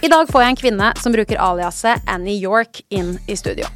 I 0.00 0.08
dag 0.08 0.30
får 0.32 0.40
jeg 0.40 0.52
en 0.54 0.56
kvinne 0.56 0.86
som 0.96 1.12
bruker 1.12 1.40
aliaset 1.44 2.06
Annie 2.08 2.38
York 2.40 2.78
inn 2.88 3.18
i 3.28 3.34
studio. 3.36 3.66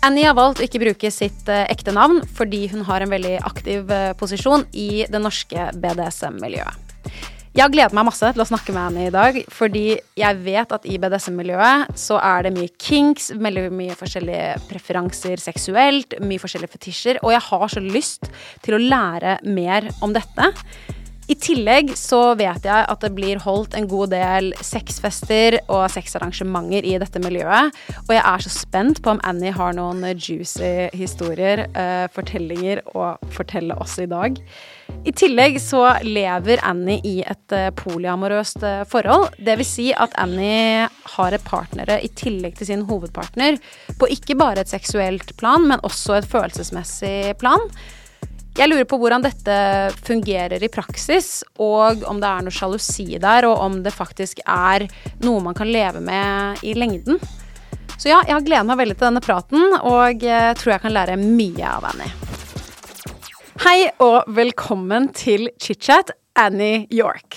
Annie 0.00 0.24
har 0.24 0.32
valgt 0.38 0.62
å 0.62 0.64
ikke 0.64 0.80
bruke 0.80 1.10
sitt 1.12 1.48
eh, 1.52 1.66
ekte 1.68 1.92
navn 1.92 2.22
fordi 2.32 2.62
hun 2.72 2.86
har 2.88 3.04
en 3.04 3.10
veldig 3.12 3.34
aktiv 3.44 3.90
eh, 3.92 4.14
posisjon 4.16 4.64
i 4.72 5.04
det 5.04 5.20
norske 5.20 5.66
BDSM-miljøet. 5.76 6.86
Jeg 7.50 7.64
har 7.66 7.72
gledet 7.74 7.92
meg 7.98 8.06
masse 8.08 8.30
til 8.32 8.40
å 8.40 8.46
snakke 8.48 8.72
med 8.72 8.86
Annie 8.86 9.10
i 9.10 9.12
dag, 9.12 9.36
fordi 9.52 9.98
jeg 10.16 10.38
vet 10.46 10.72
at 10.72 10.86
i 10.88 10.96
BDSM-miljøet 11.02 11.92
så 11.98 12.16
er 12.22 12.46
det 12.46 12.54
mye 12.54 12.72
kinks, 12.80 13.28
veldig 13.36 13.66
mye 13.74 13.98
forskjellige 13.98 14.62
preferanser 14.70 15.42
seksuelt, 15.42 16.16
mye 16.24 16.40
forskjellige 16.40 16.72
fetisjer, 16.78 17.20
og 17.20 17.34
jeg 17.34 17.44
har 17.50 17.66
så 17.74 17.84
lyst 17.84 18.30
til 18.64 18.78
å 18.78 18.80
lære 18.80 19.36
mer 19.50 19.90
om 20.00 20.16
dette. 20.16 20.48
I 21.30 21.36
tillegg 21.38 21.92
så 21.94 22.32
vet 22.34 22.64
jeg 22.66 22.86
at 22.90 23.04
det 23.04 23.12
blir 23.14 23.38
holdt 23.44 23.76
en 23.78 23.86
god 23.90 24.10
del 24.10 24.50
sexfester 24.66 25.60
og 25.70 25.84
sexarrangementer 25.94 26.88
i 26.88 26.96
dette 26.98 27.22
miljøet, 27.22 27.76
og 28.08 28.10
jeg 28.16 28.24
er 28.24 28.42
så 28.42 28.50
spent 28.50 28.98
på 29.04 29.12
om 29.14 29.22
Annie 29.26 29.54
har 29.54 29.76
noen 29.78 30.02
juicy 30.16 30.88
historier, 30.98 31.68
uh, 31.76 32.10
fortellinger 32.10 32.82
å 32.98 33.12
fortelle 33.30 33.78
oss 33.78 34.00
i 34.02 34.08
dag. 34.10 34.40
I 35.06 35.14
tillegg 35.14 35.60
så 35.62 35.84
lever 36.02 36.64
Annie 36.66 36.98
i 37.06 37.20
et 37.22 37.54
eh, 37.54 37.68
polyamorøst 37.78 38.64
eh, 38.66 38.80
forhold. 38.90 39.36
Det 39.38 39.54
vil 39.60 39.68
si 39.68 39.86
at 39.94 40.16
Annie 40.18 40.88
har 41.14 41.36
et 41.36 41.46
partnere 41.46 42.00
i 42.02 42.10
tillegg 42.18 42.58
til 42.58 42.72
sin 42.72 42.82
hovedpartner 42.88 43.60
på 44.00 44.10
ikke 44.10 44.36
bare 44.40 44.64
et 44.64 44.72
seksuelt 44.72 45.36
plan, 45.40 45.62
men 45.70 45.86
også 45.86 46.18
et 46.18 46.28
følelsesmessig 46.28 47.38
plan. 47.40 47.62
Jeg 48.58 48.66
lurer 48.66 48.86
på 48.88 48.98
hvordan 48.98 49.22
dette 49.22 49.56
fungerer 50.02 50.62
i 50.62 50.70
praksis, 50.72 51.44
og 51.62 52.02
om 52.10 52.18
det 52.20 52.30
er 52.30 52.46
noe 52.46 52.54
sjalusi 52.54 53.06
der, 53.22 53.46
og 53.46 53.62
om 53.62 53.78
det 53.84 53.92
faktisk 53.94 54.42
er 54.42 54.88
noe 55.22 55.42
man 55.44 55.56
kan 55.56 55.70
leve 55.70 56.02
med 56.02 56.64
i 56.66 56.74
lengden. 56.74 57.20
Så 57.94 58.10
ja, 58.10 58.18
jeg 58.26 58.34
har 58.34 58.44
gledet 58.46 58.66
meg 58.66 58.80
veldig 58.80 58.96
til 58.96 59.06
denne 59.06 59.22
praten, 59.24 59.76
og 59.80 60.26
tror 60.58 60.74
jeg 60.74 60.82
kan 60.82 60.96
lære 60.96 61.18
mye 61.20 61.74
av 61.76 61.86
Annie. 61.92 62.10
Hei 63.60 63.90
og 64.00 64.24
velkommen 64.34 65.10
til 65.14 65.50
chit-chat, 65.60 66.14
Annie 66.40 66.86
York. 66.90 67.36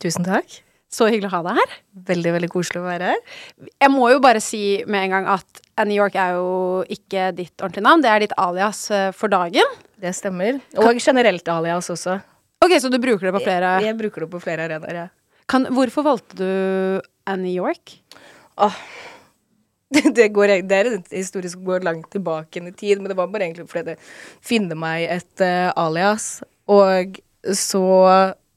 Tusen 0.00 0.24
takk. 0.24 0.62
Så 0.92 1.08
hyggelig 1.10 1.28
å 1.28 1.34
ha 1.34 1.40
deg 1.48 1.58
her. 1.58 1.72
Veldig, 2.08 2.32
veldig 2.36 2.50
koselig 2.52 2.80
å 2.80 2.86
være 2.86 3.10
her. 3.10 3.40
Jeg 3.82 3.92
må 3.92 4.06
jo 4.12 4.22
bare 4.22 4.40
si 4.40 4.78
med 4.86 5.08
en 5.08 5.16
gang 5.16 5.26
at 5.34 5.60
Annie 5.82 5.98
York 5.98 6.14
er 6.16 6.38
jo 6.38 6.84
ikke 6.88 7.32
ditt 7.36 7.58
ordentlige 7.58 7.84
navn, 7.84 8.04
det 8.04 8.12
er 8.12 8.24
ditt 8.24 8.36
alias 8.40 8.86
eh, 8.94 9.10
for 9.12 9.32
dagen. 9.32 9.76
Det 10.00 10.12
stemmer. 10.16 10.60
Og 10.82 11.00
generelt 11.00 11.48
alias 11.48 11.90
også. 11.92 12.18
Ok, 12.64 12.76
så 12.82 12.90
du 12.92 12.98
bruker 13.00 13.28
det 13.28 13.34
på 13.36 13.44
flere 13.44 13.76
Jeg, 13.78 13.90
jeg 13.90 13.98
bruker 13.98 14.24
det 14.24 14.30
på 14.32 14.40
flere 14.42 14.64
arenaer, 14.66 14.96
ja. 14.96 15.06
kan, 15.48 15.68
Hvorfor 15.72 16.04
valgte 16.06 16.38
du 16.40 16.48
Annie 17.28 17.56
York? 17.56 17.98
Åh. 18.56 18.78
Det, 19.92 20.02
det, 20.18 20.28
går, 20.34 20.52
det 20.66 20.78
er 20.78 20.90
en 20.90 21.04
historie 21.10 21.50
som 21.52 21.64
går 21.66 21.84
langt 21.86 22.10
tilbake 22.12 22.60
i 22.60 22.72
tid, 22.72 22.98
men 22.98 23.10
det 23.12 23.18
var 23.18 23.30
bare 23.30 23.46
egentlig 23.46 23.68
fordi 23.70 23.92
det 23.92 23.98
finner 24.44 24.78
meg 24.78 25.06
et 25.18 25.44
uh, 25.44 25.70
alias. 25.86 26.42
Og 26.66 27.20
så 27.54 27.86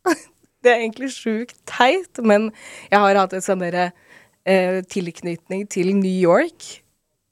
Det 0.64 0.72
er 0.74 0.82
egentlig 0.82 1.14
sjukt 1.16 1.56
teit, 1.70 2.20
men 2.20 2.50
jeg 2.90 3.00
har 3.00 3.20
hatt 3.22 3.36
en 3.36 3.44
sånn 3.46 3.62
derre 3.64 3.92
uh, 3.94 4.80
tilknytning 4.92 5.68
til 5.72 5.94
New 5.96 6.20
York. 6.20 6.82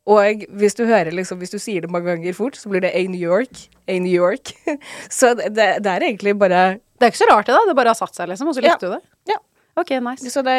Og 0.07 0.45
hvis 0.55 0.75
du 0.77 0.85
hører 0.87 1.11
liksom, 1.11 1.39
hvis 1.41 1.51
du 1.51 1.57
sier 1.59 1.83
det 1.83 1.91
mange 1.91 2.07
ganger 2.13 2.35
fort, 2.37 2.55
så 2.55 2.69
blir 2.71 2.79
det 2.85 2.93
A 2.95 3.01
New 3.11 3.19
York, 3.19 3.65
A 3.91 3.97
New 3.99 4.13
York. 4.13 4.53
så 5.19 5.33
det, 5.35 5.51
det 5.83 5.91
er 5.91 6.05
egentlig 6.07 6.37
bare 6.39 6.79
Det 6.97 7.03
er 7.09 7.11
ikke 7.11 7.19
så 7.25 7.27
rart, 7.29 7.45
det, 7.49 7.57
da. 7.57 7.65
Det 7.67 7.75
bare 7.75 7.91
har 7.91 7.99
satt 7.99 8.15
seg, 8.15 8.29
liksom, 8.31 8.47
og 8.47 8.55
så 8.55 8.63
likte 8.63 8.87
Ja. 8.87 8.87
du 8.87 8.95
det? 8.95 9.01
Ja. 9.33 9.39
Ok, 9.77 9.91
nice. 10.01 10.31
Så 10.33 10.41
det, 10.47 10.55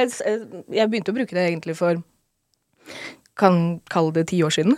jeg 0.70 0.90
begynte 0.92 1.10
å 1.10 1.16
bruke 1.16 1.34
det 1.34 1.46
egentlig 1.48 1.74
for 1.80 1.98
Kan 3.38 3.80
kalle 3.90 4.12
det 4.16 4.28
ti 4.32 4.40
år 4.42 4.50
siden. 4.54 4.76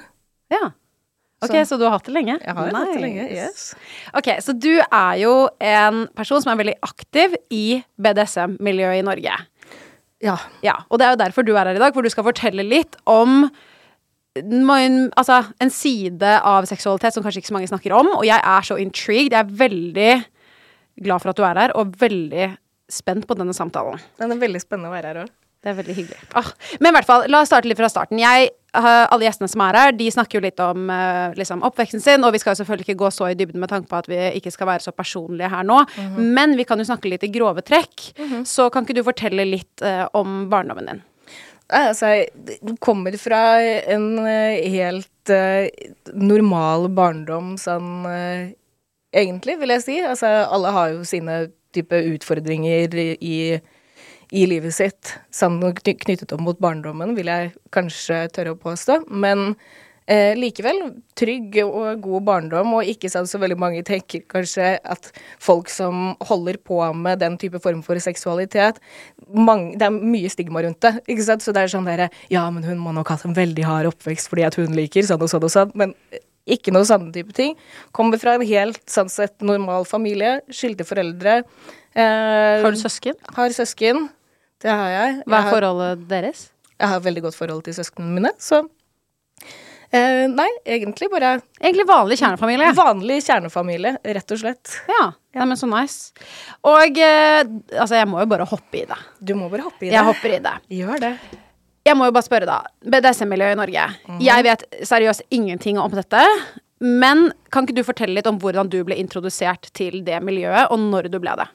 Ja. 0.53 0.71
Ok, 1.43 1.55
Så- 1.57 1.65
så, 1.73 1.77
du 1.79 1.85
har 1.85 1.93
hatt 1.97 2.05
det 2.05 2.13
lenge? 2.13 2.39
Jeg 2.45 2.55
har 2.55 2.67
hatt 2.71 2.93
det 2.93 3.01
lenge. 3.01 3.27
Yes. 3.33 3.75
Ok, 4.15 4.27
så 4.45 4.53
du 4.53 4.81
er 4.93 5.15
jo 5.23 5.49
en 5.61 6.07
person 6.15 6.43
som 6.43 6.53
er 6.53 6.63
veldig 6.63 6.75
aktiv 6.85 7.35
i 7.51 7.83
BDSM-miljøet 7.99 8.99
i 9.01 9.03
Norge. 9.07 9.39
Ja. 10.21 10.37
Ja, 10.63 10.75
og 10.91 10.99
det 10.99 11.07
er 11.07 11.11
jo 11.15 11.21
derfor 11.25 11.43
du 11.47 11.55
er 11.57 11.65
her 11.65 11.75
i 11.77 11.79
dag, 11.81 11.95
for 11.95 12.03
du 12.03 12.11
skal 12.13 12.25
fortelle 12.25 12.63
litt 12.69 12.97
om 13.07 13.51
en, 14.39 15.11
altså, 15.19 15.41
en 15.59 15.73
side 15.75 16.35
av 16.47 16.69
seksualitet 16.71 17.17
som 17.17 17.25
kanskje 17.25 17.43
ikke 17.43 17.51
så 17.51 17.57
mange 17.57 17.71
snakker 17.71 17.95
om, 17.97 18.13
og 18.19 18.25
jeg 18.29 18.39
er 18.39 18.67
så 18.67 18.79
intrigued. 18.79 19.35
Jeg 19.35 19.41
er 19.41 19.59
veldig 19.65 20.13
glad 21.01 21.23
for 21.23 21.33
at 21.33 21.41
du 21.41 21.45
er 21.47 21.63
her, 21.65 21.77
og 21.79 21.97
veldig 22.01 22.49
spent 22.91 23.27
på 23.27 23.37
denne 23.39 23.55
samtalen. 23.57 24.01
Den 24.19 24.33
det 24.33 24.39
er 24.39 24.47
veldig 24.47 24.63
spennende 24.63 24.91
å 24.91 24.95
være 24.95 25.13
her 25.13 25.23
òg. 25.25 25.37
Det 25.61 25.69
er 25.69 25.77
veldig 25.77 25.95
hyggelig. 25.95 26.23
Ah, 26.41 26.47
men 26.81 26.89
i 26.89 26.97
hvert 26.97 27.09
fall, 27.09 27.27
la 27.29 27.43
oss 27.43 27.51
starte 27.51 27.69
litt 27.69 27.77
fra 27.77 27.91
starten. 27.93 28.17
Jeg, 28.17 28.49
eh, 28.49 28.87
alle 29.13 29.27
gjestene 29.27 29.51
som 29.53 29.61
er 29.67 29.77
her, 29.77 29.91
de 29.93 30.07
snakker 30.15 30.39
jo 30.39 30.45
litt 30.47 30.63
om 30.65 30.89
eh, 30.95 31.37
liksom, 31.37 31.61
oppveksten 31.69 32.01
sin, 32.01 32.25
og 32.25 32.33
vi 32.33 32.41
skal 32.41 32.55
jo 32.55 32.63
selvfølgelig 32.63 32.87
ikke 32.87 33.03
gå 33.03 33.11
så 33.13 33.29
i 33.29 33.37
dybden 33.37 33.61
med 33.61 33.69
tanke 33.69 33.91
på 33.91 33.99
at 33.99 34.09
vi 34.09 34.23
ikke 34.39 34.55
skal 34.55 34.71
være 34.71 34.87
så 34.87 34.95
personlige 34.97 35.51
her 35.53 35.67
nå, 35.69 35.83
men 36.17 36.57
vi 36.57 36.65
kan 36.65 36.81
jo 36.81 36.89
snakke 36.89 37.13
litt 37.13 37.29
i 37.29 37.33
grove 37.35 37.61
trekk. 37.67 38.09
Så 38.49 38.71
kan 38.73 38.89
ikke 38.89 38.97
du 38.97 39.05
fortelle 39.05 39.45
litt 39.45 39.85
uh, 39.85 40.07
om 40.17 40.47
barndommen 40.49 40.89
din? 40.89 41.05
Altså, 41.71 42.25
du 42.63 42.75
kommer 42.83 43.15
fra 43.21 43.61
en 43.63 44.19
eh, 44.27 44.67
helt 44.73 45.31
eh, 45.31 45.69
normal 46.15 46.89
barndom 46.95 47.55
sånn 47.61 48.09
eh, 48.11 48.49
Egentlig, 49.11 49.57
vil 49.59 49.73
jeg 49.75 49.83
si. 49.83 49.95
Altså, 50.07 50.29
alle 50.55 50.71
har 50.71 50.93
jo 50.93 51.01
sine 51.03 51.49
type 51.75 51.99
utfordringer 52.13 52.95
i, 52.95 53.39
i 54.31 54.43
livet 54.47 54.77
sitt 54.77 55.17
sånn 55.35 55.57
knyttet 55.75 56.31
opp 56.31 56.45
mot 56.47 56.61
barndommen, 56.63 57.17
vil 57.19 57.27
jeg 57.27 57.49
kanskje 57.75 58.21
tørre 58.31 58.55
å 58.55 58.61
påstå. 58.61 59.01
Men 59.11 59.57
eh, 60.07 60.33
likevel 60.39 60.81
trygg 61.19 61.59
og 61.65 62.01
god 62.05 62.25
barndom, 62.27 62.75
og 62.79 62.89
ikke 62.89 63.11
sånn 63.13 63.29
så 63.29 63.41
veldig 63.43 63.59
mange 63.61 63.83
tenker 63.87 64.23
kanskje 64.31 64.73
at 64.81 65.11
folk 65.43 65.71
som 65.73 66.15
holder 66.29 66.61
på 66.65 66.81
med 66.97 67.21
den 67.23 67.37
type 67.41 67.61
form 67.63 67.83
for 67.87 68.01
seksualitet 68.01 68.81
mange, 69.35 69.77
Det 69.79 69.87
er 69.87 69.91
mye 69.91 70.31
stigma 70.33 70.63
rundt 70.65 70.81
det, 70.81 70.95
ikke 71.07 71.27
sant? 71.27 71.45
Så 71.45 71.53
det 71.53 71.65
er 71.65 71.73
sånn 71.73 71.89
derre 71.89 72.11
Ja, 72.33 72.49
men 72.51 72.65
hun 72.65 72.79
må 72.79 72.95
nok 72.97 73.09
ha 73.09 73.19
hatt 73.19 73.29
en 73.29 73.37
veldig 73.37 73.65
hard 73.67 73.91
oppvekst 73.93 74.31
fordi 74.33 74.47
at 74.47 74.59
hun 74.61 74.75
liker 74.77 75.07
sånn 75.07 75.23
og 75.23 75.31
sånn 75.33 75.47
og 75.47 75.53
sånn, 75.55 75.75
men 75.75 75.95
ikke 76.51 76.73
noe 76.75 76.87
sånne 76.89 77.13
type 77.15 77.35
ting. 77.37 77.53
Kommer 77.95 78.19
fra 78.19 78.35
en 78.35 78.47
helt 78.47 78.81
sånn 78.91 79.11
sett 79.13 79.37
normal 79.45 79.85
familie, 79.87 80.41
skilte 80.51 80.87
foreldre. 80.89 81.43
Eh, 81.95 82.63
Har 82.65 82.73
du 82.73 82.81
søsken? 82.81 83.15
Har 83.37 83.53
søsken. 83.55 84.09
Det 84.61 84.73
har 84.73 84.91
jeg. 84.91 85.21
Hva 85.29 85.45
er 85.45 85.53
forholdet 85.53 86.09
deres? 86.11 86.49
jeg 86.81 86.89
har 86.89 87.03
veldig 87.05 87.23
godt 87.27 87.37
forhold 87.37 87.65
til 87.67 87.77
søsknene 87.77 88.15
mine, 88.17 88.33
så 88.41 88.63
eh, 89.97 90.25
Nei, 90.31 90.49
egentlig 90.65 91.11
bare 91.13 91.35
Egentlig 91.61 91.87
vanlig 91.89 92.19
kjernefamilie. 92.21 92.71
vanlig 92.79 93.19
kjernefamilie, 93.27 93.95
rett 94.17 94.35
og 94.37 94.41
slett. 94.43 94.73
Ja, 94.89 95.05
ja. 95.37 95.45
men 95.45 95.57
så 95.61 95.69
nice. 95.71 96.15
Og 96.67 96.99
eh, 96.99 97.43
altså, 97.77 97.99
jeg 97.99 98.09
må 98.11 98.23
jo 98.23 98.31
bare 98.31 98.49
hoppe 98.49 98.83
i 98.83 98.87
det. 98.89 98.99
Du 99.21 99.35
må 99.39 99.51
bare 99.53 99.67
hoppe 99.69 99.87
i 99.87 99.91
det. 99.91 99.95
Jeg 99.99 100.09
hopper 100.09 100.37
i 100.37 100.41
det. 100.47 100.57
Gjør 100.81 101.05
det. 101.07 101.15
Jeg 101.89 101.97
må 101.97 102.07
jo 102.11 102.15
bare 102.15 102.27
spørre, 102.27 102.47
da. 102.49 102.59
BDSM-miljøet 102.85 103.57
i 103.57 103.61
Norge. 103.61 103.85
Jeg 104.21 104.45
vet 104.47 104.67
seriøst 104.87 105.25
ingenting 105.33 105.79
om 105.81 105.93
dette. 105.97 106.21
Men 106.81 107.31
kan 107.53 107.67
ikke 107.67 107.77
du 107.77 107.85
fortelle 107.85 108.17
litt 108.17 108.29
om 108.29 108.39
hvordan 108.41 108.71
du 108.73 108.79
ble 108.89 108.97
introdusert 109.01 109.69
til 109.77 110.01
det 110.05 110.17
miljøet, 110.25 110.71
og 110.73 110.81
når 110.81 111.11
du 111.13 111.19
ble 111.21 111.35
det? 111.41 111.49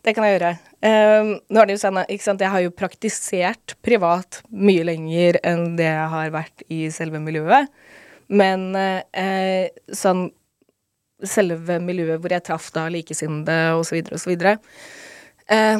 Det 0.00 0.14
kan 0.16 0.24
jeg 0.24 0.38
gjøre. 0.38 0.54
Eh, 0.80 1.30
nå 1.52 1.60
er 1.60 1.68
det 1.68 1.74
jo 1.76 1.82
sånn, 1.82 2.00
ikke 2.08 2.24
sant, 2.24 2.40
Jeg 2.40 2.54
har 2.54 2.62
jo 2.64 2.72
praktisert 2.72 3.74
privat 3.84 4.40
mye 4.48 4.80
lenger 4.88 5.36
enn 5.44 5.76
det 5.76 5.90
jeg 5.90 6.08
har 6.14 6.32
vært 6.32 6.64
i 6.72 6.88
selve 6.94 7.20
miljøet. 7.20 7.68
Men 8.30 8.70
uh, 8.78 9.66
sånn 9.92 10.30
Selve 11.26 11.80
miljøet 11.84 12.20
hvor 12.22 12.32
jeg 12.32 12.44
traff 12.46 12.70
da 12.72 12.86
likesinnede 12.88 13.74
osv. 13.76 14.00
osv. 14.16 14.30
Eh, 15.52 15.78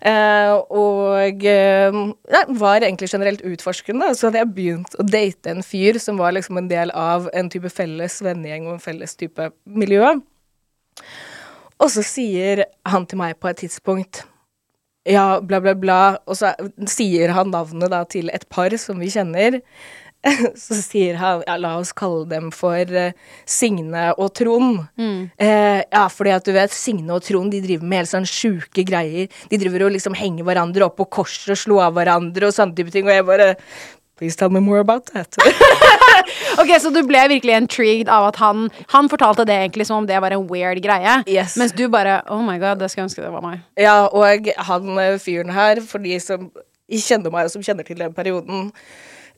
Eh, 0.00 0.54
og 0.72 1.44
eh, 1.44 2.00
jeg 2.32 2.56
var 2.60 2.80
egentlig 2.80 3.10
generelt 3.12 3.44
utforskende. 3.44 4.08
Så 4.16 4.30
hadde 4.30 4.40
jeg 4.40 4.54
begynt 4.56 4.96
å 4.96 5.04
date 5.04 5.52
en 5.52 5.60
fyr 5.64 6.00
som 6.00 6.16
var 6.20 6.32
liksom 6.32 6.62
en 6.62 6.72
del 6.72 6.94
av 6.96 7.28
en 7.36 7.52
type 7.52 7.68
felles 7.72 8.16
vennegjeng 8.24 8.70
og 8.70 8.78
en 8.78 8.84
felles 8.86 9.16
type 9.20 9.50
miljø. 9.68 10.14
Og 11.76 11.90
så 11.92 12.04
sier 12.06 12.64
han 12.88 13.04
til 13.04 13.20
meg 13.20 13.36
på 13.36 13.52
et 13.52 13.66
tidspunkt 13.66 14.24
ja, 15.04 15.40
bla, 15.44 15.60
bla, 15.60 15.74
bla. 15.76 16.00
Og 16.24 16.38
så 16.40 16.54
sier 16.88 17.34
han 17.36 17.52
navnet 17.52 17.92
da 17.92 18.00
til 18.08 18.32
et 18.32 18.48
par 18.48 18.72
som 18.80 19.00
vi 19.02 19.10
kjenner. 19.12 19.60
Så 20.64 20.78
sier 20.80 21.18
han 21.20 21.42
ja, 21.46 21.56
la 21.60 21.74
oss 21.80 21.92
kalle 21.96 22.24
dem 22.30 22.50
for 22.54 22.94
uh, 22.94 23.10
Signe 23.48 24.06
og 24.16 24.32
Trond. 24.38 24.84
Eh, 24.96 25.80
ja, 25.82 26.04
fordi 26.12 26.34
at 26.34 26.46
du 26.46 26.54
vet, 26.56 26.74
Signe 26.74 27.12
og 27.16 27.24
Trond 27.26 27.52
de 27.54 27.62
driver 27.64 27.88
med 27.88 28.02
helt 28.04 28.12
sånn 28.12 28.28
sjuke 28.28 28.86
greier. 28.86 29.28
De 29.50 29.60
driver 29.60 29.86
og 29.88 29.94
liksom 29.96 30.16
henger 30.18 30.46
hverandre 30.46 30.88
opp 30.88 30.96
på 31.00 31.08
kors 31.20 31.36
og 31.52 31.60
slo 31.60 31.82
av 31.84 31.96
hverandre 31.98 32.48
og 32.48 32.56
sånne 32.56 32.76
type 32.78 32.94
ting. 32.94 33.08
Og 33.08 33.14
jeg 33.18 33.28
bare 33.28 33.52
Please 34.14 34.36
tell 34.36 34.48
me 34.48 34.60
more 34.60 34.78
about 34.78 35.06
that. 35.06 35.34
Ok, 36.58 36.70
Så 36.80 36.90
du 36.94 37.00
ble 37.06 37.18
virkelig 37.28 37.56
intrigued 37.58 38.08
av 38.08 38.28
at 38.28 38.36
han 38.38 38.68
Han 38.92 39.08
fortalte 39.10 39.46
det 39.48 39.56
egentlig 39.58 39.88
som 39.88 40.02
om 40.02 40.06
det 40.06 40.20
var 40.22 40.34
en 40.34 40.46
weird 40.48 40.80
greie. 40.84 41.16
Yes. 41.26 41.56
Mens 41.60 41.74
du 41.74 41.88
bare 41.90 42.20
Oh 42.30 42.42
my 42.42 42.58
god, 42.62 42.78
det 42.78 42.92
skulle 42.92 43.08
ønske 43.08 43.24
det 43.24 43.32
var 43.34 43.42
meg. 43.44 43.64
Ja, 43.80 44.06
og 44.06 44.48
han 44.68 44.98
eh, 45.02 45.18
fyren 45.18 45.50
her, 45.54 45.82
for 45.82 45.98
de 45.98 46.18
som 46.22 46.50
kjenner 46.88 47.32
meg, 47.32 47.48
og 47.48 47.54
som 47.54 47.64
kjenner 47.64 47.86
til 47.86 48.00
den 48.00 48.14
perioden 48.16 48.70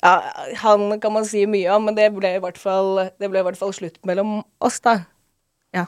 ja, 0.03 0.17
Han 0.63 0.99
kan 1.01 1.15
man 1.15 1.27
si 1.29 1.47
mye 1.49 1.71
om, 1.77 1.87
men 1.89 1.97
det 1.97 2.11
ble 2.17 2.35
i 2.37 2.43
hvert 2.43 2.59
fall, 2.61 3.07
det 3.21 3.31
ble 3.31 3.41
i 3.41 3.47
hvert 3.47 3.61
fall 3.61 3.73
slutt 3.77 4.01
mellom 4.09 4.41
oss, 4.61 4.81
da. 4.85 4.99
Ja. 5.75 5.87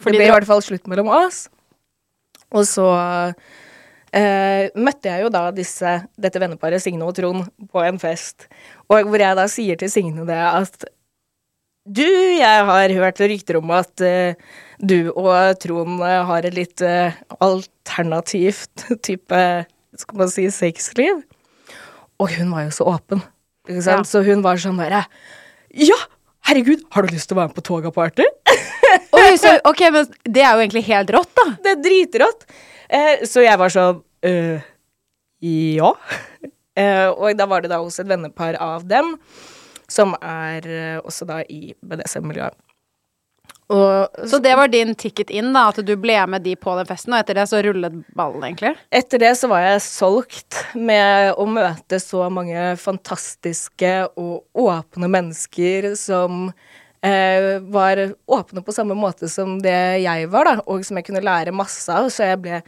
Fordi 0.00 0.16
det 0.16 0.24
ble 0.24 0.30
i 0.30 0.34
hvert 0.34 0.48
fall 0.48 0.64
slutt 0.64 0.88
mellom 0.90 1.12
oss. 1.14 1.46
Og 2.54 2.66
så 2.68 2.88
eh, 4.14 4.72
møtte 4.74 5.12
jeg 5.12 5.24
jo 5.26 5.30
da 5.34 5.46
disse, 5.54 5.94
dette 6.18 6.42
venneparet, 6.42 6.82
Signe 6.82 7.06
og 7.06 7.14
Trond, 7.16 7.46
på 7.70 7.82
en 7.84 8.00
fest. 8.02 8.48
Og 8.90 9.08
hvor 9.08 9.22
jeg 9.22 9.38
da 9.38 9.46
sier 9.50 9.78
til 9.80 9.92
Signe 9.92 10.26
det 10.28 10.42
at 10.42 10.86
du, 11.86 12.02
jeg 12.02 12.62
har 12.66 12.92
hørt 12.98 13.20
rykter 13.22 13.60
om 13.60 13.70
at 13.70 14.02
eh, 14.02 14.34
du 14.82 15.12
og 15.12 15.60
Trond 15.62 16.00
eh, 16.02 16.22
har 16.26 16.46
et 16.48 16.56
litt 16.56 16.82
eh, 16.82 17.14
alternativt 17.38 18.88
type, 19.06 19.42
skal 20.00 20.20
man 20.20 20.30
si, 20.32 20.46
sexliv. 20.54 21.22
Og 22.22 22.30
hun 22.36 22.52
var 22.54 22.66
jo 22.66 22.74
så 22.74 22.86
åpen, 22.96 23.20
ikke 23.68 23.82
sant? 23.84 24.06
Ja. 24.06 24.10
Så 24.10 24.22
hun 24.26 24.44
var 24.44 24.60
sånn 24.60 24.78
derre 24.80 25.04
Ja, 25.76 25.98
herregud, 26.48 26.86
har 26.94 27.04
du 27.04 27.12
lyst 27.12 27.28
til 27.28 27.36
å 27.36 27.42
være 27.42 27.52
med 27.52 27.58
på 27.58 27.66
Toga-party? 27.66 28.24
Oi, 29.18 29.34
så, 29.40 29.56
ok, 29.68 29.82
men 29.92 30.08
Det 30.24 30.42
er 30.44 30.54
jo 30.54 30.62
egentlig 30.64 30.86
helt 30.88 31.12
rått, 31.12 31.32
da. 31.36 31.46
Det 31.64 31.74
er 31.74 31.82
dritrått. 31.84 32.46
Eh, 32.88 33.26
så 33.28 33.44
jeg 33.44 33.60
var 33.60 33.72
sånn 33.74 34.00
øh, 34.30 34.64
Ja. 35.44 35.92
Eh, 36.76 37.08
og 37.08 37.36
da 37.36 37.46
var 37.48 37.64
det 37.64 37.72
da 37.72 37.80
hos 37.82 37.98
et 38.00 38.08
vennepar 38.08 38.58
av 38.60 38.84
dem, 38.88 39.14
som 39.88 40.12
er 40.20 40.66
eh, 40.68 40.98
også 41.00 41.28
da 41.28 41.40
i 41.48 41.74
BDSM-miljøet. 41.80 42.56
Og 43.72 44.28
Så 44.30 44.38
det 44.38 44.54
var 44.54 44.70
din 44.70 44.94
ticket 44.94 45.30
inn, 45.34 45.50
da, 45.54 45.64
at 45.72 45.80
du 45.82 45.92
ble 45.98 46.18
med 46.30 46.44
de 46.46 46.54
på 46.58 46.76
den 46.78 46.86
festen, 46.86 47.14
og 47.14 47.18
etter 47.18 47.40
det 47.40 47.48
så 47.50 47.62
rullet 47.66 47.98
ballen, 48.14 48.44
egentlig? 48.46 48.76
etter 48.94 49.22
det 49.22 49.32
så 49.40 49.50
var 49.50 49.64
jeg 49.64 49.82
solgt 49.82 50.60
med 50.78 51.34
å 51.34 51.48
møte 51.50 51.98
så 52.02 52.28
mange 52.30 52.76
fantastiske 52.78 53.92
og 54.14 54.46
åpne 54.54 55.10
mennesker 55.10 55.94
som 55.98 56.50
var 57.70 58.00
åpne 58.26 58.62
på 58.64 58.72
samme 58.74 58.94
måte 58.98 59.28
som 59.30 59.58
det 59.62 60.02
jeg 60.02 60.28
var, 60.32 60.48
da, 60.48 60.62
og 60.66 60.84
som 60.86 60.98
jeg 60.98 61.06
kunne 61.06 61.22
lære 61.22 61.52
masse 61.54 61.92
av. 61.92 62.08
Så 62.10 62.26
jeg 62.26 62.40
ble 62.42 62.60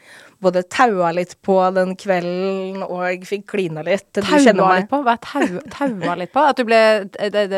både 0.43 0.63
taua 0.71 1.11
litt 1.17 1.35
på 1.43 1.57
den 1.75 1.95
kvelden, 1.99 2.83
og 2.87 3.25
fikk 3.27 3.47
klina 3.51 3.83
litt. 3.87 4.07
Taua 4.15 4.77
litt 4.79 4.91
på? 4.91 5.01
Hva 5.07 5.17
er 5.17 5.23
tau, 5.25 5.63
taua 5.75 6.19
litt 6.21 6.33
på? 6.35 6.45
At 6.45 6.61
du 6.61 6.67
ble 6.69 6.81
eh, 7.19 7.57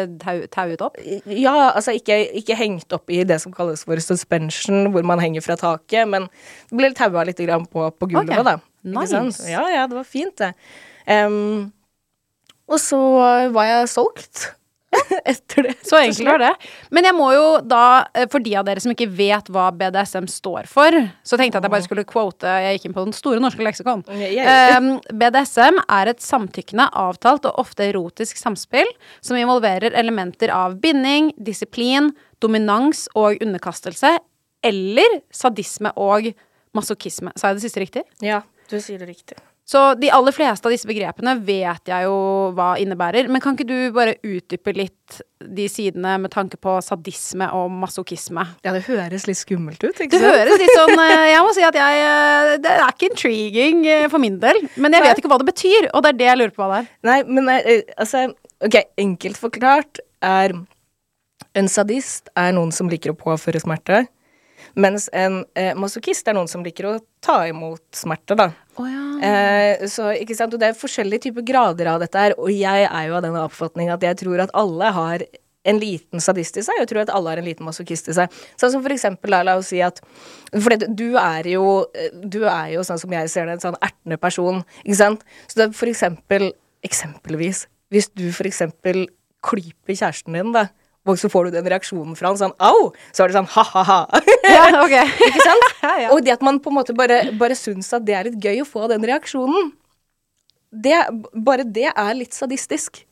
tauet 0.52 0.84
opp? 0.86 0.96
Ja, 1.26 1.72
altså 1.74 1.94
ikke, 1.96 2.22
ikke 2.40 2.56
hengt 2.58 2.96
opp 2.96 3.12
i 3.12 3.22
det 3.28 3.40
som 3.42 3.54
kalles 3.56 3.84
for 3.88 4.00
suspension, 4.04 4.88
hvor 4.94 5.04
man 5.06 5.20
henger 5.22 5.44
fra 5.44 5.58
taket, 5.60 6.08
men 6.08 6.30
det 6.70 6.80
ble 6.80 6.92
taua 6.96 7.26
litt 7.28 7.42
grann 7.44 7.68
på, 7.68 7.90
på 7.92 8.10
gulvet, 8.14 8.38
okay. 8.38 8.46
da. 8.54 8.56
Nice. 8.80 9.44
Ja, 9.50 9.66
ja, 9.68 9.84
det 9.90 9.98
var 9.98 10.08
fint, 10.08 10.40
det. 10.40 10.54
Um, 11.10 11.68
og 12.70 12.78
så 12.80 13.00
var 13.52 13.66
jeg 13.66 13.92
solgt 13.92 14.46
etter 15.24 15.62
det. 15.62 15.74
Så 15.86 15.98
enkelt 15.98 16.28
var 16.28 16.40
det. 16.42 16.50
Men 16.90 17.06
jeg 17.06 17.16
må 17.16 17.28
jo 17.34 17.46
da, 17.62 18.06
eh, 18.14 18.26
for 18.30 18.42
de 18.42 18.54
av 18.58 18.66
dere 18.66 18.82
som 18.82 18.92
ikke 18.92 19.08
vet 19.14 19.50
hva 19.52 19.68
BDSM 19.76 20.26
står 20.30 20.68
for, 20.70 20.96
så 21.22 21.38
tenkte 21.38 21.56
jeg 21.56 21.62
at 21.62 21.68
jeg 21.68 21.74
bare 21.74 21.86
skulle 21.86 22.06
quote 22.08 22.54
Jeg 22.64 22.78
gikk 22.78 22.88
inn 22.88 22.96
på 22.96 23.04
den 23.06 23.16
store 23.16 23.42
norske 23.42 23.64
leksikon. 23.64 24.02
Um, 24.06 24.90
BDSM 25.08 25.80
er 25.86 26.12
et 26.12 26.24
samtykkende, 26.24 26.88
avtalt 26.90 27.46
og 27.48 27.62
ofte 27.62 27.86
erotisk 27.90 28.40
samspill 28.40 28.90
som 29.22 29.38
involverer 29.38 29.94
elementer 29.98 30.52
av 30.54 30.78
binding, 30.82 31.30
disiplin, 31.38 32.10
dominans 32.42 33.06
og 33.18 33.40
underkastelse, 33.44 34.16
eller 34.66 35.20
sadisme 35.34 35.92
og 36.00 36.32
masochisme. 36.76 37.32
Sa 37.38 37.50
jeg 37.50 37.60
det 37.60 37.66
siste 37.68 37.84
riktig? 37.84 38.04
Ja, 38.24 38.42
du 38.70 38.78
sier 38.82 39.00
det 39.00 39.10
riktig. 39.10 39.38
Så 39.70 39.94
de 39.94 40.08
aller 40.10 40.34
fleste 40.34 40.66
av 40.66 40.72
disse 40.74 40.88
begrepene 40.88 41.36
vet 41.46 41.90
jeg 41.92 42.06
jo 42.08 42.14
hva 42.56 42.72
innebærer. 42.82 43.28
Men 43.30 43.42
kan 43.42 43.54
ikke 43.54 43.68
du 43.68 43.92
bare 43.94 44.16
utdype 44.26 44.72
litt 44.74 45.20
de 45.40 45.68
sidene 45.70 46.16
med 46.18 46.32
tanke 46.34 46.58
på 46.58 46.74
sadisme 46.82 47.46
og 47.54 47.70
masochisme? 47.78 48.42
Ja, 48.66 48.74
det 48.74 48.82
høres 48.88 49.28
litt 49.30 49.38
skummelt 49.38 49.78
ut, 49.84 49.94
ikke 49.94 50.18
sant? 50.18 50.26
Det 50.26 50.32
høres 50.42 50.58
litt 50.58 50.74
sånn 50.74 50.96
eh, 51.04 51.26
Jeg 51.34 51.46
må 51.46 51.54
si 51.54 51.62
at 51.68 51.78
jeg 51.78 52.02
eh, 52.02 52.50
Det 52.64 52.74
er 52.74 52.84
ikke 52.88 53.12
intriguing 53.12 53.86
eh, 53.86 54.08
for 54.10 54.22
min 54.22 54.40
del. 54.42 54.58
Men 54.74 54.98
jeg 54.98 55.06
vet 55.06 55.22
ikke 55.22 55.30
hva 55.30 55.38
det 55.38 55.50
betyr, 55.52 55.90
og 55.94 56.02
det 56.02 56.14
er 56.16 56.18
det 56.18 56.30
jeg 56.32 56.40
lurer 56.42 56.56
på 56.56 56.64
hva 56.64 56.70
det 56.72 56.82
er. 56.82 56.92
Nei, 57.06 57.20
men 57.30 57.54
altså 57.54 58.26
Ok, 58.60 58.74
enkelt 59.00 59.38
forklart 59.40 60.02
er 60.26 60.52
En 61.56 61.70
sadist 61.70 62.28
er 62.36 62.50
noen 62.58 62.74
som 62.74 62.90
liker 62.90 63.14
å 63.14 63.20
påføre 63.22 63.62
smerte. 63.62 64.02
Mens 64.74 65.08
en 65.12 65.44
eh, 65.58 65.72
masochist 65.78 66.28
er 66.28 66.36
noen 66.36 66.50
som 66.50 66.62
liker 66.66 66.86
å 66.86 66.98
ta 67.24 67.42
imot 67.48 67.82
smerte, 67.96 68.36
da. 68.38 68.50
Eh, 69.20 69.86
så, 69.90 70.10
ikke 70.16 70.36
sant? 70.38 70.54
Og 70.56 70.62
det 70.62 70.70
er 70.70 70.78
forskjellige 70.78 71.28
typer 71.28 71.46
grader 71.46 71.92
av 71.92 72.00
dette 72.02 72.24
her, 72.24 72.34
og 72.40 72.50
jeg 72.54 72.88
er 72.88 73.06
jo 73.08 73.18
av 73.18 73.24
den 73.26 73.38
oppfatning 73.40 73.92
at 73.92 74.04
jeg 74.04 74.20
tror 74.22 74.46
at 74.46 74.54
alle 74.56 74.90
har 74.96 75.24
en 75.68 75.76
liten 75.76 76.22
sadist 76.24 76.56
i 76.56 76.64
seg, 76.64 76.78
og 76.78 76.84
jeg 76.84 76.90
tror 76.92 77.02
at 77.02 77.12
alle 77.12 77.34
har 77.34 77.40
en 77.40 77.44
liten 77.44 77.66
masochist 77.68 78.08
i 78.08 78.16
seg. 78.16 78.32
Sånn 78.60 78.72
som 78.72 78.84
for 78.84 78.94
eksempel, 78.94 79.34
la, 79.34 79.58
oss 79.60 79.68
si 79.74 79.82
at 79.84 80.00
For 80.54 80.72
du 80.88 81.18
er 81.20 81.50
jo 81.52 81.84
Du 82.24 82.40
er 82.48 82.70
jo, 82.74 82.84
sånn 82.86 83.00
som 83.02 83.12
jeg 83.12 83.28
ser 83.32 83.48
det, 83.48 83.58
en 83.58 83.66
sånn 83.68 83.80
ertende 83.84 84.16
person, 84.20 84.62
ikke 84.84 85.00
sant? 85.02 85.26
Så 85.46 85.60
det 85.60 85.66
er 85.68 85.76
for 85.76 85.92
eksempel 85.92 86.50
Eksempelvis, 86.80 87.66
hvis 87.92 88.06
du 88.16 88.30
for 88.32 88.48
eksempel 88.48 89.02
klyper 89.44 89.98
kjæresten 89.98 90.32
din, 90.32 90.54
da, 90.54 90.70
og 91.08 91.16
så 91.16 91.30
får 91.32 91.48
du 91.48 91.56
den 91.56 91.68
reaksjonen 91.72 92.16
fra 92.18 92.28
han 92.30 92.38
sånn 92.40 92.52
au, 92.60 92.90
så 93.16 93.24
er 93.24 93.30
det 93.30 93.38
sånn 93.38 93.48
ha-ha-ha. 93.54 94.00
Ja, 94.44 94.64
ok. 94.82 94.96
Ikke 95.30 95.44
sant? 95.46 95.68
Ja. 96.00 96.10
Og 96.14 96.22
det 96.24 96.34
at 96.36 96.42
man 96.44 96.60
på 96.62 96.70
en 96.70 96.76
måte 96.76 96.94
bare, 96.96 97.22
bare 97.40 97.56
syns 97.56 97.88
at 97.96 98.04
det 98.06 98.14
er 98.16 98.28
litt 98.28 98.40
gøy 98.44 98.60
å 98.62 98.68
få 98.68 98.86
den 98.90 99.04
reaksjonen, 99.08 99.72
det, 100.70 100.96
bare 101.34 101.64
det 101.66 101.88
er 101.90 102.12
litt 102.14 102.36
sadistisk. 102.36 103.02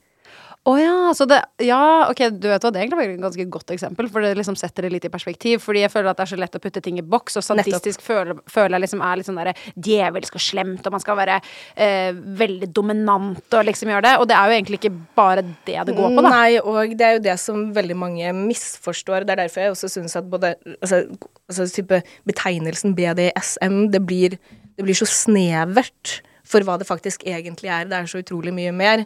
Å 0.69 0.75
ja, 0.77 0.97
så 1.17 1.25
det 1.29 1.39
Ja, 1.65 2.09
ok, 2.11 2.21
du 2.37 2.49
vet 2.51 2.65
hva, 2.65 2.71
det 2.73 2.81
er 2.81 2.85
egentlig 2.85 3.07
et 3.15 3.23
ganske 3.23 3.47
godt 3.53 3.73
eksempel, 3.73 4.09
for 4.13 4.25
det 4.25 4.35
liksom 4.37 4.57
setter 4.59 4.85
det 4.85 4.91
litt 4.93 5.07
i 5.09 5.13
perspektiv. 5.13 5.63
Fordi 5.65 5.85
jeg 5.85 5.93
føler 5.93 6.11
at 6.11 6.19
det 6.21 6.27
er 6.27 6.33
så 6.35 6.39
lett 6.41 6.59
å 6.59 6.61
putte 6.63 6.83
ting 6.85 6.99
i 7.01 7.05
boks, 7.15 7.39
og 7.41 7.47
statistisk 7.47 8.05
føler, 8.05 8.37
føler 8.51 8.77
jeg 8.77 8.85
liksom 8.85 9.05
er 9.07 9.21
litt 9.21 9.29
sånn 9.29 9.41
derre 9.41 9.55
djevelsk 9.89 10.37
og 10.37 10.45
slemt, 10.45 10.85
og 10.85 10.97
man 10.97 11.05
skal 11.05 11.19
være 11.19 11.39
eh, 11.41 12.11
veldig 12.43 12.71
dominant 12.77 13.59
og 13.59 13.67
liksom 13.69 13.93
gjøre 13.95 14.07
det. 14.09 14.15
Og 14.21 14.29
det 14.29 14.37
er 14.37 14.51
jo 14.53 14.59
egentlig 14.59 14.81
ikke 14.83 14.95
bare 15.19 15.47
det 15.47 15.79
det 15.89 15.97
går 15.97 16.15
på, 16.19 16.25
da. 16.27 16.35
Nei, 16.37 16.61
og 16.61 16.95
det 16.99 17.09
er 17.09 17.17
jo 17.17 17.25
det 17.31 17.39
som 17.41 17.65
veldig 17.77 17.99
mange 17.99 18.37
misforstår. 18.37 19.25
Det 19.25 19.37
er 19.37 19.45
derfor 19.45 19.65
jeg 19.65 19.77
også 19.77 19.93
syns 19.97 20.19
at 20.21 20.29
både 20.29 20.55
altså, 20.77 21.05
altså 21.49 21.69
type 21.73 22.03
betegnelsen 22.29 22.97
BDSM, 22.99 23.87
det 23.95 24.05
blir, 24.05 24.37
det 24.77 24.85
blir 24.85 25.01
så 25.01 25.09
snevert 25.09 26.19
for 26.49 26.65
hva 26.65 26.77
det 26.81 26.89
faktisk 26.89 27.25
egentlig 27.29 27.73
er. 27.73 27.89
Det 27.89 27.97
er 27.97 28.11
så 28.11 28.21
utrolig 28.21 28.53
mye 28.57 28.75
mer. 28.77 29.05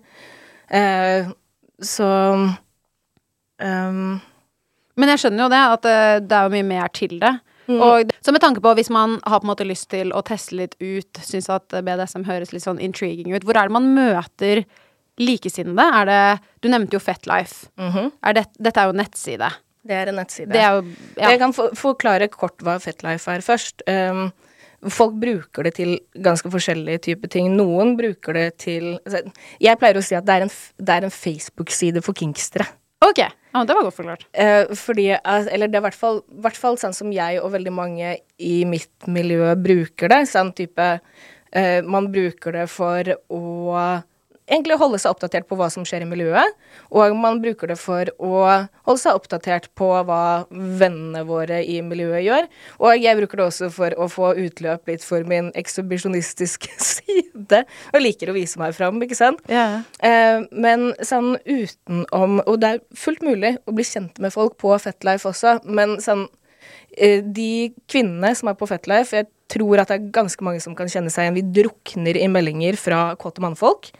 Eh, 0.72 1.30
så 1.80 2.08
um. 3.62 4.20
Men 5.00 5.08
jeg 5.14 5.22
skjønner 5.22 5.46
jo 5.46 5.48
det, 5.48 5.62
at 5.78 5.86
eh, 5.88 6.18
det 6.20 6.36
er 6.36 6.44
jo 6.44 6.52
mye 6.52 6.68
mer 6.68 6.90
til 6.92 7.16
det. 7.22 7.32
Og 7.72 8.10
så 8.20 8.32
med 8.34 8.42
tanke 8.42 8.60
på 8.60 8.74
hvis 8.76 8.90
man 8.92 9.16
har 9.24 9.40
på 9.40 9.46
en 9.46 9.52
måte 9.52 9.64
lyst 9.64 9.88
til 9.92 10.12
å 10.12 10.20
teste 10.26 10.56
litt 10.58 10.74
ut, 10.82 11.20
syns 11.24 11.48
at 11.52 11.72
BDSM 11.72 12.26
høres 12.26 12.52
litt 12.52 12.64
sånn 12.64 12.80
intriguing 12.82 13.32
ut, 13.32 13.46
hvor 13.46 13.56
er 13.56 13.70
det 13.70 13.76
man 13.78 13.88
møter 13.96 14.64
likesinnede? 15.22 15.84
Er 16.00 16.08
det 16.10 16.22
Du 16.60 16.68
nevnte 16.68 16.98
jo 16.98 17.02
Fetlife. 17.02 17.70
er 18.22 18.32
det, 18.36 18.46
dette 18.58 18.80
er 18.80 18.90
jo 18.90 18.98
nettside. 18.98 19.50
det 19.84 19.96
er 19.96 20.08
en 20.08 20.14
nettside. 20.20 20.52
Det 20.52 20.60
er 20.60 20.76
jo 20.76 20.84
ja. 21.16 21.30
Jeg 21.30 21.38
kan 21.38 21.52
for 21.52 21.74
forklare 21.74 22.28
kort 22.28 22.58
hva 22.62 22.78
Fetlife 22.78 23.30
er 23.30 23.40
først. 23.40 23.82
Um, 23.88 24.32
folk 24.90 25.14
bruker 25.22 25.68
det 25.68 25.74
til 25.78 25.96
ganske 26.24 26.50
forskjellige 26.50 27.04
typer 27.08 27.30
ting. 27.30 27.52
Noen 27.56 27.94
bruker 27.98 28.34
det 28.38 28.46
til 28.64 28.96
altså, 29.04 29.22
Jeg 29.62 29.78
pleier 29.78 29.98
å 29.98 30.04
si 30.04 30.16
at 30.18 30.26
det 30.26 30.38
er 30.38 30.46
en, 30.46 30.54
en 30.96 31.14
Facebook-side 31.14 32.02
for 32.02 32.18
kingstere. 32.18 32.66
Ok. 33.02 33.20
Ja, 33.52 33.64
det 33.68 33.74
var 33.76 33.84
godt 33.84 33.98
forklart. 33.98 34.26
Eh, 34.32 34.70
fordi 34.78 35.10
Eller 35.12 35.68
det 35.68 35.76
er 35.76 35.82
i 35.82 35.86
hvert 35.88 35.98
fall, 35.98 36.22
hvert 36.44 36.56
fall 36.56 36.78
sånn 36.80 36.94
som 36.96 37.12
jeg 37.12 37.40
og 37.42 37.52
veldig 37.52 37.74
mange 37.74 38.16
i 38.38 38.62
mitt 38.64 39.06
miljø 39.06 39.52
bruker 39.58 40.08
det. 40.12 40.22
Sånn 40.30 40.54
type 40.56 40.88
eh, 41.52 41.82
Man 41.82 42.10
bruker 42.14 42.56
det 42.56 42.68
for 42.72 43.14
å 43.28 43.42
egentlig 44.50 44.78
holde 44.80 44.98
seg 45.00 45.14
oppdatert 45.14 45.46
på 45.48 45.56
hva 45.58 45.68
som 45.72 45.84
skjer 45.86 46.04
i 46.04 46.08
miljøet. 46.08 46.56
Og 46.90 47.14
man 47.18 47.40
bruker 47.42 47.70
det 47.70 47.78
for 47.80 48.08
å 48.18 48.32
holde 48.42 49.00
seg 49.00 49.18
oppdatert 49.18 49.68
på 49.78 49.88
hva 50.06 50.22
vennene 50.50 51.22
våre 51.28 51.62
i 51.62 51.78
miljøet 51.84 52.24
gjør. 52.26 52.48
Og 52.82 52.96
jeg 52.98 53.18
bruker 53.20 53.40
det 53.40 53.46
også 53.46 53.70
for 53.74 53.96
å 53.96 54.08
få 54.12 54.32
utløp 54.42 54.90
litt 54.90 55.06
for 55.06 55.26
min 55.28 55.52
ekshibisjonistiske 55.58 56.74
side. 56.92 57.62
Og 57.92 58.04
liker 58.04 58.32
å 58.32 58.36
vise 58.36 58.60
meg 58.60 58.74
fram, 58.76 59.00
ikke 59.04 59.18
sant? 59.18 59.42
Yeah. 59.50 59.82
Eh, 60.02 60.42
men 60.52 60.92
sånn 61.04 61.36
utenom 61.46 62.40
Og 62.46 62.56
det 62.62 62.68
er 62.68 62.80
fullt 62.98 63.22
mulig 63.24 63.54
å 63.68 63.74
bli 63.74 63.84
kjent 63.86 64.18
med 64.22 64.32
folk 64.34 64.56
på 64.60 64.72
Fetlife 64.82 65.28
også, 65.28 65.58
men 65.64 65.96
sånn 66.02 66.26
eh, 66.96 67.22
De 67.24 67.72
kvinnene 67.90 68.32
som 68.38 68.50
er 68.50 68.58
på 68.58 68.68
Fetlife, 68.70 69.22
jeg 69.22 69.30
tror 69.52 69.82
at 69.82 69.92
det 69.92 69.98
er 69.98 70.12
ganske 70.14 70.44
mange 70.44 70.62
som 70.64 70.76
kan 70.76 70.90
kjenne 70.90 71.12
seg 71.12 71.26
igjen. 71.26 71.38
Vi 71.38 71.62
drukner 71.62 72.18
i 72.18 72.28
meldinger 72.32 72.78
fra 72.80 73.04
kåte 73.20 73.42
mannfolk 73.44 73.90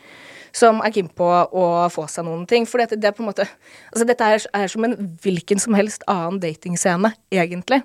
som 0.57 0.83
er 0.85 0.93
keen 0.95 1.09
på 1.09 1.27
å 1.27 1.65
få 1.93 2.07
seg 2.11 2.27
noen 2.29 2.45
ting. 2.49 2.67
For 2.69 2.83
det 2.83 3.01
er 3.01 3.17
på 3.17 3.25
en 3.25 3.31
måte 3.31 3.49
Altså, 3.93 4.07
dette 4.09 4.29
er, 4.35 4.47
er 4.57 4.71
som 4.73 4.85
en 4.87 4.97
hvilken 5.23 5.61
som 5.63 5.77
helst 5.77 6.05
annen 6.11 6.41
datingscene, 6.43 7.13
egentlig. 7.33 7.83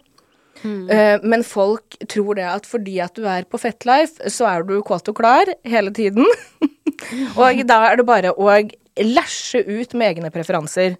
Eh, 0.65 1.19
men 1.24 1.43
folk 1.45 1.97
tror 2.09 2.38
det 2.39 2.47
at 2.50 2.65
fordi 2.69 2.97
at 3.03 3.15
du 3.17 3.27
er 3.29 3.45
på 3.50 3.59
Fetlife, 3.62 4.31
så 4.33 4.47
er 4.50 4.65
du 4.65 4.79
kåt 4.86 5.09
og 5.12 5.19
klar 5.19 5.50
hele 5.67 5.93
tiden. 5.93 6.25
og 7.39 7.63
da 7.69 7.81
er 7.89 8.00
det 8.00 8.07
bare 8.07 8.33
å 8.33 8.50
læsje 8.97 9.63
ut 9.67 9.93
med 9.93 10.15
egne 10.15 10.33
preferanser. 10.33 10.97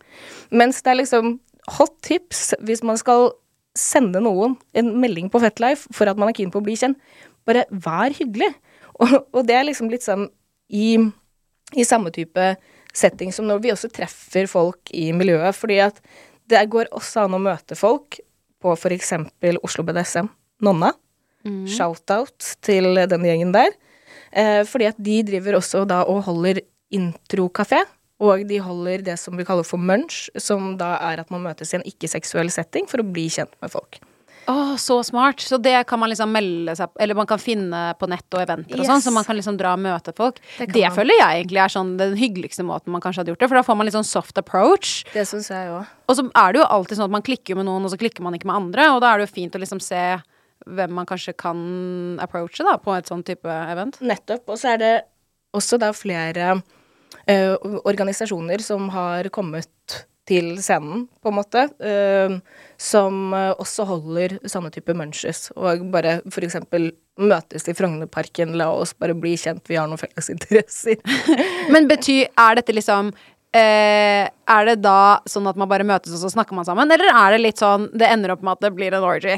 Mens 0.52 0.82
det 0.84 0.94
er 0.94 1.02
liksom 1.02 1.38
hot 1.78 1.96
tips 2.06 2.54
hvis 2.64 2.84
man 2.86 3.00
skal 3.00 3.32
sende 3.78 4.22
noen 4.24 4.56
en 4.78 4.94
melding 5.02 5.30
på 5.30 5.42
Fetlife 5.44 5.90
for 5.94 6.10
at 6.10 6.18
man 6.18 6.32
er 6.32 6.38
keen 6.38 6.54
på 6.54 6.62
å 6.62 6.66
bli 6.66 6.78
kjent. 6.80 7.00
Bare 7.48 7.68
vær 7.72 8.16
hyggelig. 8.16 8.54
Og, 8.98 9.12
og 9.30 9.44
det 9.46 9.54
er 9.54 9.68
liksom 9.68 9.92
litt 9.92 10.02
sånn 10.02 10.24
i, 10.74 10.96
i 11.76 11.86
samme 11.88 12.12
type 12.16 12.56
setting 12.96 13.34
som 13.36 13.48
når 13.48 13.62
vi 13.64 13.74
også 13.74 13.90
treffer 13.94 14.48
folk 14.50 14.92
i 14.96 15.10
miljøet. 15.16 15.56
Fordi 15.56 15.82
at 15.88 16.00
det 16.48 16.64
går 16.72 16.92
også 16.96 17.26
an 17.26 17.36
å 17.36 17.42
møte 17.44 17.76
folk 17.78 18.20
på 18.64 18.74
f.eks. 18.74 19.14
Oslo 19.62 19.86
BDSM. 19.88 20.32
Nonna. 20.66 20.94
Shout-out 21.70 22.56
til 22.66 22.98
den 23.08 23.28
gjengen 23.28 23.54
der. 23.56 23.76
Eh, 24.32 24.64
fordi 24.68 24.90
at 24.90 24.98
de 25.00 25.22
driver 25.28 25.60
også 25.60 25.86
da 25.88 26.02
og 26.10 26.26
holder 26.28 26.62
introkafé. 26.94 27.84
Og 28.18 28.48
de 28.50 28.58
holder 28.64 29.04
det 29.06 29.20
som 29.22 29.38
vi 29.38 29.46
kaller 29.46 29.68
for 29.68 29.78
munch, 29.78 30.26
som 30.42 30.72
da 30.80 30.96
er 31.12 31.22
at 31.22 31.30
man 31.30 31.44
møtes 31.46 31.74
i 31.74 31.78
en 31.78 31.86
ikke-seksuell 31.86 32.50
setting 32.50 32.90
for 32.90 33.04
å 33.04 33.06
bli 33.06 33.28
kjent 33.30 33.54
med 33.62 33.70
folk. 33.76 34.00
Å, 34.48 34.78
så 34.80 34.96
smart. 35.04 35.42
Så 35.44 35.58
det 35.60 35.76
kan 35.90 36.00
man 36.00 36.08
liksom 36.12 36.32
melde 36.32 36.72
seg 36.80 36.88
på 36.94 37.02
Eller 37.04 37.18
man 37.20 37.28
kan 37.28 37.40
finne 37.42 37.82
på 38.00 38.08
nett 38.08 38.38
og 38.38 38.44
eventer 38.46 38.80
og 38.80 38.88
sånn, 38.88 39.04
så 39.04 39.12
man 39.12 39.26
kan 39.28 39.36
liksom 39.36 39.58
dra 39.60 39.74
og 39.76 39.82
møte 39.84 40.14
folk. 40.16 40.40
Det 40.60 40.70
Det, 40.72 40.86
føler 40.96 41.20
jeg 41.20 41.42
egentlig 41.42 41.62
er 41.66 41.74
sånn 41.74 41.92
den 42.00 42.16
hyggeligste 42.20 42.64
måten 42.64 42.96
man 42.96 43.04
kanskje 43.04 43.24
hadde 43.24 43.34
gjort 43.36 43.44
det, 43.44 43.50
for 43.52 43.60
da 43.60 43.66
får 43.68 43.78
man 43.80 43.90
litt 43.90 43.98
sånn 43.98 44.08
soft 44.08 44.40
approach. 44.40 45.04
Det 45.12 45.28
syns 45.28 45.52
jeg 45.52 45.74
òg. 45.74 45.92
Og 46.08 46.16
så 46.16 46.26
er 46.32 46.56
det 46.56 46.62
jo 46.62 46.70
alltid 46.78 47.00
sånn 47.02 47.10
at 47.10 47.16
man 47.18 47.26
klikker 47.28 47.60
med 47.60 47.68
noen, 47.68 47.84
og 47.84 47.92
så 47.92 48.00
klikker 48.00 48.24
man 48.24 48.40
ikke 48.40 48.48
med 48.48 48.56
andre, 48.62 48.88
og 48.96 49.04
da 49.04 49.12
er 49.12 49.20
det 49.20 49.28
jo 49.28 49.36
fint 49.36 49.56
å 49.60 49.64
liksom 49.66 49.84
se 49.84 50.02
hvem 50.68 50.96
man 50.96 51.06
kanskje 51.08 51.36
kan 51.38 51.60
approache 52.24 52.64
da, 52.66 52.78
på 52.82 52.96
et 52.96 53.08
sånn 53.08 53.24
type 53.28 53.48
event. 53.48 54.00
Nettopp. 54.02 54.48
Og 54.52 54.60
så 54.60 54.74
er 54.74 54.82
det 54.82 54.94
også 55.56 55.80
da 55.80 55.92
flere 55.96 56.56
ø, 57.28 57.36
organisasjoner 57.88 58.64
som 58.64 58.90
har 58.96 59.30
kommet 59.34 60.06
til 60.28 60.58
scenen, 60.64 61.06
på 61.24 61.32
en 61.32 61.38
måte, 61.38 61.64
eh, 61.80 62.38
som 62.78 63.34
eh, 63.36 63.54
også 63.56 63.86
holder 63.88 64.38
sånne 64.50 64.72
type 64.76 64.96
munches. 64.98 65.48
Og 65.56 65.86
bare 65.94 66.20
eksempel 66.46 66.92
møtes 67.18 67.66
i 67.68 67.76
Frognerparken, 67.78 68.56
la 68.60 68.70
oss 68.76 68.94
bare 68.98 69.16
bli 69.18 69.34
kjent, 69.40 69.66
vi 69.70 69.80
har 69.80 69.88
noen 69.90 70.02
felles 70.02 70.30
interesser. 70.34 71.00
Men 71.74 71.90
betyr 71.90 72.28
Er 72.38 72.60
dette 72.60 72.76
liksom 72.76 73.14
eh, 73.58 74.30
Er 74.48 74.66
det 74.70 74.78
da 74.86 75.20
sånn 75.28 75.48
at 75.50 75.58
man 75.60 75.68
bare 75.68 75.84
møtes 75.84 76.14
og 76.16 76.22
så 76.22 76.30
snakker 76.32 76.56
man 76.56 76.64
sammen, 76.68 76.88
eller 76.94 77.10
er 77.12 77.34
det 77.36 77.42
litt 77.44 77.60
sånn 77.60 77.90
det 77.98 78.08
ender 78.14 78.32
opp 78.32 78.44
med 78.46 78.54
at 78.56 78.62
det 78.64 78.70
blir 78.78 78.94
en 78.96 79.04
orgy? 79.04 79.34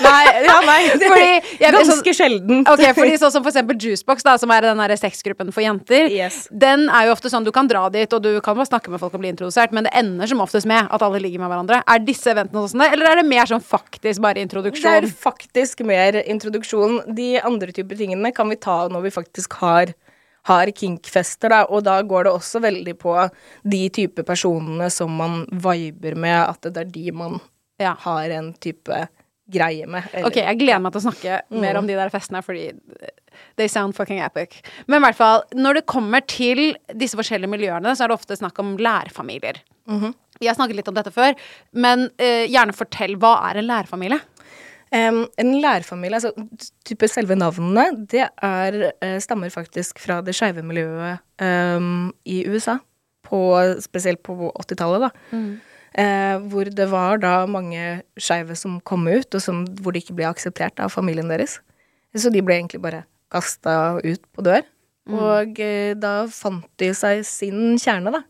Nei, 0.00 0.22
ja, 0.46 0.54
nei, 0.64 0.78
Fordi 1.02 1.26
jeg- 1.60 1.74
ganske 1.74 1.98
sånn- 2.00 2.16
sjeldent. 2.16 2.70
Ok, 2.72 2.80
fordi 2.96 3.18
sånn 3.20 3.30
som 3.34 3.44
for 3.44 3.52
eksempel 3.52 3.76
Juicebox, 3.78 4.24
da, 4.26 4.36
som 4.40 4.50
er 4.50 4.64
den 4.64 4.80
der 4.80 4.94
sexgruppen 4.98 5.52
for 5.54 5.60
jenter, 5.62 6.08
Yes. 6.10 6.48
den 6.50 6.88
er 6.88 7.06
jo 7.10 7.12
ofte 7.14 7.30
sånn 7.30 7.44
du 7.46 7.52
kan 7.54 7.68
dra 7.70 7.84
dit, 7.92 8.10
og 8.16 8.22
du 8.24 8.40
kan 8.40 8.56
bare 8.56 8.66
snakke 8.66 8.88
med 8.90 8.98
folk 9.04 9.14
og 9.14 9.20
bli 9.22 9.30
introdusert, 9.34 9.70
men 9.76 9.84
det 9.86 9.92
ender 10.00 10.26
som 10.32 10.40
oftest 10.42 10.66
med 10.66 10.88
at 10.90 11.02
alle 11.04 11.20
ligger 11.22 11.44
med 11.44 11.52
hverandre. 11.52 11.82
Er 11.86 11.98
disse 12.08 12.32
eventene 12.32 12.64
sånn, 12.72 12.82
eller 12.88 13.12
er 13.12 13.20
det 13.20 13.26
mer 13.28 13.44
sånn 13.52 13.62
faktisk 13.62 14.24
bare 14.24 14.40
introduksjon? 14.42 14.82
Det 15.04 15.12
er 15.12 15.14
faktisk 15.28 15.84
mer 15.86 16.18
introduksjon. 16.24 17.02
De 17.14 17.34
andre 17.44 17.70
typer 17.76 18.00
tingene 18.00 18.32
kan 18.34 18.48
vi 18.50 18.56
ta 18.56 18.88
når 18.88 19.06
vi 19.06 19.14
faktisk 19.20 19.60
har, 19.62 19.92
har 20.44 20.66
kinkfester, 20.76 21.48
da. 21.52 21.62
Og 21.72 21.84
da 21.86 21.98
går 22.02 22.24
det 22.28 22.32
også 22.36 22.60
veldig 22.64 22.94
på 23.00 23.14
de 23.64 23.82
type 23.88 24.24
personene 24.28 24.90
som 24.92 25.10
man 25.16 25.44
viber 25.50 26.16
med, 26.16 26.38
at 26.50 26.60
det 26.72 26.76
er 26.86 26.90
de 26.94 27.10
man 27.12 27.40
Ja. 27.80 27.94
har 28.04 28.30
en 28.30 28.52
type 28.54 29.08
greie 29.50 29.86
med. 29.86 30.04
eller- 30.12 30.26
Ok, 30.28 30.36
jeg 30.36 30.58
gleder 30.58 30.80
meg 30.80 30.92
til 30.92 31.00
å 31.02 31.10
snakke 31.12 31.40
mer 31.50 31.76
om 31.76 31.86
de 31.86 31.94
der 31.94 32.08
festene, 32.08 32.42
fordi 32.42 32.72
they 33.56 33.66
sound 33.68 33.94
fucking 33.94 34.20
epic. 34.20 34.62
Men 34.86 35.02
i 35.02 35.06
hvert 35.06 35.16
fall, 35.16 35.42
når 35.54 35.74
det 35.74 35.86
kommer 35.86 36.20
til 36.26 36.76
disse 36.94 37.14
forskjellige 37.16 37.50
miljøene, 37.50 37.92
så 37.96 38.04
er 38.04 38.08
det 38.08 38.18
ofte 38.20 38.36
snakk 38.38 38.58
om 38.58 38.76
lærfamilier. 38.78 39.56
Vi 40.40 40.46
har 40.46 40.54
snakket 40.54 40.76
litt 40.76 40.88
om 40.88 40.94
dette 40.94 41.12
før, 41.12 41.34
men 41.74 42.06
uh, 42.18 42.46
gjerne 42.48 42.72
fortell, 42.74 43.16
hva 43.16 43.50
er 43.50 43.58
en 43.58 43.66
lærfamilie? 43.68 44.20
Em, 44.94 45.24
en 45.40 45.52
lærfamilie, 45.58 46.20
altså 46.20 46.32
type 46.86 47.08
selve 47.10 47.34
navnene, 47.34 48.06
det 48.10 48.28
er, 48.28 48.80
uh, 49.02 49.18
stammer 49.22 49.50
faktisk 49.50 49.98
fra 50.02 50.20
det 50.22 50.36
skeive 50.36 50.62
miljøet 50.62 51.22
um, 51.42 52.12
i 52.24 52.44
USA. 52.46 52.78
På, 53.24 53.40
spesielt 53.80 54.20
på 54.22 54.52
80-tallet, 54.52 55.06
da. 55.06 55.10
Eh, 55.94 56.42
hvor 56.50 56.68
det 56.68 56.84
var 56.90 57.20
da 57.22 57.46
mange 57.46 58.02
skeive 58.20 58.56
som 58.58 58.80
kom 58.84 59.06
ut, 59.08 59.30
og 59.30 59.40
som, 59.40 59.62
hvor 59.80 59.94
de 59.94 60.02
ikke 60.02 60.16
ble 60.18 60.26
akseptert 60.28 60.82
av 60.82 60.92
familien 60.92 61.30
deres. 61.30 61.56
Så 62.14 62.32
de 62.34 62.42
ble 62.44 62.58
egentlig 62.58 62.82
bare 62.84 63.04
kasta 63.32 63.96
ut 64.04 64.20
på 64.34 64.44
dør. 64.44 64.66
Og 65.08 65.56
uh, 65.56 65.94
da 65.96 66.12
fant 66.30 66.68
de 66.82 66.92
seg 66.96 67.24
sin 67.26 67.78
kjerne, 67.80 68.12
da. 68.12 68.22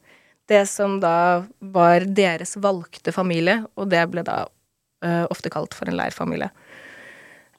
Det 0.48 0.62
som 0.70 1.00
da 1.02 1.42
var 1.74 2.06
deres 2.06 2.54
valgte 2.60 3.12
familie, 3.16 3.64
og 3.74 3.90
det 3.90 4.04
ble 4.12 4.22
da 4.26 4.44
ofte 5.30 5.50
kalt 5.52 5.74
for 5.76 5.90
en 5.90 5.96
leirfamilie. 5.98 6.50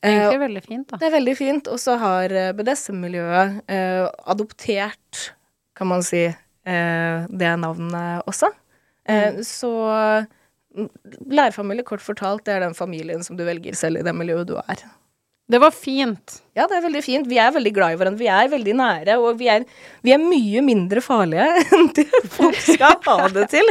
Eh, 0.02 0.12
Egentlig 0.14 0.42
veldig 0.44 0.64
fint, 0.66 0.88
da. 0.92 0.98
det 1.02 1.08
er 1.10 1.16
veldig 1.18 1.36
fint. 1.40 1.70
Og 1.74 1.80
så 1.82 1.96
har 2.02 2.34
eh, 2.36 2.52
BDSM-miljøet 2.58 3.62
eh, 3.72 4.04
adoptert, 4.30 5.24
kan 5.78 5.90
man 5.90 6.04
si, 6.06 6.26
eh, 6.30 7.26
det 7.30 7.54
navnet 7.64 8.26
også. 8.30 8.52
Eh, 9.10 9.40
Så 9.46 9.72
mm, 10.76 10.90
lærfamilie, 11.34 11.86
kort 11.88 12.04
fortalt, 12.06 12.46
det 12.46 12.54
er 12.58 12.66
den 12.68 12.78
familien 12.78 13.24
som 13.26 13.38
du 13.40 13.44
velger 13.48 13.76
selv 13.78 14.02
i 14.02 14.06
det 14.06 14.14
miljøet 14.18 14.48
du 14.52 14.56
er. 14.62 14.86
Det 15.46 15.60
var 15.62 15.70
fint. 15.78 16.40
Ja, 16.58 16.66
det 16.66 16.80
er 16.80 16.86
veldig 16.88 17.04
fint. 17.06 17.28
Vi 17.30 17.38
er 17.38 17.52
veldig 17.54 17.74
glad 17.76 17.94
i 17.94 17.98
hverandre. 18.00 18.18
Vi 18.24 18.30
er 18.34 18.48
veldig 18.50 18.74
nære, 18.80 19.18
og 19.22 19.36
vi 19.38 19.46
er, 19.54 19.66
vi 20.02 20.14
er 20.16 20.22
mye 20.22 20.64
mindre 20.66 21.04
farlige 21.06 21.46
enn 21.76 21.92
det 21.98 22.08
folk 22.34 22.58
skal 22.66 22.98
ha 23.06 23.28
det 23.36 23.50
til. 23.54 23.70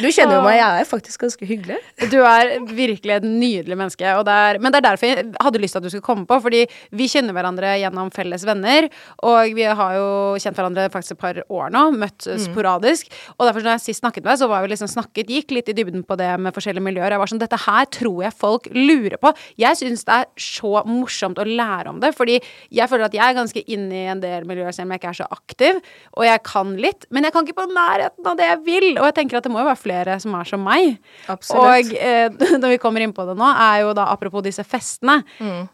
Du 0.00 0.08
kjenner 0.08 0.38
jo 0.38 0.44
meg, 0.44 0.58
jeg 0.58 0.82
er 0.82 0.88
faktisk 0.88 1.22
ganske 1.24 1.48
hyggelig. 1.48 1.78
Du 2.12 2.18
er 2.20 2.52
virkelig 2.66 3.16
et 3.16 3.26
nydelig 3.26 3.76
menneske. 3.76 4.06
Og 4.18 4.24
det 4.28 4.36
er, 4.46 4.58
men 4.62 4.72
det 4.72 4.80
er 4.80 4.86
derfor 4.88 5.10
jeg 5.10 5.26
hadde 5.42 5.62
lyst 5.62 5.76
til 5.76 5.82
at 5.82 5.86
du 5.86 5.92
skulle 5.92 6.06
komme 6.06 6.26
på. 6.28 6.38
Fordi 6.44 6.62
vi 6.96 7.08
kjenner 7.10 7.36
hverandre 7.36 7.74
gjennom 7.80 8.10
felles 8.14 8.46
venner. 8.48 8.88
Og 9.26 9.56
vi 9.56 9.66
har 9.66 9.96
jo 9.98 10.08
kjent 10.42 10.58
hverandre 10.58 10.88
faktisk 10.92 11.16
et 11.16 11.22
par 11.22 11.40
år 11.44 11.72
nå. 11.74 11.84
Møtt 11.96 12.28
sporadisk. 12.46 13.12
Og 13.36 13.46
derfor 13.48 13.64
når 13.64 13.76
jeg 13.76 13.84
sist 13.88 14.04
snakket 14.04 14.24
med 14.24 14.32
deg, 14.32 14.42
så 14.42 14.50
var 14.50 14.64
vi 14.64 14.72
liksom 14.72 14.90
snakket, 14.92 15.32
gikk 15.32 15.56
litt 15.56 15.72
i 15.72 15.76
dybden 15.76 16.06
på 16.06 16.18
det 16.20 16.30
med 16.40 16.56
forskjellige 16.56 16.86
miljøer. 16.86 17.14
Jeg 17.16 17.22
var 17.22 17.32
sånn, 17.32 17.42
dette 17.42 17.60
her 17.66 17.90
tror 17.98 18.24
jeg 18.26 18.36
folk 18.36 18.70
lurer 18.74 19.18
på. 19.22 19.32
Jeg 19.60 19.80
syns 19.80 20.06
det 20.08 20.20
er 20.22 20.30
så 20.40 20.72
morsomt 20.88 21.40
å 21.42 21.48
lære 21.48 21.92
om 21.92 22.00
det. 22.02 22.12
Fordi 22.16 22.38
jeg 22.74 22.90
føler 22.90 23.08
at 23.08 23.16
jeg 23.16 23.24
er 23.26 23.38
ganske 23.40 23.64
inne 23.66 24.02
i 24.02 24.06
en 24.12 24.22
del 24.22 24.48
miljøer 24.48 24.74
selv 24.76 24.88
om 24.88 24.96
jeg 24.96 25.02
ikke 25.02 25.12
er 25.14 25.20
så 25.22 25.30
aktiv. 25.32 25.80
Og 26.16 26.26
jeg 26.28 26.44
kan 26.46 26.74
litt, 26.80 27.08
men 27.14 27.26
jeg 27.26 27.34
kan 27.34 27.46
ikke 27.46 27.60
på 27.60 27.68
nærheten 27.72 28.30
av 28.30 28.38
det 28.38 28.50
jeg 28.50 28.62
vil. 28.66 28.90
Og 28.96 29.10
jeg 29.10 29.18
tenker 29.20 29.40
at 29.40 29.46
det 29.46 29.52
må 29.52 29.62
jo 29.62 29.65
være 29.68 29.80
flere 29.80 30.18
som 30.22 30.34
er 30.38 30.44
som 30.48 30.62
meg. 30.64 30.98
Absolutt. 31.32 31.90
Og 31.92 31.96
eh, 31.98 32.28
når 32.62 32.74
vi 32.76 32.78
kommer 32.82 33.04
inn 33.04 33.12
på 33.16 33.26
det 33.28 33.36
nå, 33.38 33.48
er 33.52 33.82
jo 33.84 33.92
da 33.98 34.06
apropos 34.12 34.42
disse 34.46 34.64
festene, 34.66 35.22
Mm. 35.40 35.66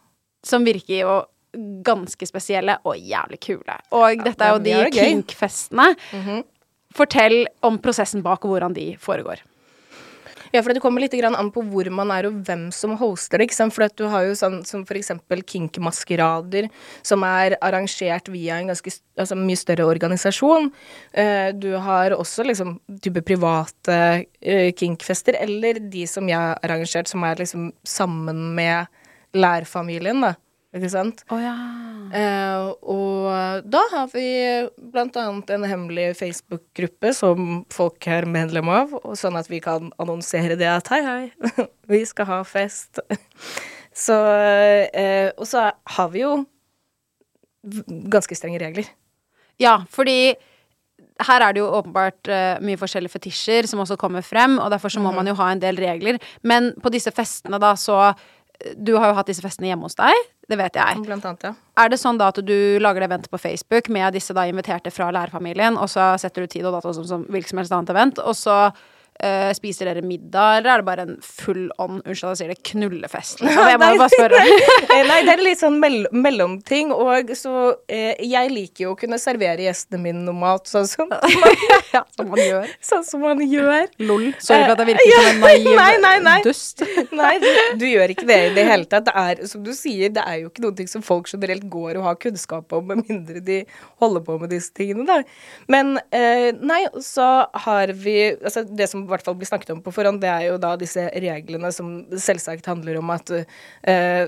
som 0.44 0.64
virker 0.66 0.96
jo 1.04 1.20
ganske 1.84 2.26
spesielle 2.26 2.78
og 2.88 2.96
jævlig 2.96 3.38
kule. 3.44 3.74
Og 3.92 4.22
dette 4.24 4.40
er 4.46 4.54
jo 4.56 4.62
de 4.64 4.76
kinkfestene 4.96 5.90
gøy. 5.94 6.18
Mhm. 6.18 6.42
Fortell 6.92 7.46
om 7.64 7.78
prosessen 7.80 8.20
bak 8.24 8.42
og 8.44 8.50
hvordan 8.52 8.74
de 8.76 8.90
foregår. 9.00 9.40
Ja, 10.52 10.60
for 10.60 10.74
det 10.74 10.82
kommer 10.84 11.00
litt 11.00 11.14
an 11.24 11.50
på 11.52 11.62
hvor 11.64 11.88
man 11.94 12.10
er 12.12 12.28
og 12.28 12.42
hvem 12.44 12.66
som 12.74 12.92
hoster 13.00 13.40
det. 13.40 13.48
ikke 13.48 13.56
sant? 13.56 13.72
For 13.72 13.88
du 13.96 14.04
har 14.12 14.26
jo 14.26 14.34
sånn 14.36 14.58
som 14.68 14.84
eksempel 14.84 15.40
Kink-maskerader, 15.48 16.68
som 17.02 17.24
er 17.24 17.56
arrangert 17.64 18.28
via 18.28 18.58
en 18.60 18.68
ganske 18.68 18.92
altså, 19.16 19.38
mye 19.38 19.56
større 19.56 19.86
organisasjon. 19.88 20.70
Eh, 21.12 21.50
du 21.56 21.72
har 21.80 22.12
også 22.12 22.44
liksom 22.44 22.76
type 23.00 23.24
private 23.24 23.98
eh, 24.40 24.72
Kink-fester, 24.76 25.40
eller 25.40 25.80
de 25.80 26.04
som 26.06 26.28
jeg 26.28 26.36
har 26.36 26.60
arrangert, 26.60 27.08
som 27.08 27.24
er 27.24 27.40
liksom 27.40 27.70
sammen 27.88 28.52
med 28.54 28.92
lærfamilien, 29.32 30.20
da. 30.20 30.34
Ikke 30.72 30.88
sant? 30.88 31.20
Oh, 31.28 31.40
ja. 31.40 31.52
Eh, 32.16 32.70
og 32.88 33.66
da 33.68 33.82
har 33.92 34.08
vi 34.14 34.24
blant 34.92 35.16
annet 35.20 35.52
en 35.52 35.66
hemmelig 35.68 36.06
Facebook-gruppe 36.16 37.12
som 37.16 37.60
folk 37.72 38.08
er 38.08 38.24
medlem 38.28 38.70
av, 38.72 38.94
sånn 39.18 39.36
at 39.36 39.50
vi 39.52 39.60
kan 39.64 39.90
annonsere 40.00 40.56
det 40.60 40.70
at 40.72 40.88
hei, 40.94 41.02
hei, 41.04 41.66
vi 41.92 42.00
skal 42.08 42.30
ha 42.30 42.40
fest. 42.48 43.02
Så 43.92 44.16
eh, 44.96 45.28
Og 45.36 45.44
så 45.44 45.68
har 45.68 46.08
vi 46.14 46.24
jo 46.24 46.32
ganske 48.12 48.36
strenge 48.36 48.60
regler. 48.62 48.88
Ja, 49.60 49.82
fordi 49.92 50.34
her 51.22 51.44
er 51.44 51.54
det 51.54 51.60
jo 51.60 51.70
åpenbart 51.76 52.30
uh, 52.30 52.60
mye 52.64 52.80
forskjellige 52.80 53.12
fetisjer 53.12 53.68
som 53.70 53.82
også 53.84 53.98
kommer 54.00 54.24
frem, 54.26 54.56
og 54.58 54.72
derfor 54.72 54.90
så 54.90 55.02
må 55.02 55.12
man 55.14 55.28
jo 55.28 55.36
ha 55.38 55.50
en 55.52 55.62
del 55.62 55.78
regler. 55.78 56.18
Men 56.42 56.72
på 56.82 56.90
disse 56.94 57.12
festene, 57.14 57.60
da, 57.62 57.74
så 57.78 58.14
Du 58.76 58.94
har 58.96 59.10
jo 59.10 59.16
hatt 59.18 59.28
disse 59.30 59.42
festene 59.44 59.70
hjemme 59.70 59.88
hos 59.88 59.98
deg, 59.98 60.16
det 60.50 60.58
vet 60.60 60.76
jeg. 60.78 61.02
Blant 61.06 61.26
annet, 61.28 61.46
ja. 61.48 61.52
Er 61.82 61.92
det 61.92 61.98
sånn 62.02 62.18
da 62.20 62.30
at 62.32 62.40
du 62.44 62.56
lager 62.82 63.02
et 63.04 63.10
event 63.10 63.28
på 63.32 63.40
Facebook 63.40 63.88
med 63.92 64.14
disse 64.16 64.34
da 64.36 64.46
inviterte 64.48 64.92
fra 64.94 65.10
lærerfamilien, 65.14 65.78
og 65.80 65.90
så 65.90 66.12
setter 66.20 66.44
du 66.44 66.52
tid 66.52 66.68
og 66.68 66.76
dato 66.76 66.94
som, 66.96 67.06
som 67.08 67.26
hvilket 67.28 67.54
som 67.54 67.62
helst 67.62 67.76
annet 67.76 67.94
event, 67.94 68.22
og 68.22 68.36
så 68.38 68.58
eh, 69.24 69.50
spiser 69.56 69.88
dere 69.90 70.02
middag, 70.06 70.58
eller 70.58 70.72
er 70.74 70.82
det 70.82 70.86
bare 70.88 71.06
en 71.06 71.16
full 71.24 71.64
on, 71.82 72.00
unnskyld 72.02 72.32
jeg 72.32 72.40
sier 72.42 72.52
det, 72.52 72.58
knullefest? 72.72 73.40
Liksom? 73.42 73.68
Jeg 73.72 73.80
må 73.82 73.90
jo 73.94 74.00
bare 74.02 74.16
spørre. 74.16 74.42
Eh, 74.92 75.06
Nei, 75.08 75.18
det 75.24 75.32
er 75.32 75.40
litt 75.40 75.60
sånn 75.60 75.78
mell 75.80 76.02
mellomting, 76.12 76.90
og 76.92 77.30
så 77.38 77.52
eh, 77.88 78.18
Jeg 78.28 78.50
liker 78.52 78.84
jo 78.84 78.90
å 78.92 78.96
kunne 78.98 79.16
servere 79.20 79.64
gjestene 79.64 80.00
mine 80.02 80.20
noe 80.26 80.36
mat, 80.36 80.66
sånn 80.68 80.88
som, 80.90 81.08
ja, 81.94 82.02
som 82.16 82.28
man 82.28 82.42
gjør. 82.42 82.68
sånn 82.84 83.06
som 83.08 83.22
man 83.24 83.40
gjør. 83.40 83.86
Lol. 84.04 84.26
Sorry 84.42 84.66
for 84.66 84.74
at 84.74 84.82
jeg 84.82 84.90
virker 84.90 85.14
som 85.14 85.28
en 85.30 85.40
naiv 85.46 85.68
Nei, 85.78 85.92
nei, 86.02 86.14
nei. 86.26 86.36
dust. 86.44 86.84
Nei, 87.14 87.32
du, 87.42 87.48
du 87.80 87.86
gjør 87.88 88.12
ikke 88.14 88.26
det 88.28 88.38
i 88.50 88.52
det 88.58 88.66
hele 88.68 88.88
tatt. 88.90 89.08
Det 89.08 89.14
er, 89.22 89.42
som 89.48 89.64
du 89.64 89.72
sier, 89.76 90.12
det 90.12 90.24
er 90.28 90.42
jo 90.42 90.50
ikke 90.52 90.66
noe 90.66 90.88
som 90.90 91.04
folk 91.06 91.30
generelt 91.32 91.64
går 91.72 92.00
og 92.00 92.06
har 92.10 92.18
kunnskap 92.20 92.72
om, 92.76 92.90
med 92.90 93.04
mindre 93.08 93.42
de 93.44 93.62
holder 94.02 94.24
på 94.26 94.36
med 94.42 94.52
disse 94.52 94.72
tingene, 94.76 95.06
da. 95.08 95.20
Men 95.72 95.96
eh, 96.14 96.50
nei, 96.60 96.82
så 97.04 97.30
har 97.66 97.92
vi 97.96 98.16
Altså, 98.42 98.64
det 98.66 98.88
som 98.90 99.04
hvert 99.12 99.26
fall 99.26 99.36
blir 99.38 99.50
snakket 99.50 99.74
om 99.76 99.84
på 99.84 99.94
forhånd, 99.94 100.22
det 100.22 100.30
er 100.32 100.48
jo 100.48 100.58
da 100.62 100.74
disse 100.80 101.06
reglene 101.12 101.70
som 101.74 101.94
selvsagt 102.10 102.68
handler 102.70 102.98
om 103.00 103.12
at 103.14 103.32
eh, 103.36 104.26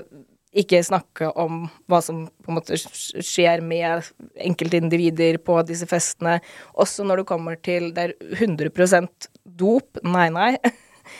ikke 0.55 0.79
snakke 0.87 1.29
om 1.35 1.65
hva 1.91 1.99
som 2.03 2.23
på 2.43 2.51
en 2.51 2.57
måte 2.59 2.77
skjer 2.79 3.63
med 3.65 4.07
enkeltindivider 4.39 5.41
på 5.43 5.57
disse 5.67 5.87
festene. 5.89 6.37
Også 6.79 7.03
når 7.03 7.21
det 7.21 7.29
kommer 7.31 7.59
til 7.59 7.91
Det 7.95 8.05
er 8.05 8.15
100 8.39 9.01
dop. 9.43 9.99
Nei, 10.03 10.29
nei. 10.31 10.53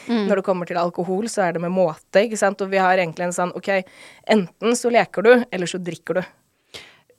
Når 0.07 0.39
det 0.39 0.45
kommer 0.47 0.65
til 0.65 0.79
alkohol, 0.81 1.27
så 1.29 1.43
er 1.45 1.55
det 1.55 1.61
med 1.61 1.73
måte, 1.73 2.23
ikke 2.23 2.39
sant. 2.39 2.61
Og 2.63 2.71
vi 2.71 2.81
har 2.81 2.97
egentlig 2.97 3.27
en 3.27 3.35
sånn 3.35 3.53
OK, 3.57 3.69
enten 4.33 4.77
så 4.79 4.89
leker 4.93 5.25
du, 5.25 5.31
eller 5.51 5.69
så 5.69 5.81
drikker 5.81 6.19
du. 6.19 6.23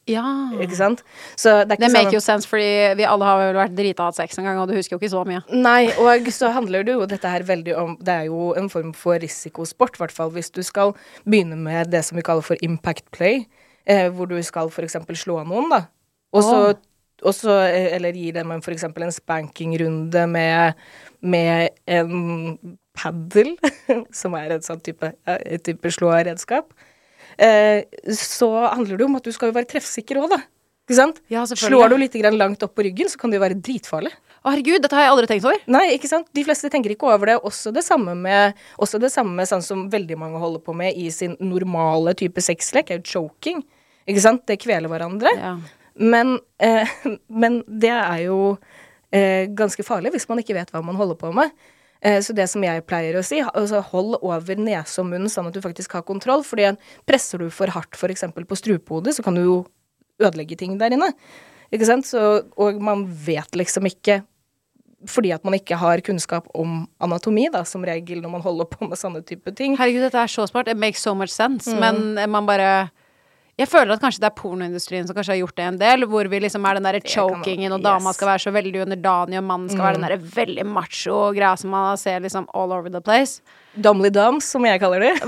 Ja. 0.07 0.25
Ikke 0.63 0.79
sant? 0.79 1.03
Så 1.35 1.51
det 1.51 1.63
er 1.63 1.69
Det 1.73 1.79
ikke 1.81 1.93
make 1.93 2.07
sånn 2.07 2.15
jo 2.15 2.23
sense, 2.23 2.49
fordi 2.49 2.69
vi 2.99 3.07
alle 3.11 3.27
har 3.27 3.41
vel 3.41 3.59
vært 3.59 3.75
drita 3.75 4.05
og 4.05 4.13
hatt 4.13 4.21
sex 4.21 4.39
en 4.39 4.47
gang, 4.47 4.61
og 4.63 4.71
du 4.71 4.77
husker 4.77 4.95
jo 4.95 5.01
ikke 5.01 5.13
så 5.13 5.25
mye. 5.27 5.43
Nei, 5.51 5.91
og 5.99 6.31
så 6.35 6.53
handler 6.55 6.87
det 6.87 6.95
jo 6.95 7.07
dette 7.11 7.31
her 7.31 7.43
veldig 7.47 7.77
om 7.81 7.97
Det 7.99 8.15
er 8.15 8.29
jo 8.31 8.53
en 8.59 8.71
form 8.71 8.93
for 8.95 9.19
risikosport, 9.23 9.99
i 9.99 10.05
hvert 10.05 10.15
fall 10.15 10.31
hvis 10.37 10.53
du 10.55 10.63
skal 10.67 10.95
begynne 11.25 11.59
med 11.59 11.91
det 11.91 12.05
som 12.07 12.19
vi 12.19 12.27
kaller 12.27 12.47
for 12.47 12.57
impact 12.63 13.11
play, 13.11 13.47
eh, 13.87 14.07
hvor 14.09 14.31
du 14.31 14.39
skal 14.43 14.71
f.eks. 14.71 14.97
slå 15.19 15.43
noen, 15.45 15.71
da. 15.75 15.87
Og 16.33 16.43
så 16.43 16.61
oh. 16.71 16.77
Også, 17.25 17.49
eh, 17.49 17.95
eller 17.97 18.13
gi 18.13 18.31
dem 18.31 18.51
f.eks. 18.53 18.85
en 18.85 19.13
spankingrunde 19.13 20.27
med, 20.29 20.75
med 21.25 21.69
en 21.89 22.77
padel, 22.97 23.55
som 24.21 24.37
er 24.37 24.53
et 24.53 24.67
sånn 24.67 24.83
type, 24.85 25.15
ja, 25.25 25.39
type 25.65 25.93
slå-redskap, 25.97 26.75
eh, 26.77 26.96
så 27.37 28.51
handler 28.73 29.01
det 29.01 29.05
om 29.07 29.19
at 29.19 29.27
du 29.27 29.35
skal 29.35 29.51
jo 29.51 29.57
være 29.57 29.69
treffsikker 29.69 30.23
òg, 30.23 30.31
da. 30.33 30.39
Ikke 30.87 31.01
sant? 31.01 31.17
Ja. 31.33 31.43
Slår 31.51 31.91
du 31.91 31.97
litt 31.99 32.15
grann 32.15 32.39
langt 32.39 32.63
opp 32.63 32.77
på 32.79 32.85
ryggen, 32.87 33.11
så 33.11 33.19
kan 33.19 33.33
det 33.33 33.41
jo 33.41 33.43
være 33.43 33.59
dritfarlig. 33.59 34.13
Å, 34.47 34.53
herregud, 34.53 34.79
dette 34.85 34.95
har 34.95 35.09
jeg 35.09 35.13
aldri 35.17 35.29
tenkt 35.33 35.47
over. 35.49 35.63
Nei, 35.75 35.89
ikke 35.97 36.07
sant? 36.07 36.29
De 36.37 36.45
fleste 36.47 36.71
tenker 36.71 36.93
ikke 36.95 37.09
over 37.11 37.33
det. 37.33 37.41
Også 37.49 37.73
det 37.75 37.83
samme 37.83 38.15
med, 38.15 38.55
også 38.79 39.01
det 39.03 39.11
samme 39.11 39.43
sånn 39.51 39.65
som 39.67 39.89
veldig 39.91 40.19
mange 40.21 40.39
holder 40.39 40.63
på 40.63 40.77
med 40.79 40.95
i 40.95 41.09
sin 41.11 41.35
normale 41.43 42.15
type 42.19 42.45
sexlek, 42.45 42.93
er 42.95 43.01
jo 43.01 43.17
choking. 43.17 43.65
Ikke 44.07 44.23
sant? 44.23 44.45
Det 44.47 44.61
kveler 44.63 44.93
hverandre. 44.93 45.33
Ja. 45.35 45.57
Men, 45.99 46.37
eh, 46.63 46.95
men 47.43 47.59
det 47.67 47.91
er 47.91 48.21
jo 48.29 48.39
eh, 49.11 49.51
ganske 49.59 49.83
farlig 49.87 50.15
hvis 50.15 50.29
man 50.31 50.45
ikke 50.45 50.55
vet 50.55 50.71
hva 50.71 50.85
man 50.87 51.01
holder 51.01 51.19
på 51.19 51.35
med. 51.35 51.51
Eh, 52.07 52.21
så 52.23 52.35
det 52.37 52.47
som 52.53 52.63
jeg 52.63 52.85
pleier 52.87 53.19
å 53.19 53.25
si, 53.27 53.41
altså 53.43 53.83
hold 53.91 54.21
over 54.21 54.61
nese 54.61 55.03
og 55.03 55.11
munn 55.11 55.27
sånn 55.33 55.51
at 55.51 55.57
du 55.57 55.63
faktisk 55.65 55.97
har 55.99 56.07
kontroll. 56.07 56.45
fordi 56.47 56.71
presser 57.09 57.43
du 57.43 57.51
for 57.51 57.73
hardt 57.75 57.99
f.eks. 57.99 58.25
på 58.37 58.61
strupehodet, 58.63 59.17
så 59.17 59.27
kan 59.27 59.35
du 59.35 59.43
jo 59.43 59.59
ødelegge 60.23 60.57
ting 60.57 60.79
der 60.79 60.95
inne. 60.95 61.11
Ikke 61.75 61.89
sant? 61.89 62.07
Så, 62.07 62.47
og 62.57 62.81
man 62.81 63.05
vet 63.27 63.59
liksom 63.59 63.89
ikke 63.91 64.23
fordi 65.07 65.31
at 65.35 65.45
man 65.45 65.55
ikke 65.55 65.77
har 65.79 66.01
kunnskap 66.03 66.47
om 66.57 66.87
anatomi, 67.05 67.45
da, 67.53 67.61
som 67.69 67.85
regel 67.85 68.23
når 68.23 68.33
man 68.33 68.43
holder 68.43 68.67
på 68.71 68.89
med 68.89 68.99
sånne 68.99 69.21
type 69.27 69.53
ting. 69.55 69.77
Herregud, 69.79 70.07
dette 70.07 70.19
er 70.19 70.31
så 70.31 70.47
smart. 70.49 70.71
It 70.73 70.81
makes 70.81 71.05
so 71.05 71.15
much 71.15 71.31
sense. 71.31 71.71
Men 71.79 72.17
man 72.33 72.49
bare 72.49 72.89
Jeg 73.57 73.71
føler 73.73 73.95
at 73.95 74.03
kanskje 74.03 74.21
det 74.21 74.29
er 74.29 74.37
pornoindustrien 74.37 75.07
som 75.09 75.17
kanskje 75.17 75.33
har 75.33 75.39
gjort 75.41 75.57
det 75.57 75.65
en 75.65 75.79
del, 75.81 76.05
hvor 76.11 76.29
vi 76.29 76.41
liksom 76.45 76.67
er 76.69 76.77
den 76.77 76.85
derre 76.85 77.01
chokingen, 77.01 77.73
og 77.73 77.85
dama 77.85 78.13
yes. 78.13 78.19
skal 78.19 78.29
være 78.29 78.43
så 78.45 78.53
veldig 78.53 78.83
underdanig, 78.85 79.39
og 79.41 79.47
mannen 79.49 79.71
skal 79.73 79.87
være 79.87 79.97
den 79.97 80.05
derre 80.05 80.19
veldig 80.35 80.67
macho 80.69 81.21
greia 81.37 81.55
som 81.57 81.73
man 81.73 81.97
ser 82.01 82.21
liksom 82.21 82.51
all 82.53 82.75
over 82.77 82.93
the 82.93 83.01
place. 83.01 83.41
Domly 83.73 84.13
doms, 84.13 84.45
som 84.53 84.67
jeg 84.69 84.83
kaller 84.83 85.09
det. 85.09 85.15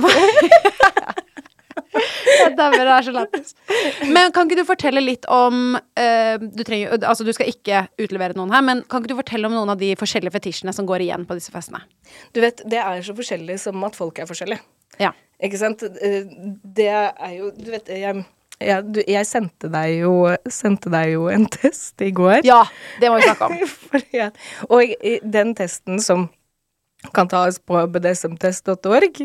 Jeg 1.99 2.53
dauer, 2.59 2.77
det 2.77 2.93
er 2.95 3.05
så 3.07 3.13
lættis. 3.15 3.55
Men 4.13 4.33
kan 4.35 4.47
ikke 4.47 4.61
du 4.61 4.69
fortelle 4.69 5.01
litt 5.03 5.25
om 5.33 5.73
uh, 5.75 6.35
Du 6.39 6.63
trenger 6.67 6.99
Altså, 6.99 7.25
du 7.27 7.33
skal 7.35 7.51
ikke 7.51 7.85
utlevere 7.99 8.37
noen 8.39 8.53
her, 8.55 8.63
men 8.65 8.83
kan 8.87 9.03
ikke 9.03 9.15
du 9.15 9.19
fortelle 9.19 9.49
om 9.49 9.57
noen 9.57 9.73
av 9.73 9.81
de 9.81 9.95
forskjellige 9.99 10.37
fetisjene 10.37 10.75
som 10.77 10.87
går 10.89 11.07
igjen 11.07 11.27
på 11.29 11.39
disse 11.39 11.55
festene? 11.55 11.83
Du 12.37 12.43
vet, 12.45 12.63
det 12.69 12.81
er 12.83 13.03
så 13.07 13.17
forskjellig 13.17 13.59
som 13.63 13.83
at 13.89 13.99
folk 13.99 14.21
er 14.23 14.29
forskjellige. 14.31 14.63
Ja. 15.01 15.13
Ikke 15.43 15.59
sant? 15.61 15.83
Eh, 15.83 16.25
Det 16.65 16.89
er 16.91 17.33
jo 17.37 17.51
Du 17.55 17.71
vet, 17.71 17.87
jeg, 17.93 18.25
jeg, 18.61 18.85
du, 18.91 19.01
jeg 19.07 19.27
sendte, 19.29 19.69
deg 19.71 20.01
jo, 20.01 20.15
sendte 20.51 20.91
deg 20.91 21.13
jo 21.15 21.29
en 21.31 21.47
test 21.61 22.01
i 22.03 22.11
går. 22.11 22.41
Ja, 22.49 22.65
det 23.01 23.11
må 23.13 23.21
vi 23.21 23.29
snakke 23.29 23.47
om. 23.47 23.57
Fordi 23.93 24.25
og 24.69 24.83
i 24.85 25.19
den 25.23 25.55
testen 25.59 26.01
som 26.03 26.29
kan 27.15 27.29
tas 27.31 27.61
på 27.63 27.79
bdsmtest.org, 27.95 29.21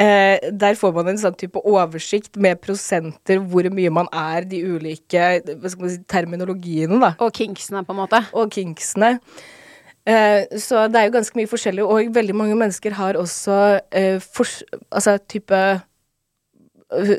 eh, 0.00 0.38
der 0.52 0.78
får 0.80 0.94
man 0.96 1.10
en 1.12 1.18
sånn 1.20 1.36
type 1.36 1.60
oversikt 1.60 2.38
med 2.40 2.62
prosenter 2.64 3.42
hvor 3.44 3.68
mye 3.70 3.92
man 3.92 4.08
er 4.16 4.46
de 4.48 4.62
ulike 4.64 5.26
hva 5.44 5.68
skal 5.68 5.84
man 5.84 5.92
si, 5.92 6.00
terminologiene, 6.08 6.96
da 7.02 7.12
Og 7.20 7.36
kinksene, 7.36 7.84
på 7.84 7.92
en 7.92 8.00
måte. 8.00 8.22
og 8.32 8.48
kinksene. 8.56 9.18
Eh, 10.06 10.58
så 10.60 10.84
det 10.92 11.00
er 11.00 11.08
jo 11.08 11.14
ganske 11.16 11.38
mye 11.38 11.48
forskjellig, 11.48 11.84
og 11.84 12.10
veldig 12.14 12.36
mange 12.36 12.56
mennesker 12.60 12.96
har 12.98 13.16
også 13.16 13.60
eh, 13.88 14.18
fors 14.20 14.58
altså 14.92 15.16
type 15.32 15.60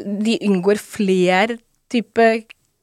De 0.05 0.35
inngår 0.45 0.77
flere 0.79 1.57
type 1.91 2.27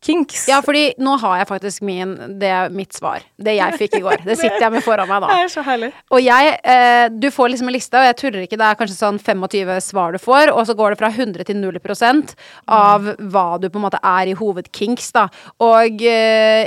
kinks. 0.03 0.49
Ja, 0.51 0.59
fordi 0.65 0.93
nå 1.03 1.15
har 1.23 1.38
jeg 1.41 1.49
faktisk 1.49 1.85
min 1.87 2.15
Det 2.41 2.49
er 2.51 2.73
mitt 2.75 2.95
svar. 2.97 3.23
Det 3.38 3.55
jeg 3.55 3.79
fikk 3.79 3.95
i 4.01 4.03
går. 4.03 4.25
Det 4.27 4.37
sitter 4.41 4.65
jeg 4.65 4.75
med 4.75 4.85
foran 4.85 5.09
meg 5.09 5.23
det 5.23 5.31
da. 5.31 5.38
er 5.45 5.53
så 5.53 5.65
herlig. 5.67 5.93
Og 6.11 6.23
jeg 6.25 6.57
eh, 6.75 7.07
Du 7.23 7.29
får 7.31 7.53
liksom 7.55 7.71
en 7.71 7.77
liste, 7.77 7.99
og 7.99 8.09
jeg 8.11 8.19
tuller 8.19 8.43
ikke, 8.47 8.59
det 8.59 8.69
er 8.69 8.79
kanskje 8.81 8.99
sånn 8.99 9.23
25 9.23 9.73
svar 9.87 10.12
du 10.17 10.21
får, 10.23 10.53
og 10.53 10.67
så 10.69 10.77
går 10.79 10.95
det 10.95 11.03
fra 11.03 11.12
100 11.12 11.47
til 11.49 11.62
0% 11.62 12.35
av 12.67 13.12
hva 13.23 13.47
du 13.62 13.69
på 13.71 13.79
en 13.79 13.87
måte 13.87 14.03
er 14.03 14.33
i 14.33 14.37
hovedkinks, 14.38 15.12
da. 15.15 15.29
Og 15.62 16.03
eh, 16.03 16.67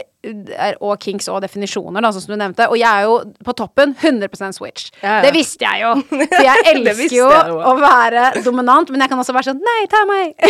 er- 0.57 0.77
og 0.81 0.99
kinks 0.99 1.27
og 1.29 1.41
definisjoner, 1.45 2.01
da, 2.01 2.09
sånn 2.15 2.21
som 2.25 2.33
du 2.33 2.39
nevnte. 2.41 2.67
Og 2.69 2.77
jeg 2.79 2.89
er 2.89 3.03
jo 3.05 3.17
på 3.45 3.53
toppen 3.55 3.93
100% 4.01 4.57
switch. 4.57 4.89
Ja, 5.01 5.17
ja. 5.17 5.21
Det 5.27 5.33
visste 5.33 5.65
jeg 5.67 5.81
jo. 5.85 5.93
For 6.09 6.43
jeg 6.47 6.65
elsker 6.73 7.15
jo 7.15 7.29
jeg 7.29 7.55
å 7.71 7.75
være 7.79 8.43
dominant, 8.43 8.89
men 8.91 9.01
jeg 9.05 9.09
kan 9.13 9.19
også 9.23 9.33
være 9.38 9.51
sånn 9.51 9.61
Nei, 9.65 9.79
ta 9.91 10.03
meg! 10.09 10.35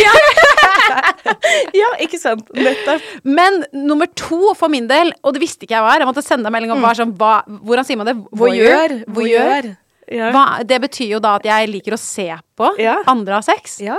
Ja, 1.76 1.88
ikke 2.02 2.18
sant? 2.20 2.46
Nettopp. 2.56 3.02
Men 3.26 3.64
nummer 3.74 4.06
to 4.18 4.52
for 4.58 4.68
min 4.72 4.86
del, 4.90 5.12
og 5.22 5.34
det 5.36 5.42
visste 5.42 5.66
ikke 5.66 5.76
jeg 5.78 5.84
var, 5.86 5.98
jeg 6.02 6.08
måtte 6.08 6.24
sende 6.24 6.48
en 6.50 6.54
melding 6.54 6.72
om 6.74 6.82
hva, 6.84 6.92
sånn, 6.96 7.14
hva, 7.18 7.38
hvordan 7.66 7.86
sier 7.88 7.98
man 8.00 8.10
det? 8.10 8.16
Hvor 8.36 8.52
gjør? 8.54 9.72
Ja. 10.06 10.28
Hva, 10.34 10.44
det 10.66 10.78
betyr 10.84 11.16
jo 11.16 11.22
da 11.22 11.32
at 11.40 11.46
jeg 11.48 11.70
liker 11.72 11.96
å 11.96 11.98
se 12.00 12.28
på 12.56 12.68
Ja. 12.78 13.00
andre 13.10 13.40
ha 13.40 13.42
sex. 13.42 13.80
ja. 13.82 13.98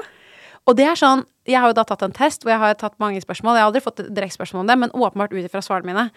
Og 0.67 0.75
det 0.75 0.83
er 0.83 0.97
sånn 0.99 1.21
Jeg 1.47 1.61
har 1.63 1.71
jo 1.71 1.77
da 1.79 1.83
tatt 1.87 2.01
en 2.03 2.11
test 2.15 2.43
hvor 2.43 2.51
jeg 2.51 2.59
har 2.59 2.73
tatt 2.79 2.97
mange 2.99 3.21
spørsmål. 3.23 3.55
Jeg 3.55 3.63
har 3.65 3.71
aldri 3.71 3.83
fått 3.85 4.03
direkte 4.09 4.37
spørsmål 4.39 4.65
om 4.65 4.67
det, 4.71 4.77
men 4.83 4.91
åpenbart 4.91 5.31
ut 5.33 5.45
ifra 5.47 5.61
svarene 5.63 5.87
mine 5.93 6.09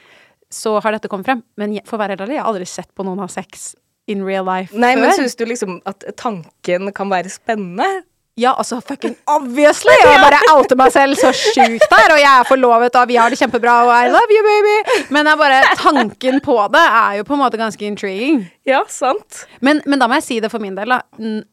så 0.50 0.80
har 0.82 0.96
dette 0.96 1.06
kommet 1.08 1.26
frem. 1.30 1.42
Men 1.56 1.72
jeg- 1.76 1.86
for 1.86 1.96
å 1.96 2.00
være 2.02 2.16
helt 2.16 2.24
ærlig, 2.26 2.34
jeg 2.38 2.42
har 2.42 2.52
aldri 2.52 2.66
sett 2.66 2.90
på 2.98 3.04
noen 3.06 3.20
ha 3.22 3.26
sex 3.30 3.74
in 4.10 4.24
real 4.26 4.44
life 4.44 4.74
Nei, 4.74 4.94
før. 4.96 5.00
men 5.06 5.12
syns 5.14 5.36
du 5.38 5.44
liksom 5.46 5.80
at 5.86 6.02
tanken 6.16 6.92
kan 6.92 7.08
være 7.08 7.30
spennende? 7.30 8.02
Ja, 8.40 8.54
altså 8.56 8.80
fucking 8.82 9.16
obviously! 9.28 9.92
Jeg 10.00 10.20
bare 10.22 10.38
outer 10.54 10.74
meg 10.78 10.90
selv 10.94 11.14
så 11.18 11.30
sjukt 11.34 11.82
der, 11.90 12.14
og 12.14 12.18
jeg 12.18 12.30
er 12.40 12.44
forlovet, 12.48 12.96
og 12.96 13.08
vi 13.10 13.16
har 13.20 13.28
det 13.28 13.38
kjempebra, 13.38 13.74
og 13.84 13.90
I 13.92 14.08
love 14.08 14.30
you, 14.32 14.42
baby! 14.46 15.04
Men 15.10 15.26
er 15.28 15.36
bare, 15.36 15.62
tanken 15.76 16.40
på 16.40 16.56
det 16.72 16.80
er 16.80 17.18
jo 17.18 17.24
på 17.28 17.34
en 17.36 17.42
måte 17.42 17.58
ganske 17.60 17.84
intriguing. 17.86 18.50
Ja, 18.64 18.82
sant. 18.88 19.44
Men, 19.60 19.82
men 19.84 19.98
da 20.00 20.08
må 20.08 20.14
jeg 20.18 20.24
si 20.24 20.40
det 20.40 20.50
for 20.50 20.58
min 20.62 20.74
del, 20.78 20.88
da. 20.88 21.02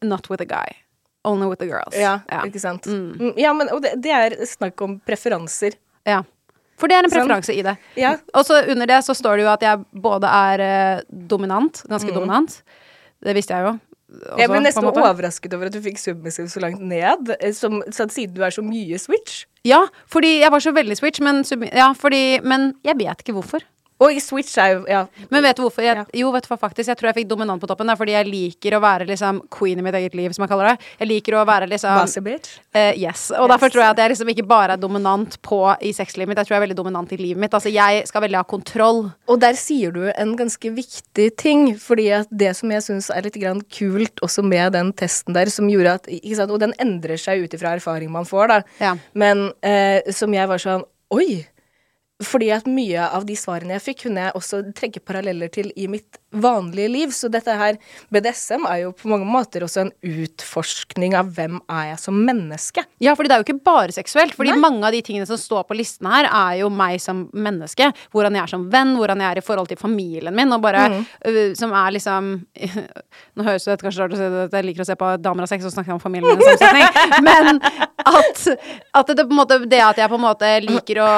Not 0.01 0.29
with 0.29 0.41
a 0.41 0.45
guy. 0.45 0.77
Only 1.27 1.49
with 1.51 1.59
the 1.61 1.67
girls. 1.69 1.95
Ja, 1.99 2.17
ikke 2.47 2.61
sant. 2.63 2.87
Mm, 2.87 3.33
Ja, 3.39 3.51
men 3.57 3.69
og 3.73 3.81
det, 3.83 3.97
det 4.03 4.13
er 4.15 4.35
snakk 4.47 4.81
om 4.85 4.97
preferanser. 5.07 5.75
Ja. 6.07 6.21
For 6.77 6.87
det 6.89 6.95
er 6.99 7.07
en 7.07 7.09
Sånn. 7.11 7.25
preferanse 7.25 7.53
i 7.57 7.63
det. 7.65 7.73
Ja. 7.97 8.15
Og 8.37 8.45
så 8.45 8.59
under 8.69 8.85
det 8.89 8.99
så 9.05 9.15
står 9.17 9.39
det 9.39 9.47
jo 9.47 9.51
at 9.51 9.63
jeg 9.65 9.81
både 10.07 10.29
er 10.29 10.61
eh, 10.63 11.01
dominant, 11.09 11.81
ganske 11.89 12.13
dominant. 12.13 12.59
Det 13.25 13.33
visste 13.33 13.55
jeg 13.57 13.65
jo. 13.65 13.71
også, 14.13 14.37
Jeg 14.39 14.51
ble 14.51 14.59
nesten 14.61 14.85
overrasket 14.91 15.55
over 15.57 15.71
at 15.71 15.73
du 15.73 15.81
fikk 15.83 15.97
submissive 15.99 16.47
så 16.53 16.61
langt 16.63 16.79
ned, 16.85 17.33
eh, 17.41 17.51
som, 17.57 17.79
siden 17.89 18.35
du 18.37 18.43
er 18.45 18.53
så 18.53 18.61
mye 18.63 18.99
switch. 19.01 19.41
Ja, 19.67 19.81
fordi 20.07 20.35
jeg 20.43 20.53
var 20.53 20.61
så 20.63 20.71
veldig 20.77 20.95
switch, 21.01 21.19
men, 21.25 21.41
ja, 21.73 21.89
fordi, 21.97 22.39
men 22.45 22.69
jeg 22.87 22.95
vet 23.01 23.25
ikke 23.25 23.35
hvorfor. 23.39 23.65
Og 23.99 24.13
i 24.13 24.21
switch 24.21 24.57
er 24.61 24.75
jo 24.75 24.85
Ja. 24.87 25.05
Men 25.31 25.43
vet 25.43 25.57
du 25.57 25.63
hvorfor? 25.63 25.81
Jeg, 25.81 25.97
Ja. 25.97 26.05
Jo, 26.13 26.31
vet 26.31 26.43
du 26.43 26.49
hva 26.49 26.59
faktisk, 26.59 26.87
jeg 26.87 26.97
tror 26.97 27.13
jeg 27.13 27.15
fikk 27.23 27.29
dominant 27.29 27.61
på 27.61 27.67
toppen. 27.67 27.87
Det 27.87 27.93
er 27.93 28.03
fordi 28.03 28.11
jeg 28.11 28.27
liker 28.27 28.77
å 28.77 28.81
være 28.81 29.07
liksom 29.07 29.41
queen 29.49 29.79
i 29.79 29.81
mitt 29.81 29.95
eget 29.95 30.13
liv, 30.13 30.31
som 30.33 30.43
jeg 30.43 30.49
kaller 30.49 30.69
det. 30.69 30.85
Jeg 30.99 31.07
liker 31.07 31.33
å 31.33 31.45
være 31.45 31.69
liksom 31.69 31.97
Bossy 31.97 32.21
bitch. 32.21 32.59
Uh, 32.75 32.93
yes. 32.95 33.31
Og 33.31 33.49
derfor 33.49 33.69
tror 33.69 33.83
jeg 33.83 33.89
at 33.95 33.97
jeg 33.97 34.09
liksom 34.13 34.29
ikke 34.29 34.47
bare 34.47 34.73
er 34.73 34.77
dominant 34.77 35.41
på 35.41 35.61
i 35.81 35.91
sexlivet 35.93 36.27
mitt, 36.29 36.37
jeg 36.37 36.45
tror 36.47 36.55
jeg 36.55 36.61
er 36.61 36.67
veldig 36.67 36.77
dominant 36.77 37.11
i 37.11 37.17
livet 37.17 37.41
mitt. 37.41 37.53
Altså, 37.53 37.73
jeg 37.73 38.07
skal 38.07 38.21
veldig 38.21 38.37
ha 38.37 38.43
kontroll. 38.43 39.11
Og 39.27 39.39
der 39.41 39.53
sier 39.53 39.91
du 39.91 40.11
en 40.13 40.35
ganske 40.37 40.71
viktig 40.71 41.27
ting, 41.37 41.75
fordi 41.75 42.09
at 42.11 42.27
det 42.31 42.55
som 42.55 42.71
jeg 42.71 42.85
syns 42.85 43.09
er 43.09 43.25
litt 43.25 43.39
grann 43.41 43.61
kult 43.61 44.21
også 44.21 44.43
med 44.45 44.73
den 44.73 44.93
testen 44.93 45.33
der, 45.33 45.49
som 45.49 45.69
gjorde 45.69 45.97
at 46.01 46.07
ikke 46.07 46.35
sant, 46.35 46.51
Og 46.51 46.59
den 46.59 46.73
endrer 46.79 47.17
seg 47.17 47.43
ut 47.43 47.53
ifra 47.53 47.75
erfaring 47.75 48.11
man 48.11 48.25
får, 48.25 48.47
da. 48.47 48.61
Ja. 48.79 48.95
Men 49.13 49.49
uh, 49.65 50.11
som 50.11 50.33
jeg 50.33 50.47
var 50.47 50.61
sånn 50.61 50.85
Oi! 51.13 51.47
Fordi 52.25 52.47
at 52.49 52.65
mye 52.65 53.03
av 53.13 53.27
de 53.29 53.35
svarene 53.37 53.75
jeg 53.75 53.83
fikk, 53.91 53.99
kunne 54.07 54.23
jeg 54.25 54.37
også 54.39 54.63
trekke 54.77 55.03
paralleller 55.05 55.51
til 55.53 55.69
i 55.77 55.85
mitt 55.91 56.17
vanlige 56.31 56.87
liv. 56.91 57.11
Så 57.15 57.29
dette 57.31 57.53
her, 57.55 57.77
BDSM, 58.13 58.65
er 58.67 58.83
jo 58.83 58.93
på 58.95 59.09
mange 59.11 59.27
måter 59.29 59.63
også 59.65 59.85
en 59.85 59.91
utforskning 60.03 61.15
av 61.17 61.31
hvem 61.35 61.59
er 61.71 61.91
jeg 61.93 62.01
som 62.03 62.17
menneske. 62.27 62.83
Ja, 63.03 63.15
fordi 63.15 63.31
det 63.31 63.37
er 63.37 63.43
jo 63.43 63.47
ikke 63.47 63.65
bare 63.67 63.95
seksuelt. 63.95 64.35
Fordi 64.37 64.53
Nei. 64.53 64.59
mange 64.61 64.83
av 64.87 64.95
de 64.95 65.01
tingene 65.05 65.27
som 65.29 65.39
står 65.39 65.67
på 65.69 65.77
listen 65.77 66.09
her, 66.11 66.27
er 66.27 66.61
jo 66.61 66.71
meg 66.73 66.99
som 67.03 67.25
menneske. 67.33 67.89
Hvordan 68.15 68.37
jeg 68.37 68.43
er 68.43 68.53
som 68.53 68.67
venn, 68.73 68.95
hvordan 68.99 69.23
jeg 69.23 69.29
er 69.31 69.41
i 69.41 69.45
forhold 69.45 69.71
til 69.71 69.79
familien 69.79 70.35
min, 70.35 70.51
og 70.53 70.61
bare 70.63 70.87
øh, 71.25 71.55
Som 71.57 71.71
er 71.75 71.93
liksom 71.95 72.27
Nå 73.37 73.45
høres 73.45 73.65
det 73.67 73.79
kanskje 73.81 74.03
rart 74.03 74.15
si 74.17 74.25
at 74.27 74.53
jeg 74.53 74.65
liker 74.67 74.83
å 74.83 74.87
se 74.87 74.95
på 74.99 75.11
damer 75.21 75.45
av 75.45 75.51
sex 75.51 75.65
og 75.67 75.73
snakke 75.73 75.93
om 75.93 76.01
familien 76.01 76.29
min 76.33 76.41
i 76.41 76.47
sammensetning, 76.47 77.23
men 77.27 77.59
at, 78.07 78.41
at 78.99 79.11
det 79.17 79.25
måte 79.31 79.59
Det 79.69 79.79
at 79.83 79.99
jeg 80.01 80.09
på 80.11 80.17
en 80.17 80.23
måte 80.23 80.51
liker 80.65 81.01
å 81.03 81.09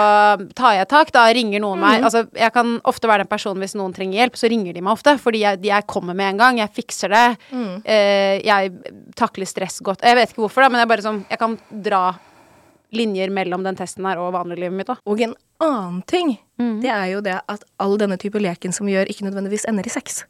ta 0.57 0.73
i 0.75 0.81
et 0.83 0.91
tak, 0.91 1.11
da 1.15 1.25
ringer 1.33 1.63
noen 1.63 1.81
meg 1.81 2.05
Altså, 2.05 2.25
jeg 2.35 2.53
kan 2.55 2.77
ofte 2.87 3.09
være 3.09 3.25
den 3.25 3.31
personen 3.31 3.63
hvis 3.63 3.75
noen 3.79 3.93
trenger 3.95 4.21
hjelp, 4.21 4.39
så 4.39 4.49
ringer 4.51 4.75
de 4.75 4.83
meg 4.85 4.95
ofte, 4.95 4.98
fordi 5.21 5.43
jeg, 5.43 5.59
jeg 5.65 5.85
kommer 5.87 6.13
med 6.17 6.33
en 6.33 6.37
gang. 6.37 6.57
Jeg 6.59 6.73
fikser 6.75 7.09
det. 7.13 7.25
Eh, 7.85 8.39
jeg 8.45 8.71
takler 9.15 9.45
stress 9.49 9.79
godt. 9.85 10.01
Jeg 10.03 10.15
vet 10.15 10.29
ikke 10.33 10.43
hvorfor, 10.45 10.61
da, 10.65 10.69
men 10.69 10.79
jeg 10.83 10.89
bare 10.91 11.05
sånn 11.05 11.21
Jeg 11.29 11.39
kan 11.39 11.57
dra 11.69 12.01
linjer 12.91 13.29
mellom 13.29 13.61
den 13.63 13.75
testen 13.77 14.05
her 14.09 14.17
og 14.17 14.33
vanliglivet 14.33 14.73
mitt, 14.73 14.87
da. 14.89 14.95
Og 15.05 15.21
en 15.21 15.35
annen 15.61 16.01
ting, 16.09 16.37
det 16.81 16.89
er 16.89 17.05
jo 17.11 17.21
det 17.21 17.35
at 17.47 17.63
all 17.77 17.97
denne 18.01 18.17
type 18.17 18.39
leken 18.41 18.73
som 18.73 18.87
vi 18.89 18.95
gjør, 18.95 19.09
ikke 19.11 19.27
nødvendigvis 19.27 19.67
ender 19.69 19.85
i 19.85 19.93
sex. 19.93 20.23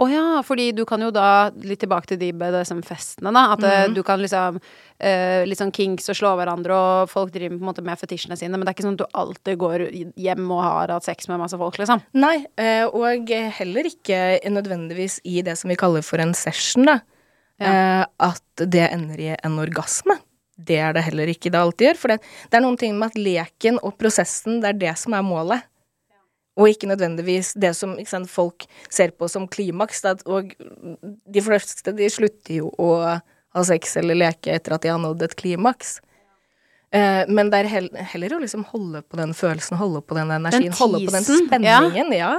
Å 0.00 0.06
ja, 0.08 0.40
fordi 0.46 0.70
du 0.72 0.86
kan 0.88 1.02
jo 1.04 1.10
da 1.12 1.50
Litt 1.60 1.82
tilbake 1.82 2.08
til 2.08 2.20
de 2.22 2.30
BDSM-festene, 2.32 3.32
da. 3.36 3.42
At 3.52 3.64
eh, 3.68 3.88
du 3.92 4.00
kan 4.06 4.22
liksom 4.22 4.56
eh, 4.96 5.42
Litt 5.48 5.60
sånn 5.60 5.74
kinks 5.76 6.08
og 6.12 6.16
slå 6.16 6.32
hverandre, 6.40 6.76
og 6.76 7.12
folk 7.12 7.34
driver 7.34 7.58
på 7.58 7.60
en 7.60 7.68
måte 7.68 7.84
med 7.84 8.00
fetisjene 8.00 8.38
sine, 8.40 8.56
men 8.56 8.64
det 8.64 8.72
er 8.72 8.78
ikke 8.78 8.88
sånn 8.88 8.96
at 8.96 9.04
du 9.04 9.20
alltid 9.20 9.60
går 9.60 9.86
hjem 10.20 10.48
og 10.48 10.64
har 10.64 10.94
hatt 10.96 11.08
sex 11.08 11.28
med 11.28 11.42
masse 11.42 11.58
folk, 11.60 11.76
liksom. 11.80 12.02
Nei, 12.16 12.38
eh, 12.60 12.86
og 12.88 13.32
heller 13.60 13.88
ikke 13.90 14.40
nødvendigvis 14.48 15.20
i 15.28 15.44
det 15.46 15.58
som 15.60 15.72
vi 15.72 15.78
kaller 15.80 16.04
for 16.06 16.22
en 16.22 16.36
session, 16.36 16.88
da. 16.88 17.00
Eh, 17.60 18.04
at 18.24 18.64
det 18.72 18.86
ender 18.88 19.20
i 19.20 19.32
en 19.36 19.58
orgasme. 19.60 20.16
Det 20.60 20.76
er 20.80 20.94
det 20.96 21.04
heller 21.06 21.30
ikke 21.32 21.52
det 21.52 21.60
alltid 21.60 21.90
gjør. 21.90 21.98
For 22.00 22.12
det, 22.12 22.20
det 22.48 22.58
er 22.58 22.64
noen 22.64 22.78
ting 22.80 22.96
med 22.96 23.12
at 23.12 23.20
leken 23.20 23.80
og 23.84 23.96
prosessen, 24.00 24.60
det 24.64 24.72
er 24.72 24.80
det 24.80 24.94
som 25.00 25.16
er 25.16 25.24
målet. 25.26 25.66
Og 26.58 26.72
ikke 26.72 26.88
nødvendigvis 26.90 27.52
det 27.60 27.72
som 27.78 27.94
sant, 28.08 28.30
folk 28.30 28.66
ser 28.90 29.14
på 29.14 29.28
som 29.30 29.46
klimaks. 29.48 30.02
da, 30.02 30.16
Og 30.26 30.52
de 31.06 31.42
fleste 31.44 31.94
de 31.96 32.08
slutter 32.10 32.60
jo 32.60 32.70
å 32.78 32.92
ha 33.54 33.64
sex 33.66 33.96
eller 33.96 34.18
leke 34.18 34.54
etter 34.54 34.74
at 34.74 34.82
de 34.82 34.92
har 34.92 35.00
nådd 35.00 35.22
et 35.26 35.36
klimaks. 35.38 35.98
Eh, 36.90 37.22
men 37.30 37.50
det 37.52 37.62
er 37.62 37.70
hell 37.70 37.88
heller 38.12 38.36
å 38.36 38.40
liksom 38.42 38.64
holde 38.72 39.02
på 39.06 39.18
den 39.20 39.34
følelsen, 39.36 39.78
holde 39.78 40.02
på 40.02 40.16
den 40.18 40.32
energien, 40.34 40.74
holde 40.74 41.04
på 41.06 41.14
den 41.14 41.26
spenningen. 41.26 42.14
Ja. 42.18 42.32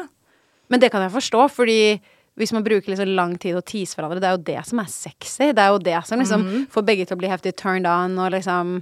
Men 0.72 0.84
det 0.84 0.92
kan 0.92 1.04
jeg 1.06 1.14
forstå, 1.16 1.46
fordi 1.56 2.02
hvis 2.40 2.54
man 2.56 2.64
bruker 2.64 2.92
liksom 2.92 3.12
lang 3.16 3.36
tid 3.40 3.58
å 3.60 3.64
tease 3.64 3.98
hverandre, 3.98 4.22
det 4.24 4.28
er 4.30 4.36
jo 4.36 4.44
det 4.48 4.62
som 4.68 4.80
er 4.84 4.92
sexy. 4.92 5.52
Det 5.56 5.64
er 5.64 5.72
jo 5.74 5.82
det 5.84 6.00
som 6.08 6.20
liksom 6.20 6.46
får 6.72 6.86
begge 6.88 7.08
til 7.08 7.18
å 7.18 7.22
bli 7.22 7.32
heftig 7.32 7.56
turned 7.60 7.88
on 7.88 8.18
og 8.20 8.32
liksom 8.36 8.80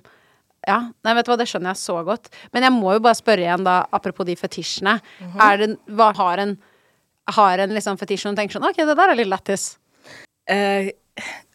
Ja. 0.67 0.79
Nei, 1.05 1.13
vet 1.15 1.27
du 1.27 1.31
hva, 1.31 1.37
det 1.39 1.47
skjønner 1.49 1.71
jeg 1.71 1.81
så 1.81 1.99
godt. 2.07 2.31
Men 2.55 2.67
jeg 2.67 2.75
må 2.75 2.95
jo 2.97 3.03
bare 3.03 3.17
spørre 3.17 3.45
igjen, 3.45 3.65
da, 3.67 3.81
apropos 3.95 4.27
de 4.27 4.35
fetisjene. 4.39 4.97
Er 5.39 5.61
det 5.61 5.69
Hva 5.87 6.11
har 6.17 6.43
en 6.43 6.57
Har 7.29 7.61
en 7.61 7.75
liksom 7.75 7.99
fetisj 7.99 8.25
som 8.25 8.35
tenker 8.35 8.57
sånn 8.57 8.65
OK, 8.65 8.79
det 8.81 8.95
der 8.97 9.11
er 9.11 9.17
litt 9.19 9.29
lættis. 9.29 9.75
Uh, 10.49 10.89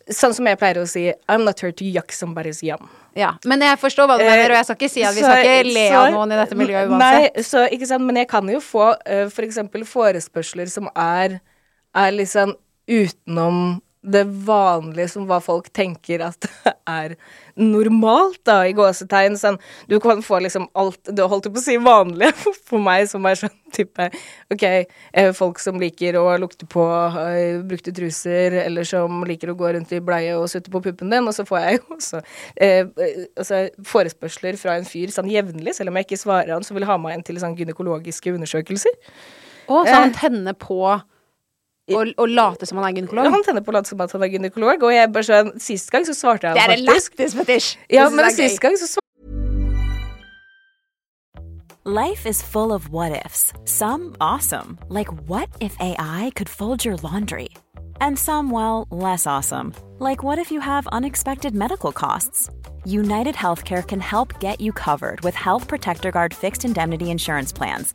sånn 0.07 0.35
som 0.37 0.47
jeg 0.47 0.59
pleier 0.61 0.79
å 0.79 0.85
si, 0.87 1.09
I'm 1.27 1.43
not 1.43 1.59
here 1.59 1.75
to 1.75 1.87
yuck 1.89 2.13
somebody's 2.15 2.61
yum. 2.63 2.85
Ja. 3.19 3.33
Men 3.47 3.63
jeg 3.63 3.79
forstår 3.83 4.09
hva 4.11 4.19
du 4.19 4.25
mener, 4.25 4.53
og 4.53 4.59
jeg 4.59 4.69
skal 4.69 4.79
ikke 4.79 4.93
si 4.93 5.05
at 5.07 5.17
vi 5.17 5.23
skal 5.25 5.43
ikke 5.43 5.75
le 5.75 5.85
av 5.95 6.09
noen 6.15 6.35
i 6.35 6.39
dette 6.39 6.59
miljøet 6.59 6.91
uansett. 6.91 7.35
Nei, 7.35 7.45
så, 7.47 7.65
ikke 7.75 7.89
sant, 7.91 8.07
men 8.07 8.19
jeg 8.23 8.29
kan 8.31 8.51
jo 8.51 8.61
få 8.63 8.89
eh, 9.07 9.27
for 9.33 9.47
eksempel 9.47 9.87
forespørsler 9.89 10.71
som 10.71 10.91
er, 10.95 11.39
er 11.95 12.15
liksom 12.15 12.57
utenom 12.91 13.61
det 14.05 14.25
vanlige 14.47 15.09
som 15.15 15.25
hva 15.29 15.41
folk 15.43 15.71
tenker 15.75 16.23
at 16.27 16.47
er 16.91 17.15
normalt, 17.57 18.41
da, 18.47 18.61
i 18.67 18.75
gåsetegn. 18.77 19.39
Sånn, 19.39 19.59
du 19.89 19.97
kan 20.03 20.23
få 20.25 20.41
liksom 20.45 20.67
alt 20.79 20.99
Det 21.07 21.27
holdt 21.31 21.49
på 21.49 21.61
å 21.61 21.65
si 21.65 21.77
vanlige 21.81 22.35
for 22.69 22.83
meg, 22.83 23.07
som 23.11 23.25
er 23.29 23.39
sånn 23.41 23.55
type 23.75 24.09
OK, 24.53 24.65
eh, 24.65 25.31
folk 25.35 25.59
som 25.63 25.81
liker 25.81 26.19
å 26.21 26.27
lukte 26.41 26.69
på 26.71 26.85
eh, 27.21 27.63
brukte 27.67 27.95
truser, 27.95 28.61
eller 28.65 28.87
som 28.89 29.25
liker 29.27 29.51
å 29.51 29.57
gå 29.59 29.73
rundt 29.77 29.95
i 29.97 30.03
bleie 30.05 30.37
og 30.39 30.49
sutte 30.53 30.73
på 30.73 30.83
puppen 30.85 31.11
din, 31.11 31.27
og 31.27 31.35
så 31.37 31.47
får 31.49 31.63
jeg 31.65 31.81
jo 31.81 31.99
også 31.99 32.21
eh, 32.21 32.85
eh, 32.85 33.25
altså, 33.41 33.65
forespørsler 33.89 34.61
fra 34.61 34.77
en 34.79 34.87
fyr 34.89 35.15
sånn 35.15 35.33
jevnlig, 35.33 35.75
selv 35.79 35.91
om 35.91 35.99
jeg 35.99 36.09
ikke 36.09 36.23
svarer 36.23 36.55
han, 36.55 36.67
så 36.67 36.77
vil 36.77 36.87
ha 36.89 36.99
meg 37.01 37.19
inn 37.19 37.27
til 37.27 37.41
sånn 37.43 37.57
gynekologiske 37.59 38.37
undersøkelser. 38.37 38.95
Og 39.73 39.89
så 39.89 39.97
han 39.97 40.13
tenner 40.13 40.57
på 40.61 40.79
og, 41.93 42.15
og 42.17 42.29
late 42.33 42.67
som 42.67 42.79
han 42.81 42.89
er 42.89 42.97
gynekolog. 43.01 43.29
Han 43.35 43.45
tenner 43.45 43.61
på 43.65 43.73
å 43.73 43.77
late 43.77 43.91
som 43.93 44.01
at 44.01 44.13
han 44.17 44.25
er 44.25 44.33
gynekolog, 44.33 44.83
og 44.89 44.93
jeg 44.95 45.13
bare 45.13 45.29
sånn 45.29 45.51
Sist 45.61 45.91
gang 45.93 46.07
så 46.09 46.15
svarte 46.17 46.49
jeg 46.49 46.57
Det 46.57 46.63
er 46.65 46.77
en 46.79 46.87
faktisk. 46.87 47.17
lættis 47.19 47.35
fetisj. 47.37 47.73
Ja, 47.93 48.09
men 48.09 48.25
er 48.25 48.33
sist 48.33 48.61
gang 48.65 48.79
så 48.81 48.87
svarte 48.89 49.03
Life 51.87 52.25
is 52.25 52.41
full 52.41 52.73
of 52.73 52.89
what 52.89 53.13
ifs. 53.27 53.53
Some 53.67 54.17
awesome, 54.19 54.79
like 54.89 55.13
what 55.29 55.51
if 55.61 55.77
AI 55.81 56.33
could 56.35 56.49
fold 56.49 56.83
your 56.83 56.97
laundry? 57.03 57.51
And 58.01 58.19
some, 58.19 58.51
well, 58.51 58.87
less 58.91 59.27
awesome, 59.27 59.75
like 59.99 60.23
what 60.25 60.39
if 60.39 60.51
you 60.51 60.61
have 60.61 60.87
unexpected 60.93 61.55
medical 61.55 61.93
costs? 61.93 62.49
United 62.87 63.35
Healthcare 63.35 63.87
can 63.87 64.01
help 64.01 64.41
get 64.41 64.63
you 64.63 64.73
covered 64.73 65.21
with 65.21 65.35
Health 65.35 65.69
Protector 65.69 66.11
Guard 66.11 66.33
fixed 66.33 66.65
indemnity 66.65 67.11
insurance 67.11 67.53
plans. 67.53 67.95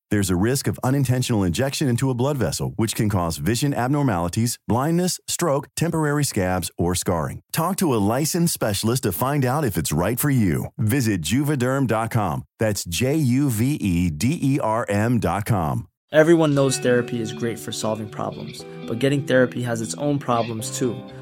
There's 0.11 0.29
a 0.29 0.35
risk 0.35 0.67
of 0.67 0.77
unintentional 0.83 1.41
injection 1.41 1.87
into 1.87 2.09
a 2.09 2.13
blood 2.13 2.37
vessel, 2.37 2.73
which 2.75 2.95
can 2.95 3.07
cause 3.07 3.37
vision 3.37 3.73
abnormalities, 3.73 4.59
blindness, 4.67 5.21
stroke, 5.25 5.69
temporary 5.77 6.25
scabs, 6.25 6.69
or 6.77 6.95
scarring. 6.95 7.39
Talk 7.53 7.77
to 7.77 7.93
a 7.93 8.03
licensed 8.17 8.53
specialist 8.53 9.03
to 9.03 9.13
find 9.13 9.45
out 9.45 9.63
if 9.63 9.77
it's 9.77 9.93
right 9.93 10.19
for 10.19 10.29
you. 10.29 10.65
Visit 10.77 11.21
juvederm.com. 11.21 12.43
That's 12.59 12.83
J 12.83 13.15
U 13.15 13.49
V 13.49 13.75
E 13.75 14.09
D 14.09 14.37
E 14.41 14.59
R 14.59 14.85
M.com. 14.89 15.87
Everyone 16.11 16.53
knows 16.53 16.77
therapy 16.77 17.21
is 17.21 17.31
great 17.31 17.57
for 17.57 17.71
solving 17.71 18.09
problems, 18.09 18.65
but 18.85 18.99
getting 18.99 19.23
therapy 19.23 19.61
has 19.61 19.79
its 19.79 19.95
own 19.95 20.19
problems 20.19 20.77
too, 20.77 21.01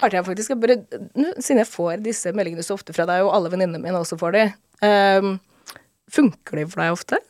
klarte 0.00 0.18
jeg 0.18 0.26
faktisk 0.26 0.52
jeg 0.52 0.60
bare 0.62 0.76
Siden 1.40 1.62
jeg 1.62 1.70
får 1.70 2.02
disse 2.04 2.32
meldingene 2.36 2.64
så 2.66 2.76
ofte 2.76 2.94
fra 2.96 3.06
deg, 3.08 3.24
og 3.24 3.32
alle 3.36 3.52
venninnene 3.54 3.80
mine 3.82 4.02
også 4.02 4.18
får 4.20 4.36
de, 4.36 4.44
um, 4.84 5.32
funker 6.12 6.60
de 6.60 6.66
for 6.68 6.82
deg 6.84 6.98
ofte? 6.98 7.22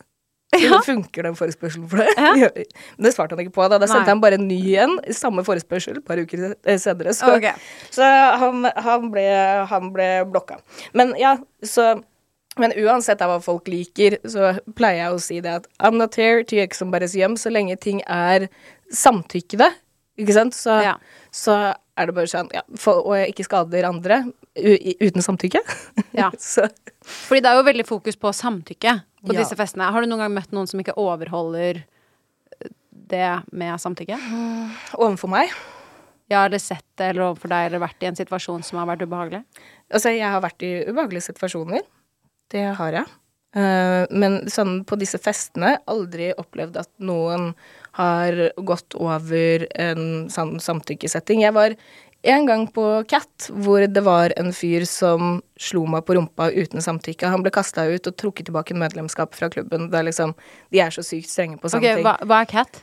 Ja. 0.57 0.79
Funker 0.87 1.26
den 1.26 1.35
forespørselen 1.37 1.88
for 1.90 2.00
deg? 2.00 2.12
Ja. 2.40 2.48
Men 2.96 3.09
det 3.09 3.12
svarte 3.16 3.35
han 3.37 3.42
ikke 3.44 3.57
på. 3.59 3.66
Da 3.68 3.81
Da 3.83 3.88
sendte 3.90 4.07
Nei. 4.07 4.14
han 4.14 4.22
bare 4.22 4.38
en 4.38 4.46
ny 4.48 4.61
en, 4.81 4.94
samme 5.12 5.42
forespørsel, 5.44 5.98
et 6.00 6.07
par 6.07 6.20
uker 6.22 6.52
eh, 6.55 6.79
senere. 6.81 7.12
Så, 7.18 7.33
Ok. 7.35 7.48
så 7.92 8.07
han, 8.40 8.64
han, 8.87 9.09
ble, 9.12 9.24
han 9.72 9.90
ble 9.92 10.07
blokka. 10.31 10.61
Men 10.96 11.12
ja, 11.20 11.35
så 11.66 11.96
men 12.57 12.72
uansett 12.81 13.20
hva 13.20 13.37
folk 13.44 13.66
liker, 13.68 14.16
så 14.24 14.55
pleier 14.79 15.02
jeg 15.02 15.12
å 15.12 15.18
si 15.20 15.40
det 15.44 15.59
at 15.59 15.66
I'm 15.76 15.98
not 16.00 16.14
here 16.16 16.40
to 16.48 16.62
somebody's 16.72 17.12
hjem, 17.18 17.35
så 17.37 17.52
lenge 17.52 17.76
ting 17.76 18.00
er 18.09 18.46
samtykkede, 18.88 19.68
ikke 20.16 20.33
sant? 20.38 20.57
Så, 20.57 20.79
Ja. 20.87 20.94
Så 21.37 21.57
er 21.96 22.09
det 22.09 22.14
bare 22.16 22.29
sånn, 22.31 22.49
ja, 22.57 22.62
for, 22.81 23.03
og 23.05 23.16
jeg 23.18 23.35
ikke 23.35 23.44
skader 23.46 23.87
andre 23.88 24.22
uten 24.57 25.25
samtykke. 25.25 25.61
Ja. 26.16 26.31
Fordi 27.27 27.42
det 27.44 27.51
er 27.51 27.59
jo 27.61 27.66
veldig 27.66 27.85
fokus 27.88 28.16
på 28.20 28.33
samtykke 28.37 28.94
på 29.27 29.35
Ja. 29.35 29.40
disse 29.42 29.57
festene. 29.59 29.90
Har 29.92 30.01
du 30.05 30.09
noen 30.09 30.22
gang 30.25 30.33
møtt 30.37 30.53
noen 30.57 30.68
som 30.70 30.81
ikke 30.81 30.94
overholder 31.01 31.83
det 33.11 33.29
med 33.53 33.81
samtykke? 33.83 34.16
overfor 35.03 35.31
meg 35.33 35.53
Ja, 36.33 36.44
eller 36.46 36.59
sett 36.62 36.85
det, 36.99 37.12
eller 37.12 37.29
overfor 37.29 37.53
deg, 37.53 37.68
eller 37.68 37.85
vært 37.85 38.03
i 38.03 38.09
en 38.09 38.16
situasjon 38.18 38.64
som 38.66 38.81
har 38.81 38.88
vært 38.90 39.05
ubehagelig? 39.07 39.44
Altså, 39.92 40.11
jeg 40.16 40.27
har 40.27 40.40
vært 40.42 40.64
i 40.66 40.72
ubehagelige 40.88 41.29
situasjoner. 41.29 41.85
Det 42.51 42.64
har 42.81 42.96
jeg. 42.96 43.12
Eh, 43.57 44.07
men 44.11 44.40
sånn 44.51 44.81
på 44.88 44.99
disse 44.99 45.20
festene 45.22 45.77
aldri 45.87 46.33
opplevd 46.35 46.81
at 46.83 46.90
noen 46.99 47.53
har 47.96 48.38
gått 48.68 48.96
over 49.00 49.66
en 49.80 50.26
sånn 50.32 50.56
samtykkesetting. 50.62 51.42
Jeg 51.44 51.56
var 51.56 51.76
en 52.26 52.46
gang 52.48 52.66
på 52.72 52.85
Cat 53.09 53.48
hvor 53.52 53.85
det 53.87 54.02
var 54.04 54.35
en 54.40 54.52
fyr 54.56 54.87
som 54.88 55.40
slo 55.61 55.85
meg 55.90 56.06
på 56.06 56.16
rumpa 56.18 56.50
uten 56.54 56.82
samtykke. 56.82 57.30
Han 57.30 57.44
ble 57.44 57.52
kasta 57.54 57.87
ut 57.88 58.09
og 58.11 58.16
trukket 58.18 58.50
tilbake 58.50 58.76
medlemskap 58.78 59.37
fra 59.38 59.50
klubben. 59.52 59.90
Det 59.92 60.00
er 60.00 60.09
liksom, 60.09 60.35
de 60.74 60.82
er 60.82 60.94
så 60.94 61.04
sykt 61.06 61.30
strenge 61.30 61.61
på 61.62 61.70
sånne 61.70 61.85
okay, 61.85 62.00
ting. 62.00 62.09
hva, 62.09 62.16
hva 62.26 62.42
er 62.42 62.50
cat? 62.50 62.82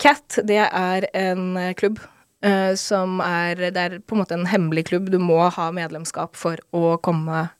Cat, 0.00 0.40
det 0.46 0.64
er 0.66 1.10
en 1.16 1.52
eh, 1.58 1.74
klubb 1.78 2.02
Uh, 2.40 2.72
som 2.72 3.18
er 3.20 3.58
Det 3.68 3.76
er 3.76 3.98
på 4.00 4.14
en 4.16 4.22
måte 4.22 4.32
en 4.32 4.46
hemmelig 4.48 4.86
klubb. 4.88 5.10
Du 5.12 5.18
må 5.20 5.42
ha 5.52 5.66
medlemskap 5.76 6.38
for 6.40 6.56
å 6.72 6.94
komme 7.04 7.50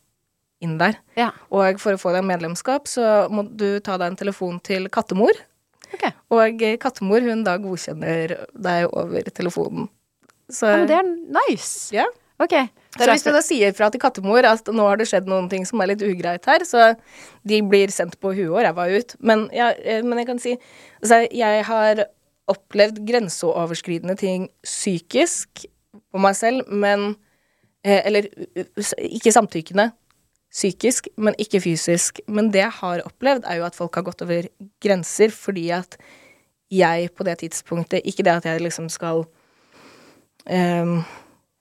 inn 0.65 0.79
der. 0.81 0.97
Ja. 1.21 1.31
Og 1.53 1.81
for 1.83 1.97
å 1.97 2.01
få 2.01 2.15
deg 2.15 2.25
medlemskap, 2.29 2.89
så 2.89 3.29
må 3.33 3.45
du 3.45 3.81
ta 3.85 3.99
deg 4.01 4.13
en 4.13 4.21
telefon 4.21 4.61
til 4.65 4.89
kattemor. 4.93 5.37
Ok. 5.95 6.05
Og 6.37 6.65
kattemor, 6.83 7.25
hun 7.27 7.45
da 7.47 7.57
godkjenner 7.61 8.37
deg 8.55 8.91
over 8.91 9.31
telefonen. 9.35 9.89
Så 10.51 10.67
Ja, 10.67 10.81
men 10.83 10.91
det 10.91 10.99
er 10.99 11.09
nice. 11.39 11.95
ja. 11.95 12.07
Ok. 12.41 12.55
Så 12.97 13.07
hvis 13.07 13.23
du 13.23 13.31
da 13.35 13.43
sier 13.45 13.75
fra 13.77 13.91
til 13.93 14.01
kattemor 14.03 14.47
at 14.49 14.67
nå 14.73 14.87
har 14.89 14.99
det 14.99 15.07
skjedd 15.11 15.29
noen 15.31 15.51
ting 15.51 15.67
som 15.69 15.83
er 15.83 15.93
litt 15.93 16.03
ugreit 16.03 16.47
her, 16.49 16.65
så 16.67 16.95
de 17.47 17.61
blir 17.63 17.93
sendt 17.93 18.17
på 18.23 18.33
huet 18.33 18.49
og 18.49 18.65
ræva 18.65 18.89
ut. 18.97 19.15
Men, 19.21 19.45
ja, 19.55 19.71
eh, 19.77 20.01
men 20.03 20.23
jeg 20.23 20.31
kan 20.31 20.41
si 20.43 20.55
altså, 20.57 21.21
jeg 21.29 21.67
har 21.69 22.07
opplevd 22.51 23.03
grenseoverskridende 23.07 24.17
ting 24.19 24.49
psykisk 24.67 25.67
på 26.11 26.23
meg 26.23 26.35
selv, 26.39 26.65
men 26.67 27.13
eh, 27.85 28.01
Eller 28.07 28.27
ikke 28.57 29.33
samtykkende. 29.33 29.91
Psykisk, 30.51 31.07
men 31.15 31.37
ikke 31.39 31.61
fysisk. 31.63 32.19
Men 32.27 32.51
det 32.51 32.65
jeg 32.65 32.75
har 32.81 33.05
opplevd, 33.07 33.47
er 33.47 33.61
jo 33.61 33.67
at 33.69 33.77
folk 33.79 33.95
har 33.95 34.07
gått 34.09 34.25
over 34.27 34.49
grenser 34.83 35.31
fordi 35.31 35.69
at 35.77 35.95
jeg 36.71 37.11
på 37.19 37.27
det 37.27 37.41
tidspunktet 37.41 38.07
Ikke 38.07 38.23
det 38.23 38.31
at 38.31 38.45
jeg 38.47 38.63
liksom 38.63 38.87
skal 38.91 39.25
um, 40.47 41.01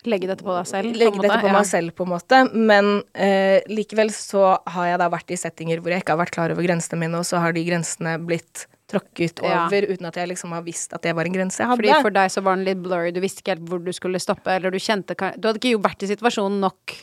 Legge 0.05 0.29
dette 0.29 0.45
på 0.45 0.53
deg 0.53 0.67
selv? 0.69 0.93
legge 0.93 1.17
måte, 1.17 1.25
dette 1.27 1.39
på 1.41 1.49
ja. 1.49 1.53
meg 1.57 1.65
selv, 1.67 1.93
på 1.97 2.05
en 2.05 2.11
måte. 2.13 2.41
Men 2.55 2.91
uh, 3.03 3.57
likevel 3.67 4.13
så 4.15 4.53
har 4.71 4.93
jeg 4.93 5.01
da 5.01 5.09
vært 5.11 5.33
i 5.33 5.39
settinger 5.41 5.81
hvor 5.81 5.91
jeg 5.91 6.05
ikke 6.05 6.15
har 6.15 6.21
vært 6.21 6.35
klar 6.37 6.53
over 6.53 6.65
grensene 6.65 7.01
mine, 7.01 7.19
og 7.19 7.27
så 7.27 7.41
har 7.43 7.53
de 7.57 7.65
grensene 7.67 8.15
blitt 8.23 8.65
tråkket 8.89 9.43
Ja. 9.45 9.67
uten 9.69 10.07
at 10.09 10.15
jeg 10.17 10.31
liksom 10.31 10.53
har 10.55 10.63
visst 10.65 10.93
at 10.95 11.03
det 11.05 11.13
var 11.13 11.27
en 11.27 11.35
grense 11.35 11.61
jeg 11.61 11.69
hadde. 11.69 11.83
Fordi 11.83 12.01
for 12.01 12.15
deg 12.15 12.31
så 12.33 12.41
var 12.41 12.57
den 12.57 12.65
litt 12.65 12.81
blurry, 12.81 13.11
du 13.13 13.19
visste 13.21 13.43
ikke 13.43 13.57
helt 13.57 13.67
hvor 13.69 13.83
du 13.83 13.91
skulle 13.93 14.21
stoppe, 14.23 14.49
eller 14.55 14.71
du 14.73 14.79
kjente 14.81 15.13
Du 15.37 15.49
hadde 15.49 15.59
ikke 15.59 15.75
jo 15.75 15.83
vært 15.83 16.07
i 16.07 16.09
situasjonen 16.09 16.63
nok 16.63 16.95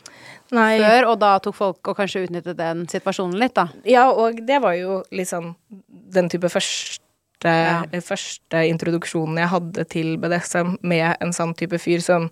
Nei. 0.55 0.79
før, 0.79 1.09
og 1.11 1.19
da 1.23 1.33
tok 1.43 1.57
folk 1.59 1.89
og 1.91 1.97
kanskje 1.99 2.27
utnyttet 2.27 2.59
den 2.59 2.85
situasjonen 2.91 3.39
litt, 3.41 3.55
da. 3.57 3.69
Ja, 3.89 4.07
og 4.13 4.39
det 4.47 4.61
var 4.63 4.77
jo 4.79 5.03
sånn 5.11 5.55
den 6.17 6.29
type 6.33 6.51
første, 6.53 7.03
Ja. 7.47 7.85
første 8.03 8.63
introduksjonen 8.71 9.39
jeg 9.39 9.49
hadde 9.49 9.85
til 9.89 10.17
BDSM 10.19 10.79
med 10.83 11.17
en 11.21 11.33
sånn 11.33 11.55
type 11.55 11.79
fyr 11.79 12.01
som 12.01 12.31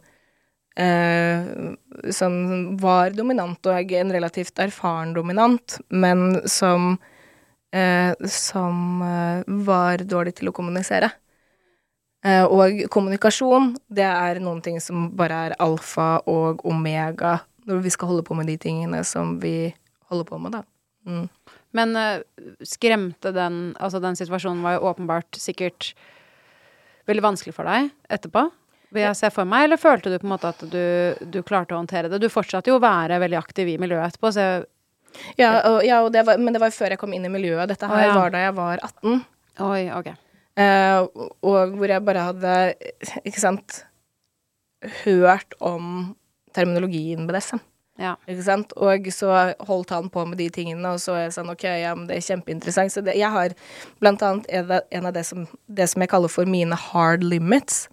eh, 0.77 1.45
som 2.11 2.77
var 2.81 3.11
dominant, 3.11 3.59
og 3.67 3.93
en 3.93 4.11
relativt 4.11 4.59
erfaren 4.59 5.15
dominant, 5.15 5.79
men 5.91 6.41
som 6.49 6.99
eh, 7.75 8.15
som 8.27 9.03
eh, 9.03 9.43
var 9.67 9.99
dårlig 9.99 10.35
til 10.39 10.49
å 10.51 10.55
kommunisere. 10.55 11.11
Eh, 12.25 12.45
og 12.45 12.87
kommunikasjon, 12.91 13.75
det 13.93 14.07
er 14.07 14.41
noen 14.41 14.63
ting 14.65 14.81
som 14.81 15.11
bare 15.17 15.49
er 15.51 15.57
alfa 15.61 16.23
og 16.31 16.65
omega 16.65 17.41
når 17.69 17.85
vi 17.85 17.93
skal 17.93 18.11
holde 18.11 18.25
på 18.27 18.37
med 18.39 18.49
de 18.51 18.57
tingene 18.61 19.03
som 19.07 19.39
vi 19.43 19.73
holder 20.11 20.29
på 20.29 20.41
med, 20.41 20.59
da. 20.59 20.65
Mm. 21.09 21.29
Men 21.77 21.97
uh, 21.99 22.21
skremte 22.65 23.29
den 23.37 23.75
Altså, 23.77 24.01
den 24.01 24.17
situasjonen 24.17 24.63
var 24.65 24.79
jo 24.79 24.87
åpenbart 24.89 25.37
sikkert 25.37 25.93
veldig 27.05 27.25
vanskelig 27.27 27.53
for 27.53 27.69
deg 27.69 27.91
etterpå, 28.09 28.47
vil 28.95 29.05
jeg 29.05 29.19
se 29.19 29.29
for 29.35 29.49
meg, 29.49 29.67
eller 29.67 29.81
følte 29.81 30.09
du 30.09 30.17
på 30.17 30.25
en 30.25 30.33
måte 30.33 30.53
at 30.55 30.63
du, 30.73 30.85
du 31.29 31.43
klarte 31.45 31.77
å 31.77 31.81
håndtere 31.83 32.09
det? 32.09 32.23
Du 32.23 32.31
fortsatte 32.33 32.73
jo 32.73 32.79
å 32.79 32.85
være 32.85 33.19
veldig 33.21 33.37
aktiv 33.37 33.75
i 33.75 33.77
miljøet 33.81 34.15
etterpå, 34.15 34.33
så 34.33 34.47
jeg 34.47 34.65
Ja, 35.39 35.51
og, 35.69 35.83
ja 35.87 36.01
og 36.03 36.09
det 36.15 36.25
var, 36.27 36.41
men 36.41 36.57
det 36.57 36.63
var 36.63 36.73
før 36.75 36.95
jeg 36.95 36.99
kom 37.03 37.13
inn 37.15 37.27
i 37.29 37.31
miljøet. 37.31 37.69
Dette 37.71 37.87
her 37.87 38.01
ah, 38.01 38.07
ja. 38.09 38.15
var 38.17 38.33
da 38.35 38.41
jeg 38.47 38.55
var 38.57 38.81
18. 38.89 39.21
Oi, 39.69 39.83
ok. 39.95 40.09
Uh, 40.55 41.29
og 41.45 41.77
hvor 41.77 41.91
jeg 41.93 42.07
bare 42.07 42.25
hadde, 42.31 42.55
ikke 43.23 43.43
sant, 43.43 43.85
hørt 45.05 45.55
om 45.61 46.15
terminologien 46.55 47.27
BDSM. 47.29 47.63
Ja. 48.01 48.17
Ikke 48.27 48.43
sant? 48.43 48.73
Og 48.75 49.07
så 49.15 49.31
holdt 49.69 49.93
han 49.95 50.09
på 50.11 50.25
med 50.27 50.41
de 50.43 50.49
tingene, 50.51 50.97
og 50.97 51.03
så 51.03 51.15
er 51.15 51.27
jeg 51.29 51.37
sånn 51.37 51.53
OK, 51.53 51.67
ja, 51.79 51.93
men 51.95 52.09
det 52.09 52.19
er 52.19 52.27
kjempeinteressant. 52.27 52.91
Så 52.91 53.05
det, 53.07 53.15
jeg 53.21 53.31
har 53.31 53.55
blant 54.03 54.23
annet 54.27 54.49
en 54.51 55.07
av, 55.07 55.13
det, 55.15 55.23
som, 55.29 55.45
det 55.71 55.87
som 55.93 56.03
jeg 56.03 56.11
kaller 56.11 56.33
for 56.33 56.51
mine 56.51 56.79
hard 56.91 57.23
limits. 57.23 57.85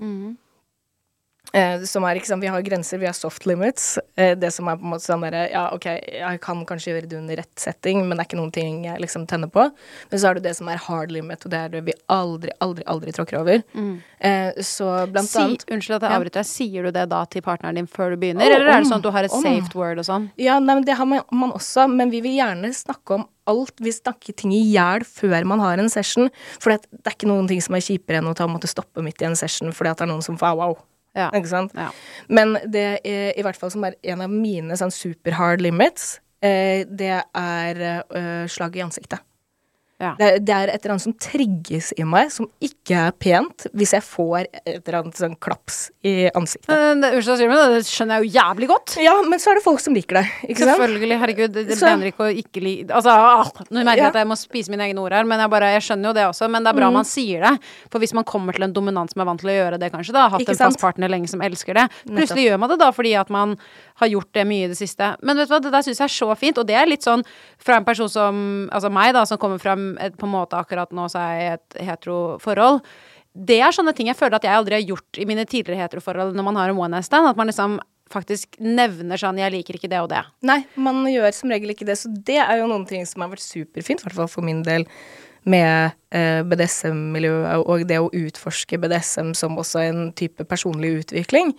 Eh, 1.54 1.82
som 1.84 2.06
er, 2.08 2.16
ikke 2.16 2.28
sant, 2.30 2.42
Vi 2.42 2.48
har 2.48 2.62
grenser, 2.64 2.98
vi 2.98 3.06
har 3.10 3.14
soft 3.14 3.44
limits. 3.46 3.98
Eh, 4.16 4.36
det 4.40 4.54
som 4.56 4.70
er 4.72 4.78
på 4.80 4.86
en 4.86 4.92
måte 4.94 5.04
sånn 5.04 5.22
derre 5.26 5.50
Ja, 5.52 5.66
OK, 5.76 5.84
jeg 5.86 6.40
kan 6.42 6.62
kanskje 6.66 6.94
gjøre 6.94 7.10
det 7.12 7.18
under 7.18 7.36
rett 7.42 7.60
setting, 7.60 8.06
men 8.08 8.16
det 8.18 8.24
er 8.24 8.30
ikke 8.30 8.40
noen 8.40 8.54
ting 8.56 8.86
jeg 8.86 9.02
liksom 9.04 9.26
tenner 9.28 9.52
på. 9.52 9.66
Men 10.12 10.20
så 10.22 10.28
har 10.30 10.36
du 10.36 10.40
det 10.46 10.56
som 10.56 10.70
er 10.72 10.78
hard 10.78 11.12
limit, 11.12 11.44
og 11.44 11.52
det 11.52 11.60
er 11.60 11.74
det 11.74 11.82
vi 11.90 11.94
aldri, 12.08 12.52
aldri, 12.64 12.86
aldri 12.88 13.12
tråkker 13.12 13.40
over. 13.42 13.64
Eh, 14.22 14.52
så 14.64 15.08
blant 15.12 15.28
Si, 15.28 15.40
annet 15.44 15.66
unnskyld 15.68 15.96
at 15.98 16.02
jeg 16.08 16.12
Ja. 16.12 16.20
avbryter 16.20 16.40
deg. 16.40 16.46
Sier 16.46 16.84
du 16.84 16.92
det 16.92 17.10
da 17.10 17.26
til 17.26 17.42
partneren 17.42 17.76
din 17.76 17.88
før 17.88 18.12
du 18.12 18.18
begynner, 18.18 18.48
oh, 18.48 18.56
eller 18.56 18.68
er 18.68 18.80
det 18.82 18.88
sånn 18.88 18.98
at 19.02 19.04
du 19.04 19.12
har 19.12 19.24
et 19.24 19.32
om. 19.32 19.42
saved 19.44 19.76
word 19.76 20.00
og 20.00 20.06
sånn? 20.06 20.30
Ja, 20.38 20.60
nei, 20.60 20.76
men 20.76 20.86
det 20.86 20.96
har 20.96 21.06
man, 21.06 21.22
man 21.32 21.52
også, 21.52 21.90
men 21.90 22.10
vi 22.12 22.22
vil 22.22 22.38
gjerne 22.40 22.72
snakke 22.74 23.16
om 23.20 23.28
alt. 23.48 23.74
Vi 23.82 23.92
snakker 23.92 24.34
ting 24.36 24.54
i 24.54 24.64
hjel 24.72 25.02
før 25.04 25.44
man 25.46 25.60
har 25.60 25.78
en 25.80 25.90
session. 25.90 26.30
For 26.60 26.72
det, 26.72 26.86
det 26.92 27.08
er 27.12 27.18
ikke 27.18 27.28
noen 27.28 27.48
ting 27.50 27.60
som 27.62 27.76
er 27.76 27.80
kjipere 27.84 28.20
enn 28.22 28.30
å 28.32 28.36
ta 28.36 28.48
måtte 28.48 28.70
stoppe 28.72 29.04
midt 29.04 29.22
i 29.22 29.26
en 29.26 29.36
session 29.36 29.72
fordi 29.74 29.90
at 29.92 29.98
det 29.98 30.08
er 30.08 30.14
noen 30.14 30.24
som 30.24 30.38
får 30.38 30.56
au-au. 30.56 30.78
Ja. 31.17 31.30
Ikke 31.36 31.52
sant? 31.52 31.74
Ja. 31.76 31.89
Men 32.32 32.56
det 32.71 32.86
er, 33.04 33.32
i 33.36 33.43
hvert 33.43 33.60
fall 33.60 33.74
som 33.74 33.84
er 33.88 33.97
en 34.13 34.24
av 34.24 34.32
mine 34.32 34.78
sånn 34.80 34.93
super 34.95 35.36
hard 35.36 35.63
limits, 35.63 36.19
eh, 36.43 36.88
det 36.88 37.17
er 37.19 37.84
eh, 37.89 38.45
slag 38.52 38.78
i 38.80 38.86
ansiktet. 38.86 39.24
Ja. 40.02 40.16
Det, 40.18 40.28
er- 40.32 40.40
det 40.42 40.54
er 40.56 40.72
et 40.74 40.80
eller 40.82 40.96
annet 40.96 41.04
som 41.06 41.14
trigges 41.22 41.92
i 42.02 42.04
meg, 42.10 42.32
som 42.34 42.48
ikke 42.64 42.98
er 43.08 43.12
pent, 43.22 43.68
hvis 43.78 43.92
jeg 43.94 44.02
får 44.02 44.48
et 44.66 44.80
eller 44.88 44.98
annet 45.04 45.20
sånn 45.22 45.36
klaps 45.38 45.92
i 46.04 46.26
ansiktet. 46.34 46.74
Unnskyld, 46.74 47.36
at 47.36 47.44
jeg 47.44 47.52
det, 47.52 47.68
det 47.76 47.86
skjønner 47.86 48.18
jeg 48.18 48.26
jo 48.26 48.40
jævlig 48.40 48.68
godt. 48.72 48.96
Ja, 49.04 49.14
men 49.22 49.40
så 49.44 49.52
er 49.54 49.60
det 49.60 49.64
folk 49.66 49.80
som 49.84 49.94
liker 49.94 50.18
det, 50.22 50.26
ikke 50.50 50.64
sant? 50.66 50.74
Selvfølgelig, 50.82 51.20
herregud, 51.22 51.54
det, 51.54 51.66
det 51.70 51.78
mener 51.86 52.10
ikke 52.10 52.26
å 52.28 52.32
ikke 52.34 52.64
like 52.66 52.90
Altså, 52.98 53.14
ah, 53.14 53.52
nå 53.70 53.84
merker 53.86 53.92
jeg 54.02 54.02
Ja. 54.02 54.10
at 54.10 54.20
jeg 54.24 54.30
må 54.32 54.38
spise 54.42 54.74
mine 54.74 54.88
egne 54.90 55.04
ord 55.06 55.14
her, 55.14 55.24
men 55.30 55.40
jeg 55.46 55.54
bare, 55.54 55.70
jeg 55.76 55.86
skjønner 55.86 56.10
jo 56.10 56.14
det 56.18 56.26
også. 56.32 56.50
Men 56.50 56.64
det 56.66 56.74
er 56.74 56.80
bra 56.82 56.90
Mm. 56.92 56.98
man 56.98 57.06
sier 57.06 57.46
det. 57.46 57.54
For 57.94 58.00
hvis 58.02 58.14
man 58.18 58.26
kommer 58.26 58.54
til 58.58 58.64
en 58.66 58.74
dominant 58.74 59.12
som 59.14 59.22
er 59.22 59.26
vant 59.30 59.40
til 59.40 59.52
å 59.54 59.54
gjøre 59.56 59.80
det, 59.80 59.92
kanskje, 59.94 60.14
da, 60.18 60.24
har 60.26 60.34
hatt 60.34 60.42
Ikke 60.42 60.56
en 60.58 60.64
fast 60.66 60.82
partner 60.82 61.08
lenge 61.14 61.30
som 61.30 61.40
elsker 61.46 61.78
det, 61.78 61.86
plutselig 62.10 62.48
gjør 62.50 62.60
man 62.60 62.70
det 62.74 62.80
da 62.82 62.90
fordi 62.92 63.14
at 63.20 63.30
man 63.30 63.56
har 64.02 64.08
gjort 64.10 64.32
det 64.34 64.48
mye 64.50 64.66
i 64.66 64.72
det 64.72 64.78
siste. 64.80 65.12
Men 65.22 65.38
vet 65.38 65.48
du 65.48 65.54
hva, 65.54 65.62
det 65.62 65.72
der 65.72 65.86
syns 65.86 66.00
jeg 66.02 66.10
er 66.10 66.16
så 66.18 66.36
fint, 66.36 66.58
og 66.58 66.66
det 66.68 66.76
er 66.76 66.90
litt 66.90 67.06
sånn 67.06 67.22
fra 67.62 67.78
en 67.78 67.86
person 67.86 68.10
som, 68.10 68.68
altså 68.74 68.90
meg, 68.92 69.14
da, 69.14 69.24
som 69.30 69.38
kommer 69.38 69.62
fra 69.62 69.76
et, 70.00 70.18
på 70.18 70.28
en 70.28 70.36
måte 70.36 70.60
akkurat 70.60 70.92
nå 70.96 71.08
så 71.12 71.20
er 71.24 71.34
jeg 71.34 71.44
i 71.44 71.54
et 71.56 71.80
heteroforhold. 71.90 72.82
Det 73.32 73.62
er 73.64 73.76
sånne 73.76 73.94
ting 73.96 74.10
jeg 74.12 74.20
føler 74.20 74.38
at 74.38 74.46
jeg 74.48 74.56
aldri 74.56 74.78
har 74.78 74.90
gjort 74.90 75.20
i 75.22 75.28
mine 75.28 75.46
tidligere 75.48 75.80
heteroforhold 75.86 76.36
når 76.36 76.48
man 76.48 76.60
har 76.60 76.72
en 76.72 76.80
one 76.80 76.96
night 76.96 77.08
stand. 77.08 77.30
At 77.30 77.40
man 77.40 77.48
liksom 77.48 77.80
faktisk 78.12 78.60
nevner 78.60 79.20
sånn 79.20 79.40
'jeg 79.40 79.54
liker 79.54 79.78
ikke 79.78 79.90
det 79.90 80.02
og 80.04 80.10
det'. 80.12 80.26
Nei, 80.44 80.66
man 80.76 81.06
gjør 81.08 81.34
som 81.34 81.50
regel 81.50 81.72
ikke 81.72 81.88
det, 81.88 81.98
så 81.98 82.12
det 82.12 82.40
er 82.44 82.60
jo 82.60 82.68
noen 82.68 82.88
ting 82.88 83.06
som 83.06 83.22
har 83.22 83.30
vært 83.30 83.40
superfint, 83.46 84.02
i 84.02 84.04
hvert 84.04 84.20
fall 84.20 84.28
for 84.28 84.44
min 84.44 84.64
del, 84.64 84.86
med 85.44 85.96
eh, 86.14 86.44
BDSM-miljøet 86.46 87.66
og 87.66 87.88
det 87.88 87.98
å 87.98 88.12
utforske 88.14 88.78
BDSM 88.78 89.34
som 89.34 89.58
også 89.58 89.82
en 89.88 90.12
type 90.14 90.44
personlig 90.46 91.02
utvikling, 91.02 91.56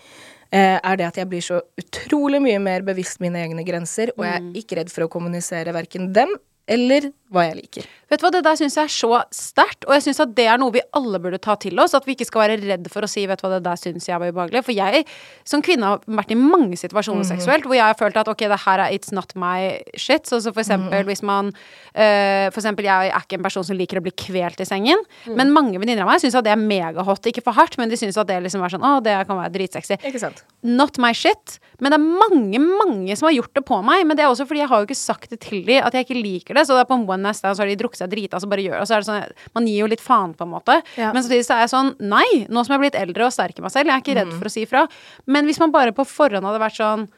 eh, 0.52 0.78
er 0.78 0.96
det 0.96 1.08
at 1.08 1.16
jeg 1.16 1.28
blir 1.28 1.42
så 1.42 1.60
utrolig 1.80 2.40
mye 2.44 2.60
mer 2.62 2.82
bevisst 2.86 3.20
mine 3.20 3.42
egne 3.42 3.64
grenser, 3.66 4.12
og 4.16 4.24
jeg 4.24 4.38
er 4.38 4.60
ikke 4.60 4.78
redd 4.78 4.92
for 4.92 5.06
å 5.06 5.10
kommunisere 5.10 5.74
verken 5.74 6.12
dem 6.12 6.30
eller 6.70 7.10
hva 7.32 7.46
jeg 7.48 7.56
liker. 7.58 7.88
Vet 8.12 8.20
du 8.20 8.26
hva, 8.26 8.30
Det 8.34 8.42
der 8.44 8.58
syns 8.60 8.76
jeg 8.76 8.88
er 8.88 8.92
så 8.92 9.20
sterkt, 9.32 9.86
og 9.88 9.94
jeg 9.96 10.04
syns 10.06 10.20
at 10.20 10.34
det 10.36 10.44
er 10.52 10.60
noe 10.60 10.74
vi 10.74 10.82
alle 10.96 11.20
burde 11.22 11.40
ta 11.42 11.56
til 11.60 11.80
oss. 11.80 11.94
At 11.96 12.06
vi 12.08 12.16
ikke 12.16 12.28
skal 12.28 12.44
være 12.44 12.58
redd 12.60 12.90
for 12.92 13.04
å 13.04 13.08
si 13.08 13.24
'vet 13.26 13.40
du 13.40 13.46
hva, 13.46 13.54
det 13.56 13.64
der 13.64 13.80
syns 13.80 14.08
jeg 14.08 14.20
var 14.20 14.32
ubehagelig'. 14.32 14.64
For 14.64 14.76
jeg 14.76 15.04
som 15.48 15.62
kvinne 15.64 15.88
har 15.88 16.02
vært 16.06 16.32
i 16.32 16.38
mange 16.38 16.76
situasjoner 16.76 17.24
seksuelt 17.24 17.64
hvor 17.64 17.76
jeg 17.76 17.88
har 17.88 17.96
følt 17.98 18.16
at 18.16 18.28
ok, 18.28 18.44
det 18.52 18.60
her 18.66 18.84
er 18.84 18.92
it's 18.92 19.12
not 19.12 19.32
my 19.34 19.80
shit. 19.96 20.26
Så, 20.26 20.42
så 20.44 20.52
for 20.52 20.60
eksempel 20.60 21.04
hvis 21.08 21.22
man 21.22 21.52
uh, 21.52 22.50
For 22.52 22.60
eksempel 22.60 22.84
jeg 22.84 23.12
er 23.12 23.20
ikke 23.22 23.38
en 23.40 23.42
person 23.42 23.64
som 23.64 23.76
liker 23.76 23.98
å 23.98 24.04
bli 24.04 24.12
kvelt 24.12 24.60
i 24.60 24.68
sengen, 24.68 24.98
men 25.26 25.52
mange 25.52 25.78
venninner 25.80 26.04
av 26.04 26.12
meg 26.12 26.20
syns 26.20 26.36
at 26.36 26.44
det 26.44 26.52
er 26.52 26.60
megahot. 26.60 27.24
Ikke 27.26 27.42
for 27.44 27.56
hardt, 27.56 27.78
men 27.78 27.88
de 27.88 27.96
syns 27.96 28.18
at 28.20 28.28
det 28.28 28.42
liksom 28.42 28.62
er 28.62 28.68
sånn 28.68 28.84
å, 28.84 29.00
det 29.00 29.14
kan 29.26 29.38
være 29.38 29.52
dritsexy. 29.56 29.98
Ikke 30.04 30.20
sant? 30.20 30.44
Not 30.62 30.98
my 30.98 31.12
shit. 31.16 31.58
Men 31.82 31.94
det 31.94 31.98
er 31.98 32.04
mange, 32.04 32.60
mange 32.62 33.16
som 33.18 33.26
har 33.26 33.34
gjort 33.34 33.54
det 33.58 33.64
på 33.66 33.80
meg. 33.82 34.04
Men 34.06 34.18
det 34.18 34.24
er 34.24 34.30
også 34.30 34.46
fordi 34.46 34.62
jeg 34.62 34.70
har 34.70 34.82
jo 34.82 34.88
ikke 34.88 34.98
sagt 34.98 35.32
det 35.32 35.40
til 35.42 35.64
dem 35.66 35.82
at 35.82 35.96
jeg 35.96 36.06
ikke 36.06 36.20
liker 36.20 36.58
det. 36.58 36.66
Så 36.68 36.76
det 36.76 36.84
er 36.84 36.90
på 36.90 36.98
en 36.98 37.08
night 37.24 37.38
stand, 37.38 37.56
så 37.56 37.64
har 37.64 37.70
de 37.70 37.78
drukket 37.80 38.02
seg 38.02 38.12
drita, 38.12 38.40
så 38.42 38.50
bare 38.50 38.66
gjør. 38.66 38.82
Og 38.82 38.88
så 38.88 38.98
er 38.98 39.04
det 39.04 39.08
sånn 39.08 39.56
Man 39.56 39.70
gir 39.70 39.80
jo 39.84 39.90
litt 39.92 40.04
faen, 40.04 40.36
på 40.36 40.46
en 40.46 40.52
måte. 40.52 40.78
Ja. 41.00 41.14
Men 41.14 41.24
samtidig 41.24 41.48
så 41.48 41.56
er 41.56 41.64
jeg 41.64 41.72
sånn 41.74 41.94
Nei, 42.12 42.26
nå 42.48 42.62
som 42.62 42.74
jeg 42.74 42.80
er 42.80 42.84
blitt 42.86 43.00
eldre 43.00 43.28
og 43.28 43.34
sterk 43.34 43.58
i 43.58 43.64
meg 43.64 43.74
selv, 43.74 43.90
jeg 43.90 43.96
er 43.96 44.04
ikke 44.04 44.18
redd 44.20 44.36
for 44.36 44.50
å 44.50 44.54
si 44.54 44.66
ifra. 44.66 44.86
Men 45.30 45.48
hvis 45.48 45.60
man 45.62 45.74
bare 45.74 45.94
på 45.96 46.06
forhånd 46.08 46.48
hadde 46.48 46.62
vært 46.62 46.80
sånn 46.80 47.08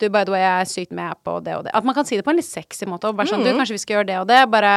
du, 0.00 0.08
by 0.08 0.24
the 0.24 0.32
way, 0.32 0.40
jeg 0.40 0.64
er 0.64 0.68
sykt 0.68 0.92
med 0.96 1.18
på 1.26 1.34
det 1.44 1.54
og 1.58 1.66
det. 1.66 1.72
At 1.76 1.84
man 1.84 1.92
kan 1.96 2.06
si 2.08 2.16
det 2.16 2.24
på 2.24 2.32
en 2.32 2.38
litt 2.40 2.48
sexy 2.48 2.86
måte. 2.88 3.10
Og 3.10 3.18
bare 3.18 3.28
sånn, 3.28 3.44
du, 3.44 3.52
kanskje 3.52 3.76
vi 3.76 3.82
skal 3.82 3.98
gjøre 3.98 4.08
det 4.08 4.20
og 4.22 4.28
det. 4.30 4.38
Bare 4.48 4.72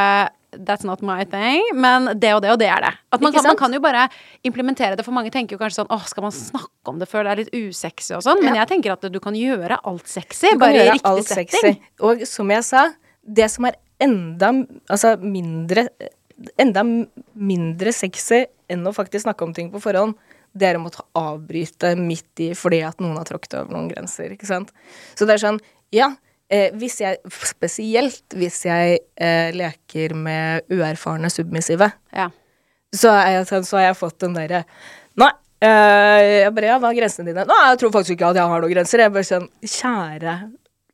that's 0.54 0.86
not 0.86 1.02
my 1.02 1.24
thing, 1.26 1.64
men 1.74 2.12
det 2.20 2.34
og 2.36 2.42
det 2.44 2.52
og 2.54 2.60
det 2.62 2.70
er 2.70 2.84
det. 2.86 2.92
At 3.16 3.24
man, 3.24 3.34
kan, 3.34 3.46
man 3.48 3.58
kan 3.58 3.74
jo 3.74 3.80
bare 3.84 4.08
implementere 4.46 4.98
det, 5.00 5.06
for 5.06 5.16
mange 5.16 5.32
tenker 5.34 5.56
jo 5.56 5.62
kanskje 5.62 5.82
sånn 5.82 5.94
åh, 5.94 6.04
skal 6.10 6.28
man 6.28 6.36
snakke 6.36 6.92
om 6.92 7.00
det 7.02 7.08
før 7.10 7.26
det 7.26 7.32
er 7.32 7.42
litt 7.44 7.54
usexy 7.56 8.14
og 8.18 8.26
sånn? 8.26 8.44
Men 8.44 8.60
jeg 8.60 8.70
tenker 8.70 8.94
at 8.94 9.08
du 9.10 9.20
kan 9.24 9.38
gjøre 9.38 9.80
alt 9.82 10.12
sexy, 10.12 10.54
bare 10.62 10.84
i 10.84 10.92
riktig 10.92 11.26
setting. 11.30 11.50
sexy. 11.56 11.94
Og 12.06 12.26
som 12.30 12.54
jeg 12.54 12.68
sa, 12.68 12.86
det 13.24 13.50
som 13.52 13.66
er 13.70 13.78
enda 14.04 14.52
altså 14.92 15.16
mindre 15.22 15.88
Enda 16.60 16.82
mindre 17.38 17.92
sexy 17.94 18.40
enn 18.74 18.82
å 18.90 18.92
faktisk 18.92 19.22
snakke 19.24 19.46
om 19.46 19.52
ting 19.54 19.68
på 19.72 19.80
forhånd, 19.80 20.16
det 20.58 20.66
er 20.72 20.80
å 20.80 20.82
måtte 20.82 21.04
avbryte 21.16 21.92
midt 21.96 22.42
i 22.42 22.48
fordi 22.58 22.80
at 22.84 23.00
noen 23.00 23.20
har 23.20 23.28
tråkket 23.30 23.54
over 23.60 23.72
noen 23.76 23.86
grenser, 23.92 24.34
ikke 24.34 24.50
sant. 24.50 24.72
Så 25.16 25.28
det 25.30 25.36
er 25.38 25.44
sånn, 25.44 25.60
ja, 25.94 26.10
eh, 26.50 26.74
hvis 26.74 26.98
jeg 27.06 27.22
Spesielt 27.48 28.34
hvis 28.36 28.58
jeg 28.66 28.98
eh, 29.16 29.54
leker 29.56 30.18
med 30.18 30.66
uerfarne 30.74 31.30
submissive, 31.32 31.92
Ja. 32.12 32.28
så, 32.92 33.14
jeg, 33.30 33.46
sånn- 33.54 33.64
så 33.70 33.78
har 33.80 33.92
jeg 33.92 34.02
fått 34.02 34.18
den 34.26 34.34
derre 34.36 34.66
Nei. 35.16 35.32
eh, 35.62 36.42
jeg 36.44 36.54
bare, 36.58 36.66
ja, 36.74 36.80
hva 36.82 36.92
er 36.92 37.00
grensene 37.00 37.30
dine? 37.30 37.46
Nei, 37.46 37.62
jeg 37.70 37.80
tror 37.86 37.94
faktisk 37.94 38.18
ikke 38.18 38.34
at 38.34 38.42
jeg 38.42 38.50
har 38.52 38.62
noen 38.66 38.74
grenser. 38.74 39.06
Jeg 39.06 39.14
bare 39.14 39.30
sånn, 39.30 39.48
kjære 39.64 40.36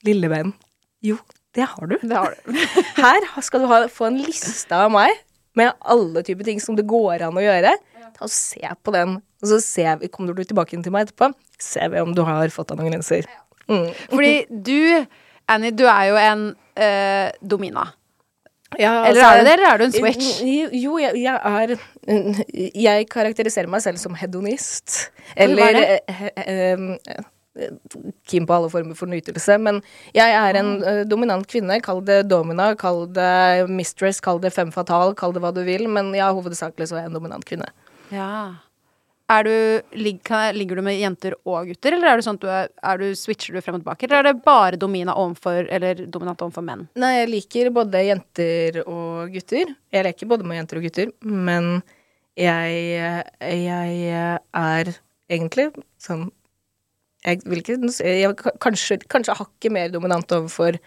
lille 0.05 0.29
venn. 0.35 0.53
Jo, 1.01 1.15
det 1.55 1.65
har 1.65 1.89
du. 1.89 1.97
Det 2.01 2.15
har 2.15 2.35
du. 2.35 2.53
Her 3.01 3.41
skal 3.45 3.63
du 3.63 3.69
ha, 3.71 3.81
få 3.91 4.09
en 4.09 4.19
liste 4.21 4.75
av 4.75 4.91
meg 4.93 5.13
med 5.57 5.73
alle 5.81 6.23
typer 6.23 6.47
ting 6.47 6.61
som 6.61 6.77
det 6.77 6.85
går 6.89 7.25
an 7.27 7.37
å 7.37 7.43
gjøre. 7.43 7.73
Ta 8.15 8.25
og 8.25 8.33
Se 8.33 8.61
på 8.83 8.93
den, 8.95 9.17
og 9.41 9.51
så 9.51 9.59
ser 9.63 10.01
vi, 10.01 10.09
kommer 10.13 10.37
du 10.37 10.43
tilbake 10.43 10.77
til 10.77 10.93
meg 10.93 11.07
etterpå. 11.07 11.31
Ser 11.59 11.91
vi 11.93 12.01
om 12.03 12.13
du 12.15 12.21
har 12.27 12.51
fått 12.53 12.73
grenser. 12.77 13.27
Mm. 13.69 13.89
Fordi 14.11 14.33
du, 14.49 15.05
Annie, 15.49 15.73
du 15.75 15.85
er 15.89 16.03
jo 16.09 16.19
en 16.21 16.45
øh, 16.53 17.31
domina. 17.41 17.89
Ja, 18.77 19.07
Eller 19.09 19.23
altså, 19.23 19.25
er 19.25 19.39
du 19.39 19.45
det, 19.47 19.53
eller 19.53 19.67
er 19.67 19.77
du 19.77 19.83
en 19.87 19.93
switch? 19.95 20.27
Jo, 20.77 20.99
jeg, 21.01 21.17
jeg 21.17 21.39
er 21.41 21.71
Jeg 22.77 23.07
karakteriserer 23.09 23.69
meg 23.71 23.81
selv 23.81 23.97
som 23.97 24.13
hedonist. 24.13 25.09
hva 25.33 25.41
er 25.41 25.47
Eller 25.47 25.79
det? 25.79 27.17
Keen 28.29 28.47
på 28.47 28.55
alle 28.55 28.71
former 28.71 28.97
for 28.97 29.11
nytelse. 29.11 29.57
Men 29.61 29.81
jeg 30.15 30.37
er 30.37 30.59
en 30.59 30.71
uh, 30.83 31.03
dominant 31.09 31.45
kvinne. 31.49 31.81
Kall 31.85 32.01
det 32.07 32.23
domina, 32.31 32.71
kall 32.79 33.05
det 33.15 33.67
mistress, 33.71 34.21
kall 34.23 34.41
det 34.43 34.53
fem 34.55 34.73
fatal, 34.75 35.15
kall 35.17 35.35
det 35.35 35.43
hva 35.43 35.53
du 35.55 35.63
vil. 35.67 35.87
Men 35.91 36.13
ja, 36.17 36.31
hovedsakelig 36.35 36.89
så 36.89 36.99
er 36.99 37.05
jeg 37.05 37.13
en 37.13 37.19
dominant 37.19 37.47
kvinne. 37.47 37.69
Ja. 38.13 38.33
Du, 39.29 39.81
lig, 39.93 40.21
ligger 40.53 40.79
du 40.79 40.81
med 40.81 40.97
jenter 40.97 41.35
og 41.45 41.67
gutter, 41.69 41.93
eller 41.93 42.09
er 42.09 42.17
det 42.17 42.25
sånn 42.25 42.39
at 42.39 42.41
du 42.41 42.49
er, 42.49 42.71
er 42.81 42.97
du, 42.97 43.11
switcher 43.13 43.53
du 43.53 43.61
frem 43.61 43.75
og 43.77 43.83
tilbake? 43.83 44.07
Eller 44.07 44.23
er 44.23 44.27
det 44.31 44.41
bare 44.41 44.79
domina 44.81 45.13
overfor, 45.21 45.67
eller 45.69 46.01
dominant 46.09 46.41
overfor 46.41 46.65
menn? 46.65 46.87
Nei, 46.97 47.11
jeg 47.19 47.29
liker 47.29 47.69
både 47.75 48.01
jenter 48.07 48.79
og 48.87 49.29
gutter. 49.35 49.75
Jeg 49.93 50.07
leker 50.07 50.31
både 50.31 50.49
med 50.49 50.57
jenter 50.57 50.81
og 50.81 50.87
gutter, 50.87 51.13
men 51.21 51.69
jeg, 52.39 53.21
jeg 53.37 54.09
er 54.09 54.91
egentlig 55.29 55.69
sånn 56.01 56.31
Jeg 57.25 57.41
vil 57.43 57.59
ikke 57.63 57.77
jeg, 58.05 58.35
kanskje, 58.63 58.99
kanskje 59.11 59.35
hakket 59.35 59.73
mer 59.75 59.89
dominant 59.91 60.31
overfor 60.31 60.77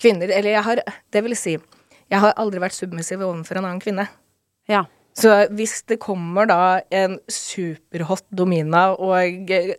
kvinner. 0.00 0.28
Eller 0.28 0.58
jeg 0.58 0.66
har 0.66 0.82
Det 1.12 1.22
vil 1.24 1.36
si, 1.38 1.56
jeg 2.12 2.20
har 2.20 2.34
aldri 2.36 2.60
vært 2.60 2.76
submissiv 2.76 3.22
overfor 3.24 3.60
en 3.60 3.68
annen 3.70 3.80
kvinne. 3.80 4.08
Ja. 4.68 4.84
Så 5.16 5.32
hvis 5.52 5.82
det 5.88 5.98
kommer 6.00 6.48
da 6.48 6.80
en 6.92 7.18
superhot 7.28 8.24
domina, 8.32 8.92
og 8.96 9.50
eh, 9.52 9.74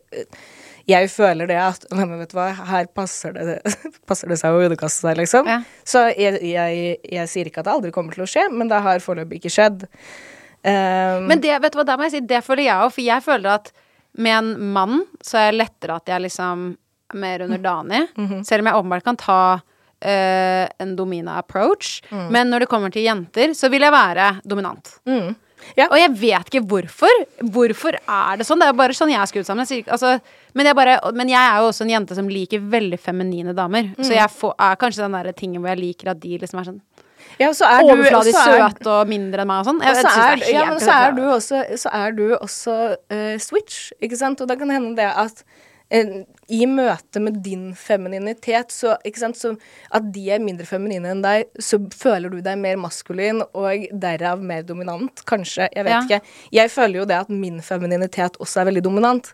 jeg 0.90 1.10
føler 1.10 1.50
det 1.50 1.58
at 1.58 1.88
Nei, 1.94 2.06
men 2.06 2.20
vet 2.22 2.34
du 2.34 2.38
hva, 2.38 2.52
her 2.70 2.90
passer 2.94 3.34
det, 3.34 3.58
passer 4.10 4.30
det 4.30 4.38
seg 4.42 4.54
å 4.54 4.62
underkaste 4.66 5.08
seg, 5.08 5.18
liksom. 5.22 5.50
Ja. 5.50 5.62
Så 5.88 6.06
jeg, 6.12 6.42
jeg, 6.46 7.00
jeg 7.16 7.32
sier 7.32 7.50
ikke 7.50 7.64
at 7.64 7.70
det 7.70 7.76
aldri 7.78 7.94
kommer 7.96 8.18
til 8.18 8.26
å 8.26 8.30
skje, 8.30 8.46
men 8.54 8.70
det 8.70 8.82
har 8.86 9.02
foreløpig 9.04 9.42
ikke 9.42 9.54
skjedd. 9.54 9.88
Um, 10.64 11.26
Men 11.32 11.42
det, 11.44 11.56
vet 11.60 11.74
du 11.74 11.80
hva, 11.80 11.88
der 11.88 12.00
må 12.00 12.08
jeg 12.08 12.18
si, 12.18 12.24
det 12.30 12.44
føler 12.46 12.68
jeg 12.70 12.86
òg, 12.86 12.94
for 12.96 13.04
jeg 13.04 13.26
føler 13.26 13.58
at 13.58 13.74
med 14.18 14.38
en 14.38 14.72
mann 14.74 15.06
så 15.22 15.38
er 15.42 15.52
det 15.52 15.62
lettere 15.64 15.96
at 15.96 16.06
jeg 16.14 16.22
liksom 16.28 16.66
er 17.14 17.18
mer 17.18 17.40
underdanig. 17.46 18.08
Mhm. 18.18 18.44
Selv 18.46 18.62
om 18.62 18.68
jeg 18.72 18.76
åpenbart 18.82 19.04
kan 19.06 19.18
ta 19.18 19.40
uh, 20.04 20.68
en 20.80 20.96
domina 20.96 21.38
approach. 21.40 22.02
Mm. 22.12 22.28
Men 22.32 22.50
når 22.52 22.60
det 22.66 22.70
kommer 22.70 22.92
til 22.92 23.06
jenter, 23.06 23.54
så 23.56 23.70
vil 23.72 23.82
jeg 23.86 23.92
være 23.94 24.42
dominant. 24.46 24.96
Mm. 25.08 25.36
Ja. 25.78 25.86
Og 25.88 25.96
jeg 25.96 26.12
vet 26.20 26.50
ikke 26.52 26.66
hvorfor. 26.68 27.14
Hvorfor 27.56 27.96
er 27.96 28.38
det 28.38 28.44
sånn? 28.48 28.60
Det 28.60 28.68
er 28.68 28.74
bare 28.76 28.92
sånn 28.98 29.14
jeg 29.14 29.22
er 29.22 29.30
skrudd 29.32 29.46
sammen. 29.48 29.64
Jeg 29.64 29.86
sier 29.86 29.94
Altså, 29.96 30.20
men, 30.54 30.66
jeg 30.68 30.76
bare, 30.76 30.98
men 31.16 31.30
jeg 31.32 31.40
er 31.40 31.62
jo 31.62 31.70
også 31.70 31.86
en 31.86 31.94
jente 31.94 32.18
som 32.18 32.28
liker 32.28 32.60
veldig 32.60 33.00
feminine 33.00 33.54
damer. 33.56 33.94
Så 33.96 34.12
Mm. 34.12 34.18
jeg 34.18 34.30
får, 34.30 34.54
er 34.60 34.76
kanskje 34.76 35.04
den 35.06 35.12
der 35.16 35.32
tingen 35.32 35.62
hvor 35.62 35.70
jeg 35.72 35.80
liker 35.80 36.12
at 36.12 36.20
de 36.20 36.38
liksom 36.38 36.60
er 36.60 36.64
sånn 36.68 36.82
ja, 37.40 37.50
så 37.54 37.66
er 37.66 37.82
du- 37.82 37.92
overfladisk 37.94 38.38
er- 38.38 38.70
søte 38.70 38.90
og 38.90 39.08
mindre 39.08 39.42
enn 39.42 39.48
meg 39.48 39.60
og 39.60 39.66
sånn. 39.72 39.82
Og 39.82 39.96
så 39.96 40.14
er, 40.28 40.44
ja, 40.52 40.66
men 40.70 40.80
så 40.80 40.92
er 40.92 41.12
du 41.18 41.22
også, 41.32 41.64
så 41.78 41.90
er 41.94 42.12
du 42.12 42.26
også 42.38 42.78
uh, 43.12 43.38
switch, 43.40 43.92
ikke 44.02 44.18
sant? 44.18 44.42
Og 44.42 44.48
da 44.48 44.56
kan 44.56 44.68
det 44.70 44.80
hende 44.80 44.96
det 44.96 45.10
at 45.10 45.44
i 45.94 46.66
møte 46.66 47.20
med 47.22 47.36
din 47.46 47.68
femininitet, 47.78 48.72
så, 48.74 48.96
sant, 49.16 49.38
så 49.38 49.52
at 49.94 50.08
de 50.16 50.24
er 50.34 50.40
mindre 50.42 50.66
feminine 50.66 51.12
enn 51.14 51.22
deg, 51.22 51.46
så 51.62 51.78
føler 51.94 52.30
du 52.34 52.40
deg 52.42 52.58
mer 52.58 52.80
maskulin 52.82 53.44
og 53.54 53.86
derav 54.02 54.42
mer 54.42 54.64
dominant, 54.66 55.22
kanskje. 55.30 55.68
Jeg 55.76 55.86
vet 55.86 55.94
Ja. 55.94 56.02
ikke. 56.02 56.22
Jeg 56.52 56.72
føler 56.74 57.00
jo 57.00 57.06
det 57.06 57.20
at 57.20 57.30
min 57.30 57.62
femininitet 57.62 58.38
også 58.42 58.62
er 58.62 58.66
veldig 58.72 58.84
dominant. 58.84 59.30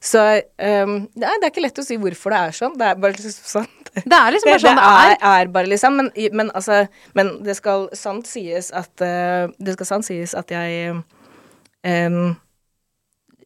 Så 0.00 0.22
um, 0.58 1.08
det, 1.16 1.24
er, 1.26 1.40
det 1.40 1.48
er 1.48 1.50
ikke 1.50 1.64
lett 1.66 1.82
å 1.82 1.86
si 1.86 1.96
hvorfor 1.98 2.30
det 2.30 2.38
er 2.44 2.56
sånn. 2.60 2.78
Det 2.78 2.86
er 2.92 2.94
bare 3.02 3.16
liksom 3.18 3.34
sånn. 3.54 3.70
Det 3.94 4.16
er 4.18 4.32
liksom 4.34 4.50
bare 4.50 4.62
sånn 4.62 4.78
det 4.78 4.84
det 4.84 5.18
er. 5.22 5.42
er 5.42 5.50
bare 5.54 5.68
liksom, 5.70 5.94
men, 6.00 6.08
men 6.34 6.48
altså 6.58 6.80
Men 7.14 7.28
det 7.46 7.54
skal 7.60 7.84
sant 7.94 8.26
sies 8.26 8.72
at 8.74 8.90
uh, 9.06 9.46
Det 9.62 9.76
skal 9.76 9.86
sant 9.86 10.06
sies 10.08 10.34
at 10.34 10.50
jeg 10.50 10.96
em, 11.86 12.34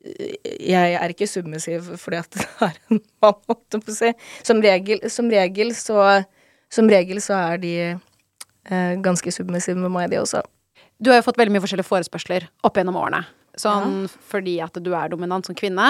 jeg 0.03 0.94
er 0.94 1.12
ikke 1.12 1.26
submissiv 1.28 1.88
fordi 1.99 2.20
at 2.20 2.30
det 2.36 2.44
er 2.68 2.76
en 2.92 3.01
mann, 3.22 3.38
holdt 3.51 3.74
jeg 3.78 3.82
på 3.84 3.92
å 3.92 3.96
si. 3.96 4.12
Som 4.46 4.61
regel, 4.64 5.03
som 5.11 5.30
regel 5.32 5.72
så 5.76 6.24
Som 6.70 6.88
regel 6.92 7.16
så 7.24 7.32
er 7.55 7.57
de 7.62 7.72
eh, 7.88 8.94
ganske 9.01 9.32
submissive 9.32 9.78
med 9.80 9.90
meg, 9.94 10.11
de 10.12 10.18
også. 10.20 10.42
Du 11.01 11.09
har 11.11 11.16
jo 11.22 11.24
fått 11.30 11.38
veldig 11.40 11.55
mye 11.55 11.62
forskjellige 11.64 11.88
forespørsler 11.88 12.44
opp 12.68 12.76
gjennom 12.76 12.99
årene. 13.01 13.22
Sånn 13.57 14.03
fordi 14.28 14.59
at 14.61 14.76
du 14.84 14.90
er 14.94 15.09
dominant 15.09 15.46
som 15.49 15.57
kvinne. 15.57 15.86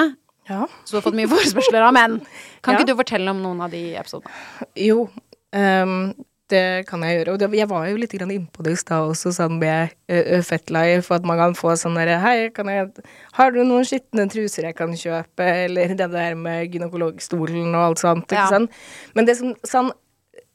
Ja. 0.49 0.69
Så 0.87 0.95
du 0.95 0.97
har 1.01 1.05
fått 1.09 1.19
mye 1.19 1.27
forespørsler 1.35 1.83
av 1.83 1.93
menn. 1.97 2.21
Kan 2.63 2.75
Ja. 2.75 2.79
ikke 2.79 2.93
du 2.93 2.95
fortelle 3.01 3.29
om 3.35 3.43
noen 3.43 3.61
av 3.67 3.75
de 3.75 3.83
episodene? 3.99 4.31
Jo, 4.79 5.09
ehm, 5.53 6.15
det 6.53 6.87
kan 6.89 7.03
jeg 7.05 7.19
gjøre. 7.19 7.35
Og 7.35 7.41
det, 7.43 7.49
jeg 7.59 7.69
var 7.71 7.87
jo 7.89 8.01
litt 8.01 8.15
innpå 8.19 8.65
det 8.67 8.75
i 8.75 8.81
stad 8.81 9.13
også, 9.13 9.33
sånn 9.37 9.59
med 9.61 9.95
uh, 10.11 10.41
Fetlife, 10.47 11.15
at 11.15 11.29
man 11.29 11.41
kan 11.41 11.57
få 11.59 11.77
sånn 11.79 11.99
derre 11.99 12.19
Hei, 12.23 12.49
kan 12.55 12.71
jeg 12.73 12.91
Har 13.39 13.55
du 13.55 13.63
noen 13.63 13.87
skitne 13.89 14.29
truser 14.33 14.69
jeg 14.71 14.79
kan 14.79 14.93
kjøpe? 14.97 15.47
Eller 15.69 15.95
det 15.95 16.11
der 16.13 16.37
med 16.39 16.75
gynekologstolen 16.75 17.73
og 17.75 17.87
alt 17.91 18.05
sånt, 18.05 18.29
ikke 18.29 18.45
Ja. 18.45 18.53
sant? 18.59 18.77
Men 19.15 19.29
det 19.29 19.39
som 19.41 19.55
sånn 19.65 19.95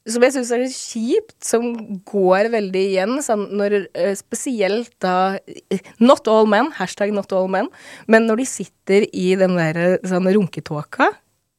som 0.04 0.24
jeg 0.26 0.34
syns 0.36 0.50
er 0.52 0.60
litt 0.66 0.76
kjipt, 0.76 1.38
som 1.48 1.70
går 2.10 2.50
veldig 2.52 2.82
igjen, 2.90 3.14
sånn 3.24 3.46
når 3.56 3.78
uh, 3.96 4.12
spesielt 4.20 4.92
da 5.04 5.38
Not 6.04 6.28
all 6.28 6.50
men, 6.52 6.74
hashtag 6.76 7.14
not 7.16 7.32
all 7.32 7.48
men, 7.48 7.70
men 8.12 8.28
når 8.28 8.44
de 8.44 8.48
sitter 8.50 9.06
i 9.16 9.30
den 9.40 9.56
der 9.56 10.02
sånn 10.04 10.28
runketåka, 10.28 11.14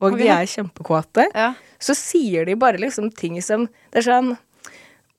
og 0.05 0.19
de 0.21 0.29
er 0.29 0.47
kjempekåte, 0.51 1.27
Ja. 1.35 1.55
så 1.81 1.95
sier 1.99 2.45
de 2.47 2.55
bare 2.55 2.79
liksom 2.79 3.11
ting 3.15 3.41
som 3.43 3.67
Det 3.93 4.03
er 4.05 4.11
sånn 4.11 4.37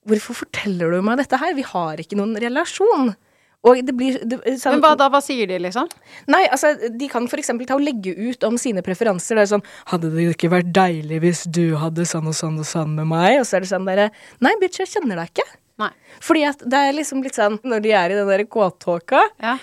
Hvorfor 0.06 0.36
forteller 0.44 0.92
du 0.94 1.02
meg 1.02 1.18
dette 1.18 1.36
her? 1.40 1.52
Vi 1.58 1.62
har 1.66 1.96
ikke 1.98 2.14
noen 2.14 2.36
relasjon. 2.38 3.16
Og 3.66 3.80
det 3.82 3.94
blir 3.98 4.20
det, 4.22 4.36
sånn, 4.60 4.76
Men 4.76 4.82
hva 4.84 4.92
da? 4.96 5.08
Hva 5.10 5.18
sier 5.24 5.48
de, 5.50 5.56
liksom? 5.58 5.88
Nei, 6.30 6.44
altså, 6.46 6.70
de 6.96 7.08
kan 7.10 7.26
for 7.26 7.40
eksempel 7.42 7.66
ta 7.66 7.74
og 7.74 7.82
legge 7.82 8.12
ut 8.14 8.44
om 8.46 8.54
sine 8.56 8.84
preferanser. 8.86 9.34
Det 9.34 9.42
er 9.42 9.50
sånn 9.56 9.64
Hadde 9.90 10.12
det 10.14 10.28
ikke 10.36 10.52
vært 10.52 10.70
deilig 10.76 11.18
hvis 11.24 11.42
du 11.50 11.74
hadde 11.80 12.06
sånn 12.06 12.28
og 12.30 12.36
sånn 12.38 12.60
og 12.62 12.68
sånn 12.68 12.94
med 12.94 13.08
meg? 13.10 13.40
Og 13.40 13.46
så 13.48 13.56
er 13.58 13.66
det 13.66 13.72
sånn 13.72 13.88
derre 13.88 14.12
Nei, 14.40 14.54
bitch, 14.62 14.78
jeg 14.78 14.92
kjenner 14.94 15.16
deg 15.18 15.32
ikke. 15.34 15.48
Nei. 15.82 15.90
Fordi 16.22 16.44
at 16.52 16.62
det 16.62 16.72
er 16.86 16.92
liksom 17.00 17.22
litt 17.26 17.34
sånn 17.34 17.58
Når 17.66 17.82
de 17.82 17.90
er 17.98 18.14
i 18.14 18.20
den 18.20 18.30
der 18.30 18.44
kåttåka, 18.46 19.24
Ja. 19.42 19.58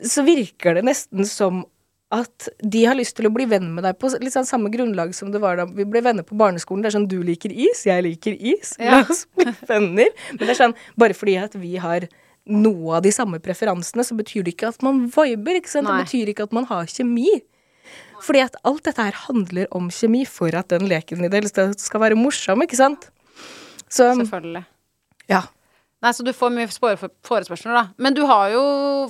så 0.00 0.22
virker 0.24 0.74
det 0.78 0.84
nesten 0.86 1.26
som 1.26 1.64
at 2.10 2.48
de 2.58 2.80
har 2.88 2.96
lyst 2.98 3.14
til 3.18 3.28
å 3.28 3.32
bli 3.34 3.44
venn 3.46 3.68
med 3.74 3.84
deg 3.86 3.98
på 4.00 4.08
litt 4.18 4.34
sånn 4.34 4.48
samme 4.48 4.70
grunnlag 4.72 5.12
som 5.14 5.30
det 5.30 5.38
var 5.42 5.60
da 5.60 5.66
vi 5.70 5.86
ble 5.86 6.02
venner 6.02 6.26
på 6.26 6.38
barneskolen. 6.38 6.82
Det 6.82 6.90
er 6.90 6.96
sånn 6.96 7.06
du 7.10 7.20
liker 7.26 7.52
is, 7.54 7.84
jeg 7.86 8.02
liker 8.06 8.34
is. 8.34 8.72
Ja. 8.82 8.98
La 8.98 9.04
oss 9.04 9.26
bli 9.38 9.52
venner. 9.68 10.10
Men 10.32 10.42
det 10.42 10.50
er 10.56 10.58
sånn 10.58 10.74
bare 10.98 11.14
fordi 11.14 11.36
at 11.38 11.54
vi 11.60 11.76
har 11.82 12.08
noe 12.50 12.96
av 12.98 13.04
de 13.04 13.12
samme 13.14 13.38
preferansene, 13.44 14.02
så 14.02 14.16
betyr 14.18 14.42
det 14.42 14.56
ikke 14.56 14.72
at 14.72 14.82
man 14.82 15.04
viber, 15.12 15.60
ikke 15.60 15.70
sant? 15.70 15.86
Nei. 15.86 16.00
Det 16.00 16.08
betyr 16.08 16.32
ikke 16.32 16.48
at 16.48 16.56
man 16.56 16.66
har 16.70 16.90
kjemi. 16.90 17.38
Fordi 18.24 18.42
at 18.42 18.58
alt 18.68 18.84
dette 18.88 19.06
her 19.06 19.16
handler 19.28 19.70
om 19.76 19.86
kjemi 19.94 20.24
for 20.28 20.54
at 20.58 20.72
den 20.72 20.88
leken 20.90 21.22
i 21.22 21.30
det 21.30 21.40
hele 21.44 21.52
tatt 21.54 21.80
skal 21.80 22.02
være 22.02 22.18
morsom, 22.18 22.66
ikke 22.66 22.78
sant? 22.80 23.06
Så 23.90 24.10
Selvfølgelig. 24.18 24.64
ja. 25.30 25.44
Nei, 26.00 26.14
så 26.16 26.24
du 26.24 26.32
får 26.32 26.52
mye 26.54 26.68
forespørsler, 26.72 27.74
da. 27.76 27.82
Men 28.00 28.14
du 28.16 28.22
har 28.24 28.48
jo 28.54 28.62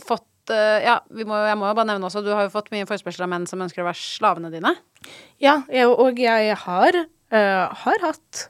fått 0.03 0.26
Ja, 0.49 0.97
vi 1.12 1.26
må, 1.28 1.36
jeg 1.45 1.59
må 1.61 1.68
jo 1.68 1.74
bare 1.76 1.91
nevne 1.93 2.09
også, 2.09 2.22
du 2.24 2.32
har 2.32 2.47
jo 2.47 2.55
fått 2.55 2.72
mye 2.72 2.86
forespørsler 2.88 3.26
av 3.26 3.30
menn 3.34 3.45
som 3.47 3.61
ønsker 3.61 3.84
å 3.84 3.86
være 3.86 4.01
slavene 4.01 4.51
dine. 4.51 4.72
Ja, 5.43 5.61
jeg, 5.68 5.91
og 5.91 6.18
jeg 6.18 6.57
har, 6.64 6.99
uh, 7.34 7.64
har 7.84 8.05
hatt 8.07 8.47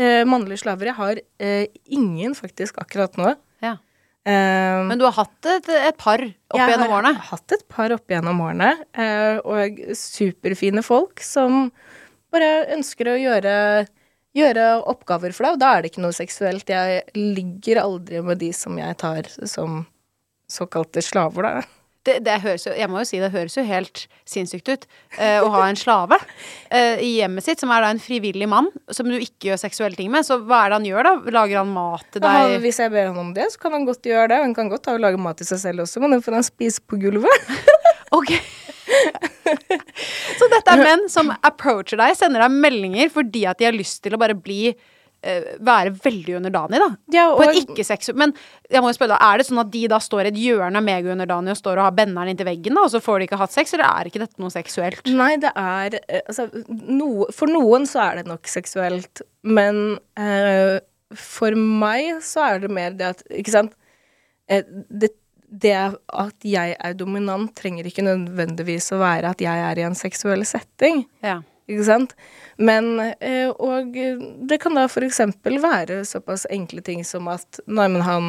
uh, 0.00 0.24
mannlige 0.26 0.64
slaver. 0.64 0.90
Jeg 0.90 0.98
har 0.98 1.20
uh, 1.20 1.80
ingen 1.86 2.34
faktisk 2.38 2.80
akkurat 2.82 3.20
nå. 3.20 3.34
Um, 4.24 4.88
Men 4.88 4.96
du 4.96 5.04
har 5.04 5.12
hatt 5.18 5.46
et, 5.52 5.66
et 5.68 5.96
par 6.00 6.22
opp 6.24 6.56
gjennom 6.56 6.94
årene? 6.96 7.10
Jeg 7.12 7.20
har 7.20 7.26
hatt 7.34 7.54
et 7.58 7.64
par 7.68 7.92
opp 7.92 8.08
gjennom 8.08 8.38
årene, 8.40 8.70
eh, 8.96 9.36
og 9.44 9.82
superfine 10.00 10.80
folk 10.84 11.20
som 11.20 11.66
bare 12.32 12.64
ønsker 12.72 13.10
å 13.12 13.18
gjøre, 13.20 13.56
gjøre 14.32 14.68
oppgaver 14.88 15.36
for 15.36 15.44
deg, 15.44 15.58
og 15.58 15.60
da 15.60 15.74
er 15.74 15.84
det 15.84 15.92
ikke 15.92 16.06
noe 16.06 16.16
seksuelt. 16.16 16.72
Jeg 16.72 17.04
ligger 17.12 17.82
aldri 17.82 18.22
med 18.24 18.40
de 18.40 18.48
som 18.56 18.80
jeg 18.80 18.96
tar 19.02 19.28
som 19.44 19.82
såkalte 20.54 21.02
slaver, 21.04 21.48
da. 21.48 21.64
Det, 22.04 22.18
det 22.20 22.34
høres 22.42 22.66
jo, 22.66 22.72
jeg 22.76 22.90
må 22.92 22.98
jo 23.00 23.06
si 23.08 23.16
det 23.16 23.30
høres 23.32 23.54
jo 23.56 23.62
helt 23.64 24.02
sinnssykt 24.28 24.66
ut 24.68 24.82
eh, 25.16 25.38
å 25.40 25.46
ha 25.54 25.62
en 25.70 25.78
slave 25.80 26.18
eh, 26.68 27.00
i 27.00 27.14
hjemmet 27.14 27.46
sitt, 27.46 27.62
som 27.62 27.70
er 27.72 27.80
da 27.80 27.88
en 27.94 28.00
frivillig 28.04 28.44
mann, 28.52 28.68
som 28.92 29.08
du 29.08 29.16
ikke 29.16 29.48
gjør 29.48 29.62
seksuelle 29.62 29.96
ting 29.96 30.10
med. 30.12 30.26
Så 30.28 30.36
hva 30.44 30.58
er 30.66 30.74
det 30.74 30.78
han 30.82 30.88
gjør, 30.90 31.08
da? 31.08 31.14
Lager 31.38 31.62
han 31.62 31.72
mat 31.72 32.04
til 32.12 32.20
Ja, 32.26 32.34
deg? 32.44 32.58
hvis 32.66 32.82
jeg 32.84 32.92
ber 32.92 33.08
han 33.08 33.22
om 33.22 33.30
det, 33.36 33.46
så 33.54 33.62
kan 33.64 33.72
han 33.78 33.88
godt 33.88 34.04
gjøre 34.04 34.28
det. 34.34 34.42
Han 34.44 34.52
kan 34.58 34.68
godt 34.68 34.84
ta 34.84 34.98
og 34.98 35.00
lage 35.06 35.16
mat 35.24 35.40
til 35.40 35.48
seg 35.48 35.62
selv 35.64 35.86
også, 35.86 36.04
men 36.04 36.12
den 36.18 36.24
får 36.26 36.36
han 36.42 36.46
spise 36.52 36.84
på 36.84 37.00
gulvet. 37.06 37.48
Ok. 38.14 38.30
Så 40.38 40.46
dette 40.52 40.70
er 40.74 40.82
menn 40.84 41.06
som 41.10 41.32
approacher 41.44 41.98
deg, 41.98 42.14
sender 42.18 42.44
deg 42.44 42.52
meldinger 42.62 43.10
fordi 43.10 43.44
at 43.50 43.58
de 43.58 43.66
har 43.66 43.74
lyst 43.74 44.02
til 44.04 44.14
å 44.14 44.20
bare 44.20 44.36
bli 44.38 44.68
eh, 44.70 44.76
være 45.64 45.92
veldig 46.04 46.36
underdanig, 46.38 46.80
da. 46.82 46.88
Ja, 47.14 47.24
På 47.32 47.46
et 47.46 47.60
ikke-seksuelt 47.62 48.18
Men 48.20 48.34
jeg 48.70 48.82
må 48.82 48.90
jo 48.90 48.96
spørre 48.96 49.14
da, 49.14 49.32
er 49.32 49.40
det 49.40 49.46
sånn 49.48 49.62
at 49.62 49.70
de 49.72 49.82
da 49.90 50.00
står 50.02 50.26
i 50.28 50.32
et 50.32 50.40
hjørne 50.40 50.82
megaunderdanig 50.84 51.54
og 51.54 51.60
står 51.60 51.80
og 51.80 51.88
har 51.88 51.96
benneren 51.96 52.32
inntil 52.32 52.48
veggen, 52.48 52.76
da, 52.76 52.86
og 52.86 52.92
så 52.92 53.02
får 53.04 53.20
de 53.20 53.28
ikke 53.28 53.40
hatt 53.40 53.54
sex, 53.54 53.74
eller 53.76 53.88
er 53.88 54.10
ikke 54.10 54.22
dette 54.24 54.42
noe 54.42 54.52
seksuelt? 54.54 55.12
Nei, 55.14 55.34
det 55.42 55.52
er 55.54 55.98
eh, 56.02 56.22
Altså, 56.24 56.48
no, 56.68 57.28
for 57.34 57.50
noen 57.52 57.88
så 57.88 58.02
er 58.06 58.20
det 58.20 58.28
nok 58.30 58.48
seksuelt, 58.50 59.24
men 59.46 59.98
eh, 60.20 60.78
for 61.14 61.56
meg 61.58 62.22
så 62.24 62.48
er 62.48 62.64
det 62.64 62.72
mer 62.74 62.96
det 62.98 63.12
at 63.12 63.20
Ikke 63.30 63.54
sant? 63.54 63.74
Eh, 64.50 64.64
det, 64.90 65.12
det 65.48 65.74
at 65.76 66.46
jeg 66.48 66.76
er 66.76 66.94
dominant, 66.98 67.52
trenger 67.56 67.86
ikke 67.88 68.04
nødvendigvis 68.04 68.90
å 68.94 69.00
være 69.02 69.34
at 69.34 69.44
jeg 69.44 69.66
er 69.68 69.80
i 69.80 69.86
en 69.86 69.98
seksuell 69.98 70.44
setting. 70.48 71.04
Ja. 71.24 71.40
Ikke 71.70 71.84
sant? 71.86 72.12
Men 72.60 72.98
eh, 73.00 73.48
Og 73.48 73.94
det 73.94 74.58
kan 74.62 74.76
da 74.76 74.84
eksempel 74.84 75.56
være 75.62 76.02
såpass 76.04 76.44
enkle 76.52 76.84
ting 76.84 77.04
som 77.08 77.28
at 77.32 77.60
Nei, 77.66 77.88
men 77.88 78.04
han 78.04 78.26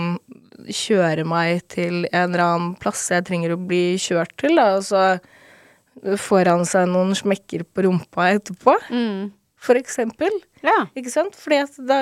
kjører 0.72 1.28
meg 1.28 1.66
til 1.74 2.06
en 2.12 2.30
eller 2.32 2.46
annen 2.46 2.76
plass 2.80 3.04
jeg 3.12 3.26
trenger 3.28 3.54
å 3.54 3.60
bli 3.60 3.98
kjørt 4.02 4.32
til, 4.40 4.56
da, 4.56 4.78
og 4.80 4.86
så 4.88 6.16
får 6.20 6.50
han 6.50 6.64
seg 6.68 6.88
noen 6.92 7.14
smekker 7.18 7.66
på 7.68 7.86
rumpa 7.86 8.32
etterpå. 8.38 8.76
Mm. 8.90 9.34
For 9.66 9.78
eksempel. 9.80 10.30
Ja. 10.66 10.76
Ikke 10.98 11.10
sant? 11.14 11.34
Fordi 11.38 11.58
at 11.64 11.78
da, 11.90 11.98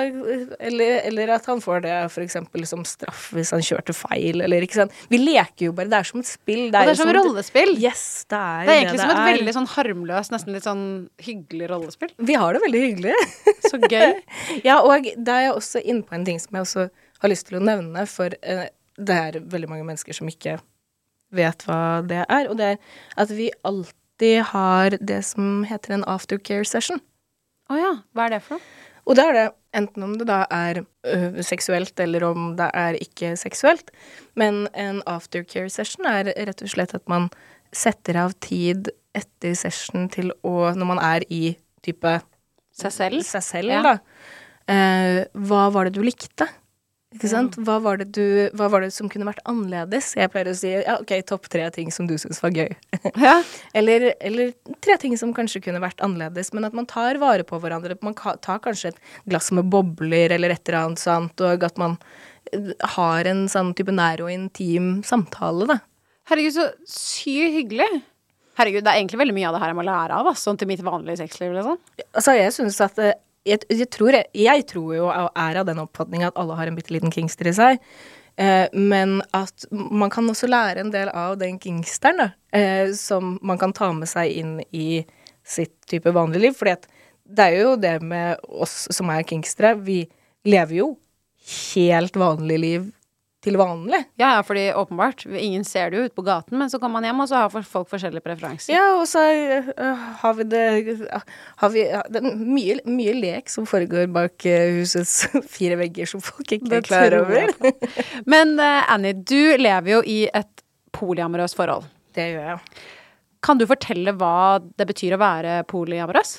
eller, 0.60 0.98
eller 1.08 1.30
at 1.36 1.46
han 1.48 1.62
får 1.64 1.82
det 1.86 1.92
for 2.12 2.24
eksempel 2.24 2.64
som 2.68 2.82
straff 2.88 3.30
hvis 3.36 3.52
han 3.54 3.62
kjørte 3.64 3.94
feil, 3.96 4.42
eller 4.44 4.64
ikke 4.66 4.76
sant. 4.82 4.92
Vi 5.12 5.20
leker 5.22 5.68
jo 5.70 5.72
bare. 5.76 5.88
Det 5.92 5.98
er 6.02 6.08
som 6.10 6.20
et 6.20 6.28
spill. 6.28 6.66
Og 6.66 6.74
det 6.76 6.82
er 6.82 6.90
som, 6.98 7.08
som 7.08 7.12
et- 7.14 7.18
rollespill. 7.22 7.72
Yes, 7.80 8.04
det 8.28 8.40
er 8.40 8.68
Det 8.68 8.74
er 8.74 8.80
egentlig 8.82 9.00
som 9.00 9.12
et 9.14 9.22
er. 9.22 9.30
veldig 9.32 9.54
sånn 9.56 9.70
harmløst, 9.74 10.34
nesten 10.34 10.56
litt 10.58 10.68
sånn 10.68 10.84
hyggelig 11.24 11.70
rollespill. 11.72 12.12
Vi 12.30 12.36
har 12.40 12.52
det 12.56 12.62
veldig 12.66 12.84
hyggelig. 12.84 13.16
Så 13.70 13.80
gøy. 13.80 14.20
ja, 14.68 14.78
og 14.84 15.08
da 15.16 15.38
er 15.40 15.48
jeg 15.48 15.56
også 15.58 15.82
inne 15.84 16.04
på 16.04 16.14
en 16.18 16.28
ting 16.28 16.40
som 16.42 16.56
jeg 16.60 16.66
også 16.68 16.86
har 17.24 17.32
lyst 17.32 17.48
til 17.48 17.58
å 17.60 17.64
nevne, 17.64 18.04
for 18.10 18.36
eh, 18.44 18.66
det 19.00 19.20
er 19.30 19.40
veldig 19.40 19.68
mange 19.72 19.88
mennesker 19.88 20.12
som 20.16 20.28
ikke 20.28 20.58
vet 21.34 21.64
hva 21.66 21.80
det 22.06 22.20
er, 22.28 22.46
og 22.52 22.58
det 22.60 22.74
er 22.74 22.78
at 23.24 23.32
vi 23.34 23.48
alltid 23.66 24.42
har 24.52 24.94
det 25.00 25.22
som 25.26 25.64
heter 25.66 25.96
en 25.96 26.04
aftercare 26.06 26.66
session. 26.68 27.00
Å 27.72 27.78
ja. 27.80 27.92
Hva 28.12 28.26
er 28.26 28.34
det 28.36 28.42
for 28.44 28.58
noe? 28.58 28.66
Og 29.04 29.16
da 29.18 29.26
er 29.28 29.34
det 29.36 29.44
enten 29.76 30.04
om 30.06 30.12
det 30.16 30.24
da 30.30 30.42
er 30.48 30.78
ø, 30.80 31.16
seksuelt, 31.44 31.92
eller 32.00 32.24
om 32.24 32.54
det 32.56 32.70
er 32.72 32.96
ikke 33.04 33.34
seksuelt. 33.36 33.90
Men 34.40 34.62
en 34.72 35.02
aftercare 35.10 35.68
session 35.72 36.08
er 36.08 36.30
rett 36.32 36.62
og 36.64 36.70
slett 36.72 36.94
at 36.96 37.04
man 37.12 37.28
setter 37.74 38.16
av 38.22 38.32
tid 38.44 38.88
etter 39.14 39.52
session 39.58 40.08
til 40.08 40.32
å 40.46 40.72
Når 40.74 40.88
man 40.88 41.00
er 41.04 41.26
i 41.28 41.56
type 41.84 42.14
Seg 42.74 42.90
selv? 42.96 43.20
Seg 43.28 43.44
selv, 43.44 43.70
Ja. 43.70 43.82
da. 43.82 43.98
Eh, 44.66 45.24
hva 45.36 45.66
var 45.70 45.84
det 45.84 45.92
du 45.98 46.02
likte? 46.02 46.48
Ikke 47.14 47.28
sant? 47.30 47.54
Hva 47.62 47.76
var, 47.82 48.00
det 48.00 48.08
du, 48.16 48.50
hva 48.58 48.66
var 48.72 48.82
det 48.82 48.90
som 48.94 49.06
kunne 49.10 49.28
vært 49.28 49.42
annerledes? 49.46 50.12
Jeg 50.18 50.30
pleier 50.32 50.50
å 50.50 50.54
si 50.58 50.72
ja, 50.72 50.96
ok, 50.98 51.12
topp 51.28 51.46
tre 51.52 51.68
ting 51.74 51.92
som 51.94 52.08
du 52.10 52.16
syns 52.18 52.42
var 52.42 52.54
gøy. 52.54 52.72
Ja. 53.24 53.36
eller, 53.78 54.08
eller 54.24 54.50
tre 54.82 54.96
ting 55.00 55.14
som 55.20 55.30
kanskje 55.36 55.62
kunne 55.62 55.82
vært 55.82 56.02
annerledes, 56.02 56.50
men 56.56 56.66
at 56.66 56.74
man 56.74 56.88
tar 56.90 57.20
vare 57.22 57.46
på 57.46 57.60
hverandre. 57.62 57.94
Man 58.02 58.16
tar 58.18 58.58
kanskje 58.64 58.90
et 58.90 59.02
glass 59.30 59.52
med 59.54 59.70
bobler 59.70 60.34
eller 60.34 60.56
et 60.56 60.64
eller 60.66 60.80
annet 60.80 61.02
sånt, 61.02 61.44
og 61.46 61.66
at 61.66 61.78
man 61.80 61.94
eh, 62.50 62.72
har 62.96 63.30
en 63.30 63.44
sånn 63.50 63.70
type 63.78 63.94
nær 63.94 64.24
og 64.24 64.32
intim 64.34 64.96
samtale, 65.06 65.68
da. 65.70 65.78
Herregud, 66.30 66.56
så 66.56 66.66
sykt 66.88 67.54
hyggelig. 67.60 68.02
Herregud, 68.58 68.84
det 68.86 68.90
er 68.90 69.00
egentlig 69.00 69.18
veldig 69.20 69.34
mye 69.36 69.48
av 69.48 69.56
det 69.56 69.62
her 69.62 69.72
jeg 69.72 69.78
må 69.78 69.86
lære 69.86 70.18
av, 70.18 70.28
sånn 70.38 70.58
til 70.58 70.70
mitt 70.70 70.82
vanlige 70.86 71.22
sexliv, 71.22 71.54
liksom. 71.56 71.78
Altså, 72.14 72.34
jeg 72.38 72.54
syns 72.54 72.78
at 72.84 73.00
eh, 73.02 73.16
jeg, 73.44 73.64
jeg, 73.68 73.88
tror, 73.92 74.16
jeg, 74.16 74.66
tror 74.70 74.90
jo 74.96 75.08
og 75.08 75.30
er 75.36 75.60
av 75.60 75.68
den 75.68 75.82
oppfatning 75.82 76.24
at 76.26 76.36
alle 76.40 76.56
har 76.58 76.70
en 76.70 76.76
bitte 76.78 76.94
liten 76.94 77.12
kingster 77.12 77.50
i 77.50 77.56
seg. 77.56 77.82
Eh, 78.40 78.66
men 78.72 79.20
at 79.36 79.66
man 79.70 80.10
kan 80.10 80.28
også 80.30 80.48
lære 80.50 80.82
en 80.82 80.92
del 80.94 81.12
av 81.12 81.36
den 81.38 81.60
kingsteren. 81.62 82.32
Eh, 82.54 82.90
som 82.96 83.36
man 83.42 83.60
kan 83.60 83.74
ta 83.76 83.92
med 83.94 84.10
seg 84.10 84.32
inn 84.32 84.58
i 84.72 85.04
sitt 85.44 85.76
type 85.90 86.10
vanlige 86.16 86.48
liv. 86.48 86.64
At 86.72 86.88
det 87.24 87.50
er 87.50 87.60
jo 87.60 87.76
det 87.80 87.98
med 88.02 88.40
oss 88.48 88.86
som 88.92 89.12
er 89.12 89.26
kingstere. 89.28 89.76
Vi 89.76 90.04
lever 90.48 90.80
jo 90.80 90.90
helt 91.74 92.16
vanlig 92.16 92.58
liv 92.60 92.92
til 93.44 93.58
vanlig. 93.60 94.00
Ja, 94.20 94.34
ja, 94.38 94.40
fordi 94.46 94.64
åpenbart, 94.76 95.26
ingen 95.26 95.64
ser 95.68 95.90
det 95.90 95.98
jo 95.98 96.06
ute 96.08 96.16
på 96.16 96.24
gaten, 96.24 96.56
men 96.58 96.70
så 96.72 96.80
kommer 96.80 96.98
man 96.98 97.08
hjem, 97.08 97.20
og 97.24 97.28
så 97.30 97.42
har 97.42 97.52
folk 97.68 97.90
forskjellige 97.90 98.24
preferanser. 98.24 98.72
Ja, 98.72 98.86
og 98.96 99.04
så 99.10 99.22
uh, 99.76 100.06
har 100.22 100.36
vi 100.38 100.48
det 100.48 100.64
har 101.60 101.72
vi, 101.74 101.84
Det 101.84 102.22
er 102.22 102.40
mye, 102.40 102.78
mye 102.88 103.14
lek 103.18 103.52
som 103.52 103.68
foregår 103.68 104.08
bak 104.14 104.46
øh, 104.48 104.80
husets 104.80 105.28
fire 105.56 105.78
vegger, 105.80 106.08
som 106.08 106.24
folk 106.24 106.56
ikke 106.56 106.70
Det 106.72 106.80
er 106.80 106.88
klar 106.88 107.18
over. 107.20 107.52
Men 108.32 108.56
uh, 108.60 108.82
Annie, 108.92 109.14
du 109.14 109.56
lever 109.60 109.96
jo 109.96 110.02
i 110.08 110.24
et 110.32 110.66
polyamorøst 110.94 111.58
forhold. 111.58 111.88
Det 112.14 112.30
gjør 112.32 112.52
jeg. 112.54 112.84
Kan 113.44 113.60
du 113.60 113.66
fortelle 113.68 114.14
hva 114.16 114.60
det 114.78 114.86
betyr 114.88 115.16
å 115.16 115.20
være 115.20 115.62
polyamorøs? 115.68 116.38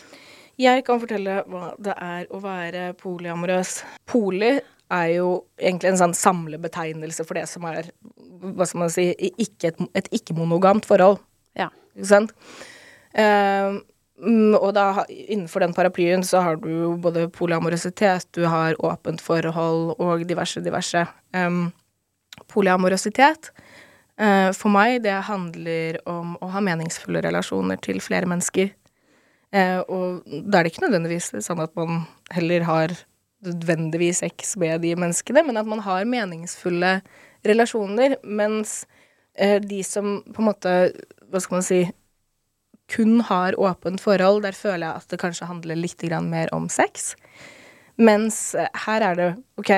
Jeg 0.58 0.86
kan 0.88 1.02
fortelle 1.02 1.42
hva 1.52 1.74
det 1.84 1.94
er 2.00 2.30
å 2.32 2.40
være 2.40 2.94
polyamorøs. 2.98 3.82
Poly 4.08 4.56
er 4.94 5.08
jo 5.16 5.30
egentlig 5.58 5.92
en 5.92 6.02
sånn 6.04 6.16
samlebetegnelse 6.18 7.26
for 7.26 7.40
det 7.40 7.48
som 7.50 7.66
er 7.70 7.90
hva 8.46 8.68
skal 8.68 8.84
man 8.84 8.94
si, 8.94 9.10
ikke 9.42 9.72
et, 9.72 9.84
et 9.98 10.10
ikke-monogamt 10.20 10.86
forhold. 10.86 11.18
Ja. 11.58 11.72
Ikke 11.96 12.12
sant? 12.12 12.34
Mm, 14.16 14.54
og 14.56 14.70
da 14.78 15.04
innenfor 15.10 15.60
den 15.60 15.74
paraplyen 15.76 16.24
så 16.24 16.40
har 16.44 16.60
du 16.62 16.70
jo 16.70 16.92
både 17.02 17.28
polyamorøsitet, 17.36 18.30
du 18.32 18.46
har 18.48 18.78
åpent 18.80 19.22
forhold 19.22 19.98
og 20.00 20.24
diverse, 20.28 20.64
diverse. 20.64 21.04
Um, 21.36 21.74
polyamorøsitet 22.52 23.52
uh, 24.22 24.52
for 24.56 24.72
meg, 24.72 25.02
det 25.04 25.18
handler 25.28 26.00
om 26.08 26.38
å 26.40 26.52
ha 26.54 26.64
meningsfulle 26.64 27.24
relasjoner 27.26 27.80
til 27.84 28.00
flere 28.04 28.30
mennesker. 28.32 28.72
Uh, 29.52 29.84
og 29.92 30.24
da 30.26 30.62
er 30.62 30.64
det 30.64 30.74
ikke 30.74 30.86
nødvendigvis 30.88 31.34
sånn 31.44 31.64
at 31.64 31.76
man 31.76 32.06
heller 32.36 32.64
har 32.68 32.96
nødvendigvis 33.46 34.24
sex 34.24 34.56
med 34.62 34.82
de 34.84 34.96
menneskene, 35.00 35.44
men 35.46 35.58
at 35.62 35.70
man 35.70 35.84
har 35.86 36.08
meningsfulle 36.10 37.00
relasjoner, 37.46 38.18
mens 38.24 38.86
eh, 39.38 39.62
de 39.62 39.84
som 39.86 40.20
på 40.34 40.42
en 40.42 40.50
måte, 40.50 40.74
hva 41.30 41.42
skal 41.44 41.60
man 41.60 41.68
si, 41.68 41.84
kun 42.92 43.22
har 43.26 43.58
åpent 43.60 44.02
forhold, 44.02 44.44
der 44.46 44.58
føler 44.58 44.88
jeg 44.88 44.96
at 44.96 45.10
det 45.10 45.22
kanskje 45.22 45.50
handler 45.50 45.80
litt 45.80 46.04
mer 46.22 46.50
om 46.54 46.70
sex. 46.70 47.16
Mens 47.98 48.56
eh, 48.56 48.70
her 48.86 49.02
er 49.02 49.16
det 49.16 49.30
OK, 49.58 49.72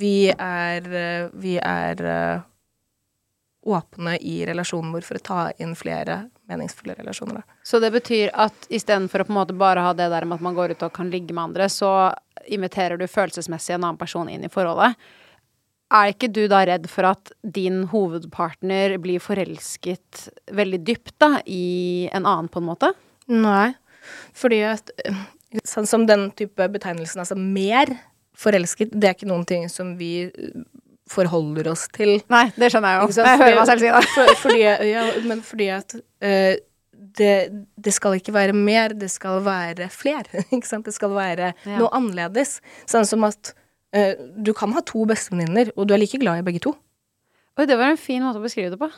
vi 0.00 0.30
er, 0.30 0.86
eh, 0.86 1.28
vi 1.32 1.58
er 1.58 2.04
eh, 2.04 2.40
åpne 3.66 4.16
i 4.20 4.40
relasjonen 4.46 4.92
vår 4.94 5.04
for 5.04 5.18
å 5.18 5.24
ta 5.24 5.40
inn 5.58 5.74
flere 5.76 6.30
meningsfulle 6.50 6.96
relasjoner. 6.98 7.40
Da. 7.40 7.58
Så 7.62 7.80
det 7.82 7.92
betyr 7.94 8.34
at 8.34 8.68
istedenfor 8.68 9.22
å 9.22 9.28
på 9.28 9.34
en 9.34 9.40
måte 9.40 9.56
bare 9.56 9.86
ha 9.86 9.94
det 9.96 10.10
der 10.12 10.26
med 10.26 10.40
at 10.40 10.44
man 10.44 10.58
går 10.58 10.74
ut 10.74 10.84
og 10.86 10.94
kan 10.96 11.10
ligge 11.12 11.34
med 11.36 11.50
andre, 11.50 11.70
så 11.72 12.12
inviterer 12.50 13.00
du 13.00 13.06
følelsesmessig 13.10 13.76
en 13.76 13.84
annen 13.84 14.00
person 14.00 14.28
inn 14.30 14.46
i 14.46 14.52
forholdet. 14.52 14.98
Er 15.90 16.12
ikke 16.12 16.30
du 16.30 16.44
da 16.50 16.62
redd 16.68 16.86
for 16.90 17.08
at 17.08 17.32
din 17.42 17.82
hovedpartner 17.90 18.94
blir 19.02 19.22
forelsket 19.22 20.28
veldig 20.54 20.84
dypt 20.86 21.16
da, 21.22 21.40
i 21.46 22.08
en 22.14 22.22
annen, 22.22 22.50
på 22.50 22.62
en 22.62 22.68
måte? 22.70 22.92
Nei, 23.30 23.72
fordi 24.38 24.64
at 24.70 24.94
Sånn 25.66 25.88
som 25.90 26.04
den 26.06 26.28
type 26.38 26.62
betegnelsen, 26.70 27.24
altså 27.24 27.34
mer 27.34 27.90
forelsket, 28.38 28.92
det 28.94 29.08
er 29.08 29.16
ikke 29.16 29.30
noen 29.30 29.46
ting 29.48 29.64
som 29.72 29.96
vi 29.98 30.30
forholder 31.10 31.70
oss 31.72 31.86
til. 31.94 32.16
Nei, 32.30 32.46
det 32.54 32.70
skjønner 32.72 32.96
jeg 32.96 33.02
jo. 33.02 33.22
Jeg 33.24 33.40
hører 33.42 33.56
meg 33.58 33.70
selv 33.70 33.82
si 33.84 33.90
det. 33.90 34.02
For, 34.14 34.34
fordi, 34.44 34.60
ja, 34.94 35.04
men 35.26 35.40
fordi 35.46 35.68
at 35.74 35.96
uh, 35.98 36.52
det, 37.20 37.32
det 37.82 37.94
skal 37.96 38.18
ikke 38.20 38.34
være 38.36 38.54
mer, 38.54 38.94
det 38.94 39.08
skal 39.10 39.40
være 39.46 39.88
fler. 39.90 40.28
Ikke 40.54 40.68
sant? 40.68 40.86
Det 40.86 40.94
skal 40.94 41.14
være 41.16 41.52
Ja. 41.66 41.78
noe 41.80 41.90
annerledes. 41.96 42.58
Sånn 42.90 43.08
som 43.08 43.26
at 43.28 43.52
uh, 43.96 44.14
du 44.38 44.52
kan 44.56 44.72
ha 44.76 44.84
to 44.86 45.02
bestevenninner, 45.10 45.72
og 45.76 45.88
du 45.90 45.96
er 45.96 46.02
like 46.04 46.20
glad 46.22 46.42
i 46.42 46.46
begge 46.46 46.62
to. 46.68 46.76
Oi, 47.58 47.66
det 47.66 47.76
var 47.80 47.90
en 47.92 48.00
fin 48.00 48.22
måte 48.24 48.38
å 48.38 48.44
beskrive 48.46 48.70
det 48.76 48.78
på. 48.80 48.88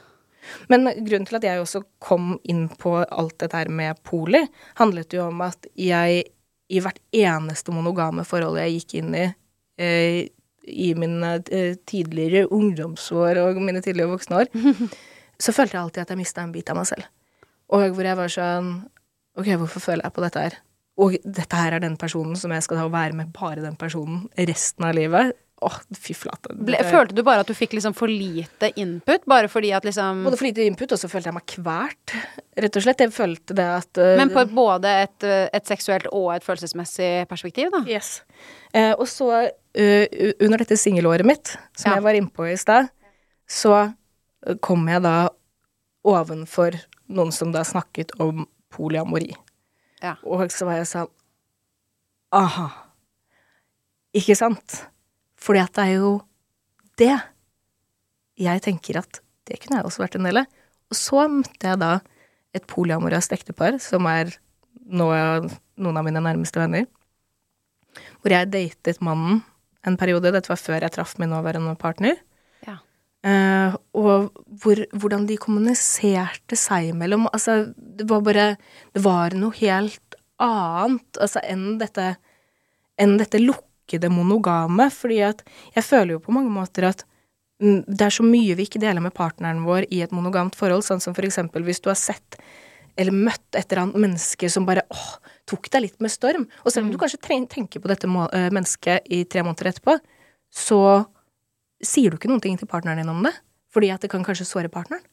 Men 0.71 0.89
grunnen 1.07 1.25
til 1.29 1.39
at 1.39 1.45
jeg 1.47 1.63
også 1.63 1.85
kom 2.03 2.35
inn 2.51 2.67
på 2.83 2.97
alt 3.07 3.37
dette 3.41 3.57
her 3.57 3.71
med 3.73 4.01
poli, 4.07 4.41
handlet 4.81 5.15
jo 5.15 5.29
om 5.31 5.41
at 5.47 5.69
jeg 5.79 6.25
i 6.73 6.81
hvert 6.83 6.99
eneste 7.15 7.73
monogame 7.75 8.25
forhold 8.27 8.59
jeg 8.59 8.79
gikk 8.81 8.95
inn 9.01 9.15
i 9.15 9.25
eh, 9.79 10.29
i 10.69 10.93
mine 10.99 11.35
eh, 11.51 11.75
tidligere 11.89 12.49
ungdomsår 12.55 13.41
og 13.43 13.61
mine 13.63 13.83
tidligere 13.83 14.13
voksne 14.13 14.43
år, 14.43 14.51
så 15.43 15.55
følte 15.55 15.77
jeg 15.77 15.83
alltid 15.83 16.05
at 16.05 16.13
jeg 16.15 16.23
mista 16.23 16.45
en 16.45 16.55
bit 16.55 16.71
av 16.71 16.79
meg 16.79 16.91
selv. 16.91 17.09
Og 17.73 17.89
hvor 17.97 18.07
jeg 18.07 18.19
var 18.19 18.33
sånn 18.33 18.75
Ok, 19.33 19.47
hvorfor 19.57 19.81
føler 19.81 20.05
jeg 20.05 20.13
på 20.13 20.21
dette 20.21 20.41
her? 20.43 20.55
Og 21.01 21.15
dette 21.25 21.57
her 21.57 21.73
er 21.73 21.81
den 21.81 21.95
personen 21.97 22.37
som 22.37 22.53
jeg 22.53 22.67
skal 22.67 22.83
da 22.83 22.91
være 22.93 23.17
med 23.17 23.31
bare 23.33 23.63
den 23.65 23.79
personen 23.81 24.27
resten 24.37 24.85
av 24.85 24.93
livet. 24.99 25.33
Åh, 25.63 25.77
fy 25.95 26.15
flate. 26.17 26.51
Ble, 26.59 26.79
følte 26.91 27.15
du 27.15 27.23
bare 27.27 27.45
at 27.45 27.51
du 27.51 27.55
fikk 27.55 27.77
liksom 27.77 27.95
for 27.95 28.11
lite 28.11 28.73
input, 28.81 29.25
bare 29.31 29.51
fordi 29.51 29.71
at 29.77 29.87
liksom 29.87 30.25
Både 30.27 30.39
for 30.41 30.49
lite 30.49 30.65
input, 30.67 30.95
og 30.95 30.99
så 30.99 31.11
følte 31.11 31.31
jeg 31.31 31.37
meg 31.37 31.47
kvært. 31.53 32.15
rett 32.65 32.79
og 32.79 32.85
slett. 32.85 33.05
Jeg 33.05 33.15
følte 33.15 33.57
det 33.59 33.69
at 33.77 34.01
uh, 34.03 34.15
Men 34.19 34.33
på 34.35 34.45
både 34.51 34.95
et, 35.05 35.29
eh, 35.29 35.47
et, 35.55 35.67
seksuelt 35.69 36.09
og 36.11 36.33
et 36.35 36.47
følelsesmessig 36.47 37.13
perspektiv, 37.31 37.71
da? 37.75 37.85
Yes. 37.87 38.25
Uh, 38.75 38.93
og 38.97 39.07
så, 39.11 39.31
uh, 39.47 40.05
under 40.43 40.65
dette 40.65 40.81
singelåret 40.81 41.27
mitt, 41.29 41.55
som 41.79 41.93
ja. 41.93 41.99
jeg 42.01 42.07
var 42.09 42.19
innpå 42.19 42.51
i 42.51 42.59
stad, 42.59 42.91
så 43.47 43.87
kom 44.65 44.89
jeg 44.91 45.05
da 45.05 45.17
ovenfor 46.03 46.75
noen 47.13 47.31
som 47.35 47.53
da 47.55 47.63
snakket 47.67 48.17
om 48.23 48.49
polyamori. 48.75 49.31
Ja. 50.03 50.17
Og 50.27 50.49
så 50.51 50.67
var 50.67 50.81
jeg 50.81 50.91
sånn 50.91 51.11
Aha. 52.33 52.71
Ikke 54.17 54.35
sant? 54.35 54.83
Fordi 55.43 55.63
at 55.63 55.75
det 55.77 55.85
er 55.89 55.95
jo 55.99 56.15
det. 57.01 57.15
Jeg 58.41 58.65
tenker 58.65 59.01
at 59.03 59.21
det 59.49 59.59
kunne 59.61 59.81
jeg 59.81 59.89
også 59.89 60.05
vært 60.05 60.19
en 60.19 60.29
del 60.29 60.43
av. 60.45 60.59
Og 60.93 60.99
så 60.99 61.27
møtte 61.31 61.73
jeg 61.73 61.81
da 61.83 61.93
et 62.55 62.67
polyamorøst 62.69 63.33
ektepar, 63.35 63.79
som 63.83 64.07
er 64.11 64.35
nå 64.93 65.09
noen 65.83 65.99
av 65.99 66.05
mine 66.07 66.23
nærmeste 66.23 66.61
venner. 66.61 66.87
Hvor 68.21 68.35
jeg 68.35 68.53
datet 68.53 69.01
mannen 69.05 69.41
en 69.87 69.99
periode. 69.99 70.31
Dette 70.35 70.53
var 70.53 70.61
før 70.61 70.85
jeg 70.85 70.95
traff 70.95 71.17
min 71.19 71.33
nåværende 71.33 71.75
partner. 71.81 72.21
Uh, 73.23 73.77
og 73.95 74.33
hvor, 74.65 74.81
hvordan 74.99 75.29
de 75.29 75.37
kommuniserte 75.39 76.57
seg 76.59 76.89
imellom. 76.91 77.29
Altså, 77.31 77.71
det 77.79 78.09
var 78.11 78.25
bare 78.27 78.47
Det 78.95 79.05
var 79.05 79.37
noe 79.39 79.55
helt 79.61 80.17
annet 80.43 81.21
altså, 81.23 81.39
enn 81.47 81.79
dette, 81.79 82.17
enn 82.99 83.15
dette 83.21 83.39
lukkede 83.83 84.11
monogame. 84.11 84.91
Fordi 84.91 85.21
at 85.23 85.43
jeg 85.75 85.85
føler 85.85 86.13
jo 86.15 86.21
på 86.21 86.33
mange 86.33 86.51
måter 86.51 86.89
at 86.89 87.05
det 87.63 88.03
er 88.03 88.11
så 88.11 88.25
mye 88.27 88.57
vi 88.57 88.67
ikke 88.67 88.81
deler 88.81 89.01
med 89.01 89.15
partneren 89.15 89.63
vår 89.65 89.87
i 89.91 90.03
et 90.03 90.13
monogamt 90.13 90.57
forhold, 90.57 90.83
sånn 90.83 91.01
som 91.01 91.15
for 91.15 91.25
eksempel 91.25 91.63
hvis 91.63 91.81
du 91.81 91.91
har 91.91 91.99
sett 91.99 92.41
eller 92.97 93.13
møtt 93.13 93.57
et 93.57 93.71
eller 93.71 93.87
annet 93.87 94.01
menneske 94.03 94.51
som 94.51 94.67
bare 94.67 94.83
åh, 94.91 95.13
tok 95.49 95.71
deg 95.71 95.87
litt 95.87 96.01
med 96.03 96.11
storm. 96.13 96.49
Og 96.65 96.73
selv 96.73 96.85
om 96.85 96.91
du 96.91 96.99
mm. 96.99 97.01
kanskje 97.01 97.47
tenker 97.49 97.81
på 97.81 97.89
dette 97.89 98.07
eh, 98.07 98.51
mennesket 98.53 99.07
i 99.09 99.23
tre 99.25 99.45
måneder 99.47 99.71
etterpå, 99.71 99.97
så 100.53 101.07
sier 101.83 102.11
du 102.11 102.19
ikke 102.19 102.29
noen 102.29 102.43
ting 102.43 102.59
til 102.61 102.69
partneren 102.69 103.01
din 103.01 103.09
om 103.09 103.23
det, 103.25 103.33
fordi 103.73 103.89
at 103.95 104.03
det 104.03 104.11
kan 104.13 104.27
kanskje 104.27 104.45
såre 104.45 104.69
partneren. 104.69 105.05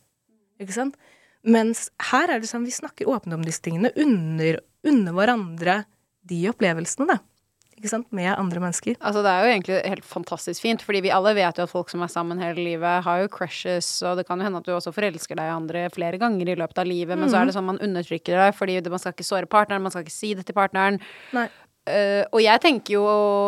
Ikke 0.59 0.75
sant? 0.75 0.97
Mens 1.47 1.87
her 2.09 2.33
er 2.33 2.41
det 2.41 2.49
sånn 2.49 2.67
vi 2.67 2.75
snakker 2.75 3.07
åpent 3.07 3.37
om 3.37 3.45
disse 3.45 3.63
tingene, 3.63 3.93
under, 3.95 4.59
under 4.83 5.15
hverandre 5.15 5.77
de 6.27 6.41
opplevelsene, 6.51 7.07
da. 7.13 7.21
Ikke 7.79 7.91
sant? 7.91 8.09
Med 8.15 8.29
andre 8.33 8.59
mennesker. 8.59 8.97
Altså 8.99 9.23
Det 9.23 9.31
er 9.31 9.45
jo 9.45 9.51
egentlig 9.53 9.77
helt 9.93 10.05
fantastisk 10.05 10.65
fint, 10.65 10.83
fordi 10.83 11.01
vi 11.07 11.13
alle 11.15 11.31
vet 11.37 11.57
jo 11.59 11.65
at 11.65 11.71
folk 11.71 11.91
som 11.91 12.03
er 12.03 12.11
sammen 12.11 12.41
hele 12.43 12.59
livet, 12.59 13.05
har 13.05 13.23
jo 13.23 13.31
crushes, 13.31 13.87
og 14.03 14.19
det 14.19 14.27
kan 14.27 14.39
jo 14.39 14.47
hende 14.47 14.59
at 14.59 14.67
du 14.67 14.73
også 14.75 14.93
forelsker 14.95 15.39
deg 15.39 15.47
i 15.47 15.55
andre 15.55 15.87
flere 15.95 16.19
ganger 16.19 16.51
i 16.51 16.57
løpet 16.59 16.83
av 16.83 16.89
livet, 16.89 17.15
mm. 17.15 17.23
men 17.23 17.31
så 17.31 17.39
er 17.39 17.47
det 17.47 17.55
sånn 17.55 17.69
man 17.69 17.81
undertrykker 17.83 18.35
det 18.35 18.51
fordi 18.57 18.77
man 18.91 19.01
skal 19.01 19.15
ikke 19.15 19.27
såre 19.27 19.49
partneren, 19.49 19.83
man 19.85 19.95
skal 19.95 20.05
ikke 20.05 20.17
si 20.17 20.35
det 20.35 20.45
til 20.47 20.57
partneren. 20.57 20.99
Nei. 21.35 21.47
Uh, 21.89 22.21
og 22.35 22.41
jeg 22.43 22.59
tenker 22.61 22.91
jo 22.93 23.03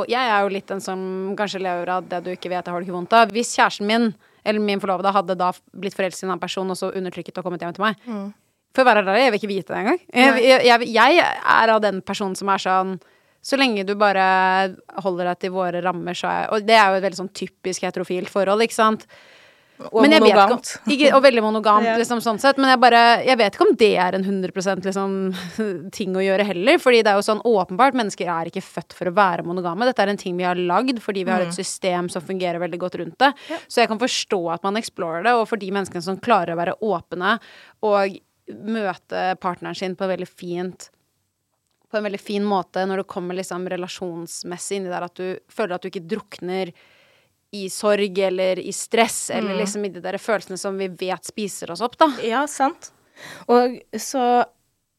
Jeg 0.09 0.23
er 0.23 0.39
jo 0.41 0.49
litt 0.49 0.69
den 0.71 0.79
som 0.81 1.01
kanskje 1.37 1.59
lever 1.61 1.89
av 1.93 2.07
det 2.09 2.21
du 2.25 2.31
ikke 2.31 2.49
vet, 2.49 2.63
det 2.65 2.73
har 2.73 2.79
du 2.79 2.87
ikke 2.87 2.95
vondt 2.95 3.13
av. 3.13 3.33
Hvis 3.35 3.51
kjæresten 3.53 3.89
min, 3.89 4.07
eller 4.47 4.63
min 4.63 4.81
forlovede, 4.81 5.11
hadde 5.13 5.35
da 5.37 5.51
blitt 5.77 5.97
forelsket 5.97 6.23
i 6.23 6.25
en 6.25 6.33
annen 6.33 6.41
person 6.41 6.71
og 6.71 6.79
så 6.79 6.89
undertrykket 6.95 7.37
og 7.37 7.45
kommet 7.45 7.61
hjem 7.61 7.75
til 7.77 7.85
meg 7.85 7.99
mm. 8.07 8.29
For 8.71 8.85
å 8.85 8.87
være 8.87 9.03
ærlig, 9.03 9.25
jeg 9.25 9.31
vil 9.33 9.41
ikke 9.41 9.49
vite 9.51 9.73
det 9.73 9.79
engang. 9.81 9.97
Jeg, 10.15 10.43
jeg, 10.47 10.61
jeg, 10.63 10.85
jeg, 10.95 11.23
er 11.59 11.71
av 11.73 11.81
den 11.83 11.97
personen 12.07 12.37
som 12.39 12.47
er 12.53 12.61
sånn 12.63 12.93
så 13.41 13.57
lenge 13.57 13.85
du 13.87 13.95
bare 13.97 14.23
holder 15.01 15.31
deg 15.31 15.43
til 15.43 15.53
våre 15.55 15.81
rammer, 15.81 16.17
så 16.17 16.29
er 16.29 16.49
Og 16.53 16.65
det 16.65 16.77
er 16.77 16.91
jo 16.91 16.99
et 16.99 17.05
veldig 17.07 17.21
sånn 17.23 17.35
typisk 17.35 17.87
heterofilt 17.87 18.29
forhold, 18.29 18.61
ikke 18.61 18.77
sant. 18.77 19.07
Og 19.89 20.03
monogamt. 20.05 20.67
Om, 20.85 20.91
ikke, 20.93 21.09
og 21.15 21.23
veldig 21.25 21.41
monogamt, 21.41 21.87
ja. 21.89 21.95
liksom, 21.97 22.21
sånn 22.21 22.39
sett. 22.41 22.59
Men 22.61 22.73
jeg 22.73 22.81
bare 22.83 23.01
Jeg 23.25 23.39
vet 23.39 23.57
ikke 23.57 23.65
om 23.65 23.73
det 23.79 23.91
er 24.03 24.17
en 24.17 24.27
100 24.27 24.85
liksom, 24.85 25.17
ting 25.97 26.13
å 26.13 26.21
gjøre 26.21 26.45
heller. 26.51 26.77
Fordi 26.83 27.01
det 27.01 27.13
er 27.13 27.17
jo 27.17 27.25
sånn 27.25 27.43
åpenbart, 27.47 27.97
mennesker 27.97 28.29
er 28.29 28.51
ikke 28.51 28.63
født 28.65 28.95
for 28.97 29.09
å 29.09 29.15
være 29.17 29.47
monogame. 29.47 29.89
Dette 29.89 30.05
er 30.05 30.13
en 30.13 30.21
ting 30.21 30.37
vi 30.37 30.47
har 30.47 30.59
lagd 30.59 31.01
fordi 31.01 31.25
vi 31.25 31.33
har 31.33 31.45
et 31.45 31.53
mm. 31.53 31.57
system 31.57 32.13
som 32.13 32.25
fungerer 32.25 32.61
veldig 32.61 32.81
godt 32.81 32.99
rundt 33.01 33.17
det. 33.23 33.33
Ja. 33.49 33.61
Så 33.65 33.81
jeg 33.81 33.91
kan 33.91 34.01
forstå 34.01 34.41
at 34.53 34.65
man 34.67 34.77
explorer 34.79 35.25
det, 35.25 35.35
og 35.39 35.47
for 35.49 35.61
de 35.61 35.71
menneskene 35.73 36.05
som 36.05 36.21
klarer 36.21 36.53
å 36.53 36.61
være 36.61 36.77
åpne 36.85 37.37
og 37.87 38.19
møte 38.51 39.31
partneren 39.41 39.77
sin 39.77 39.97
på 39.97 40.09
veldig 40.11 40.27
fint 40.29 40.91
på 41.91 41.99
en 41.99 42.07
veldig 42.07 42.21
fin 42.21 42.45
måte 42.47 42.85
når 42.87 43.03
det 43.03 43.11
kommer 43.11 43.37
liksom 43.37 43.67
relasjonsmessig 43.69 44.79
inni 44.79 44.91
der, 44.91 45.05
at 45.07 45.19
du 45.19 45.27
føler 45.51 45.75
at 45.75 45.83
du 45.83 45.91
ikke 45.91 46.07
drukner 46.07 46.71
i 47.51 47.65
sorg 47.71 48.19
eller 48.23 48.59
i 48.59 48.71
stress, 48.71 49.29
mm. 49.29 49.37
eller 49.37 49.59
liksom 49.59 49.85
i 49.85 49.91
de 49.91 50.03
der 50.03 50.17
følelsene 50.21 50.59
som 50.59 50.77
vi 50.79 50.87
vet 50.87 51.27
spiser 51.27 51.73
oss 51.73 51.83
opp, 51.83 51.97
da. 51.99 52.07
Ja, 52.23 52.45
sant. 52.47 52.93
Og 53.51 53.75
så 53.99 54.45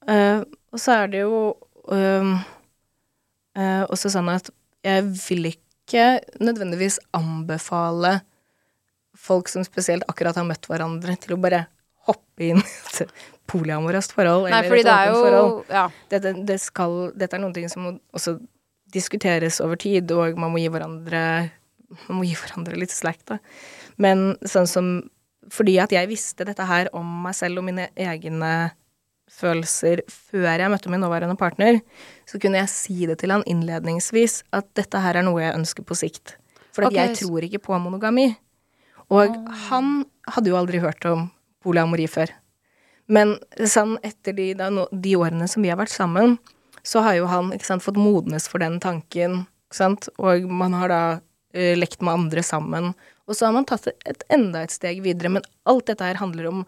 øh, 0.08 0.42
Og 0.72 0.80
så 0.80 0.92
er 1.02 1.08
det 1.12 1.24
jo 1.24 1.38
øh, 1.92 2.34
øh, 3.58 3.82
også 3.88 4.12
sånn 4.12 4.28
at 4.32 4.52
jeg 4.84 5.08
vil 5.10 5.50
ikke 5.50 6.20
nødvendigvis 6.40 7.00
anbefale 7.16 8.20
folk 9.16 9.50
som 9.52 9.64
spesielt 9.66 10.06
akkurat 10.08 10.38
har 10.38 10.46
møtt 10.48 10.68
hverandre, 10.70 11.16
til 11.20 11.36
å 11.36 11.40
bare 11.40 11.66
hoppe 12.08 12.50
inn 12.50 12.60
i 12.60 12.66
et 13.04 13.14
polyamorøst 13.50 14.14
forhold 14.16 14.48
Nei, 14.48 14.62
eller 14.64 14.80
et 14.80 14.90
åpent 14.90 15.18
forhold. 15.18 15.56
Ja. 15.72 15.86
Dette, 16.12 16.34
det 16.48 16.58
skal, 16.62 16.98
dette 17.18 17.38
er 17.38 17.42
noen 17.42 17.56
ting 17.56 17.68
som 17.72 17.86
må 17.86 17.96
også 18.16 18.38
diskuteres 18.92 19.60
over 19.64 19.80
tid, 19.80 20.10
og 20.12 20.38
man 20.40 20.52
må 20.52 20.60
gi 20.60 20.70
hverandre 20.72 21.24
man 22.06 22.18
må 22.18 22.22
gi 22.24 22.36
hverandre 22.38 22.78
litt 22.80 22.92
slack, 22.92 23.20
da. 23.28 23.38
Men 24.00 24.32
sånn 24.48 24.68
som 24.70 24.94
Fordi 25.52 25.74
at 25.82 25.90
jeg 25.92 26.06
visste 26.06 26.46
dette 26.46 26.64
her 26.64 26.86
om 26.96 27.04
meg 27.24 27.34
selv 27.34 27.60
og 27.60 27.66
mine 27.66 27.88
egne 27.98 28.70
følelser 29.32 30.04
før 30.06 30.60
jeg 30.62 30.70
møtte 30.70 30.92
min 30.92 31.02
nåværende 31.02 31.34
partner, 31.40 31.80
så 32.30 32.38
kunne 32.38 32.60
jeg 32.60 32.70
si 32.70 33.08
det 33.10 33.18
til 33.20 33.34
han 33.34 33.42
innledningsvis 33.50 34.44
at 34.54 34.68
dette 34.78 35.00
her 35.02 35.18
er 35.18 35.26
noe 35.26 35.42
jeg 35.42 35.56
ønsker 35.56 35.84
på 35.88 35.96
sikt. 35.98 36.36
For 36.72 36.86
okay. 36.86 37.10
jeg 37.10 37.18
tror 37.24 37.44
ikke 37.44 37.62
på 37.66 37.80
monogami. 37.82 38.28
Og 39.12 39.34
han 39.66 40.04
hadde 40.30 40.52
jo 40.52 40.60
aldri 40.60 40.80
hørt 40.84 41.04
om 41.10 41.26
polyamori 41.62 42.08
før. 42.10 42.32
Men 43.12 43.36
sånn 43.68 43.96
etter 44.06 44.36
de, 44.36 44.52
da, 44.58 44.68
de, 44.90 45.14
årene 45.18 45.48
som 45.50 45.64
vi 45.64 45.72
har 45.72 45.80
vært 45.80 45.94
sammen, 45.94 46.36
så 46.86 47.02
har 47.04 47.18
jo 47.18 47.28
han 47.30 47.52
sant, 47.62 47.84
fått 47.84 48.00
modnes 48.00 48.48
for 48.50 48.62
den 48.62 48.78
tanken, 48.82 49.44
og 50.20 50.48
man 50.52 50.74
har 50.76 50.92
da 50.92 51.02
uh, 51.18 51.74
lekt 51.78 52.02
med 52.04 52.12
andre 52.12 52.42
sammen. 52.44 52.90
Og 53.28 53.38
så 53.38 53.46
har 53.46 53.54
man 53.56 53.66
tatt 53.68 53.88
et, 53.88 54.26
enda 54.32 54.64
et 54.64 54.74
steg 54.74 55.00
videre. 55.04 55.30
Men 55.32 55.46
alt 55.68 55.86
dette 55.88 56.04
her 56.04 56.18
handler 56.20 56.50
om 56.50 56.60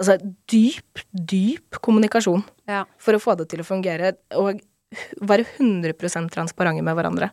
altså, 0.00 0.16
dyp, 0.48 1.02
dyp 1.12 1.80
kommunikasjon 1.84 2.44
ja. 2.70 2.86
for 2.96 3.16
å 3.16 3.22
få 3.22 3.36
det 3.36 3.50
til 3.52 3.60
å 3.60 3.66
fungere. 3.66 4.14
Og 4.40 4.62
være 5.20 5.46
100% 5.58 6.32
transparente 6.32 6.86
med 6.86 6.96
hverandre. 6.96 7.30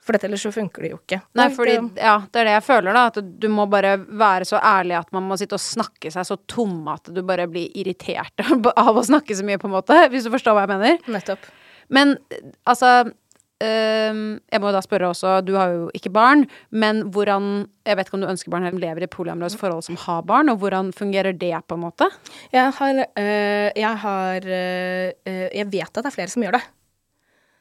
For 0.00 0.16
dette 0.16 0.28
ellers 0.30 0.44
så 0.46 0.52
funker 0.54 0.86
det 0.86 0.90
jo 0.94 0.98
ikke. 1.02 1.20
Nei, 1.36 1.48
fordi, 1.52 1.76
ja, 2.00 2.16
det 2.24 2.40
er 2.40 2.48
det 2.48 2.56
jeg 2.56 2.66
føler, 2.66 2.96
da. 2.96 3.06
At 3.12 3.18
du 3.42 3.48
må 3.52 3.66
bare 3.70 3.98
være 4.00 4.48
så 4.48 4.60
ærlig 4.64 4.96
at 5.00 5.10
man 5.12 5.26
må 5.28 5.36
sitte 5.40 5.58
og 5.58 5.64
snakke 5.64 6.12
seg 6.12 6.24
så 6.26 6.38
tom 6.50 6.88
at 6.88 7.12
du 7.12 7.20
bare 7.26 7.48
blir 7.50 7.68
irritert 7.76 8.44
av 8.86 8.96
å 8.96 9.06
snakke 9.06 9.36
så 9.36 9.46
mye, 9.46 9.60
på 9.60 9.68
en 9.68 9.76
måte. 9.76 9.98
Hvis 10.12 10.26
du 10.26 10.32
forstår 10.32 10.56
hva 10.56 10.64
jeg 10.64 10.72
mener. 10.72 11.02
Nettopp. 11.12 11.50
Men 11.90 12.16
altså 12.70 13.10
jeg 13.60 14.60
må 14.62 14.70
da 14.72 14.80
spørre 14.80 15.10
også, 15.12 15.34
du 15.44 15.52
har 15.58 15.74
jo 15.74 15.88
ikke 15.96 16.12
barn, 16.12 16.46
men 16.72 17.02
hvordan 17.12 17.66
Jeg 17.84 17.96
vet 17.98 18.08
ikke 18.08 18.16
om 18.16 18.22
du 18.22 18.30
ønsker 18.30 18.52
barn 18.52 18.64
eller 18.68 18.80
lever 18.80 19.04
i 19.04 19.10
polyamorøse 19.10 19.58
forhold 19.58 19.82
som 19.82 19.96
har 19.98 20.22
barn, 20.22 20.48
og 20.52 20.60
hvordan 20.62 20.92
fungerer 20.94 21.34
det, 21.34 21.56
på 21.66 21.74
en 21.74 21.82
måte? 21.82 22.06
Jeg 22.52 22.70
har, 22.76 23.00
uh, 23.18 23.68
jeg, 23.74 23.94
har 24.04 24.46
uh, 24.46 25.48
jeg 25.56 25.66
vet 25.72 25.90
at 25.90 25.98
det 25.98 26.06
er 26.06 26.14
flere 26.14 26.30
som 26.30 26.44
gjør 26.44 26.56
det. 26.56 26.62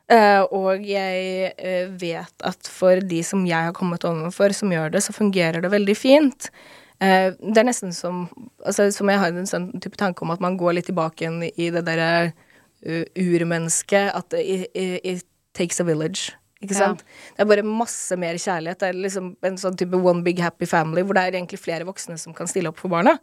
Eh, 0.09 0.41
og 0.55 0.85
jeg 0.89 1.53
vet 2.01 2.45
at 2.49 2.69
for 2.69 3.01
de 3.05 3.21
som 3.23 3.45
jeg 3.45 3.69
har 3.69 3.75
kommet 3.77 4.05
overfor 4.09 4.53
som 4.57 4.71
gjør 4.73 4.91
det, 4.95 5.03
så 5.05 5.13
fungerer 5.13 5.61
det 5.61 5.71
veldig 5.71 5.97
fint. 5.97 6.49
det 6.99 7.55
er 7.55 7.63
nesten 7.63 7.93
som 7.95 8.25
altså, 8.65 8.91
Som 8.91 9.07
jeg 9.07 9.19
har 9.21 9.31
en 9.31 9.47
sånn 9.47 9.69
type 9.79 9.95
tanke 9.95 10.21
om 10.25 10.31
at 10.31 10.41
man 10.43 10.57
går 10.59 10.73
litt 10.75 10.89
tilbake 10.89 11.23
igjen 11.23 11.43
i 11.47 11.69
det 11.71 11.85
derre 11.87 12.33
urmennesket. 13.15 14.11
At 14.15 14.33
it, 14.33 14.69
it, 14.75 15.23
takes 15.53 15.79
a 15.79 15.83
village. 15.83 16.33
Ikke 16.61 16.75
Ja. 16.75 16.79
sant? 16.91 17.03
Det 17.35 17.39
er 17.39 17.45
bare 17.45 17.63
masse 17.63 18.15
mer 18.17 18.33
kjærlighet. 18.35 18.79
Det 18.79 18.89
er 18.89 18.93
liksom 18.93 19.35
en 19.43 19.55
sånn 19.57 19.77
type 19.77 19.93
one 19.95 20.23
big 20.23 20.39
happy 20.39 20.65
family 20.65 21.01
hvor 21.01 21.13
det 21.13 21.23
er 21.23 21.37
egentlig 21.39 21.59
flere 21.59 21.85
voksne 21.85 22.17
som 22.19 22.33
kan 22.33 22.47
stille 22.47 22.67
opp 22.67 22.77
for 22.77 22.89
barna. 22.89 23.17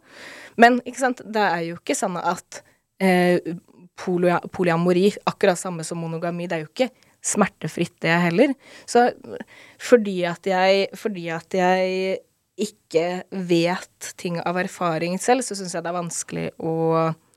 Men 0.57 0.81
ikke 0.81 0.97
sant, 0.99 1.21
det 1.23 1.41
er 1.41 1.61
jo 1.69 1.75
ikke 1.75 1.95
sånn 1.95 2.17
at 2.17 2.63
polyamori, 3.97 5.09
akkurat 5.29 5.59
samme 5.59 5.85
som 5.87 5.99
monogami, 6.01 6.47
det 6.47 6.57
er 6.57 6.65
jo 6.65 6.71
ikke 6.71 6.89
smertefritt, 7.27 7.95
det 8.03 8.13
heller. 8.27 8.53
Så 8.85 9.09
fordi 9.81 10.21
at 10.29 10.47
jeg 10.47 10.87
Fordi 10.95 11.27
at 11.33 11.53
jeg 11.53 12.19
ikke 12.57 13.23
vet 13.29 14.11
ting 14.17 14.39
av 14.41 14.57
erfaring 14.57 15.19
selv, 15.21 15.45
så 15.45 15.57
syns 15.57 15.75
jeg 15.75 15.85
det 15.85 15.91
er 15.91 15.97
vanskelig 15.97 16.45
å 16.57 16.75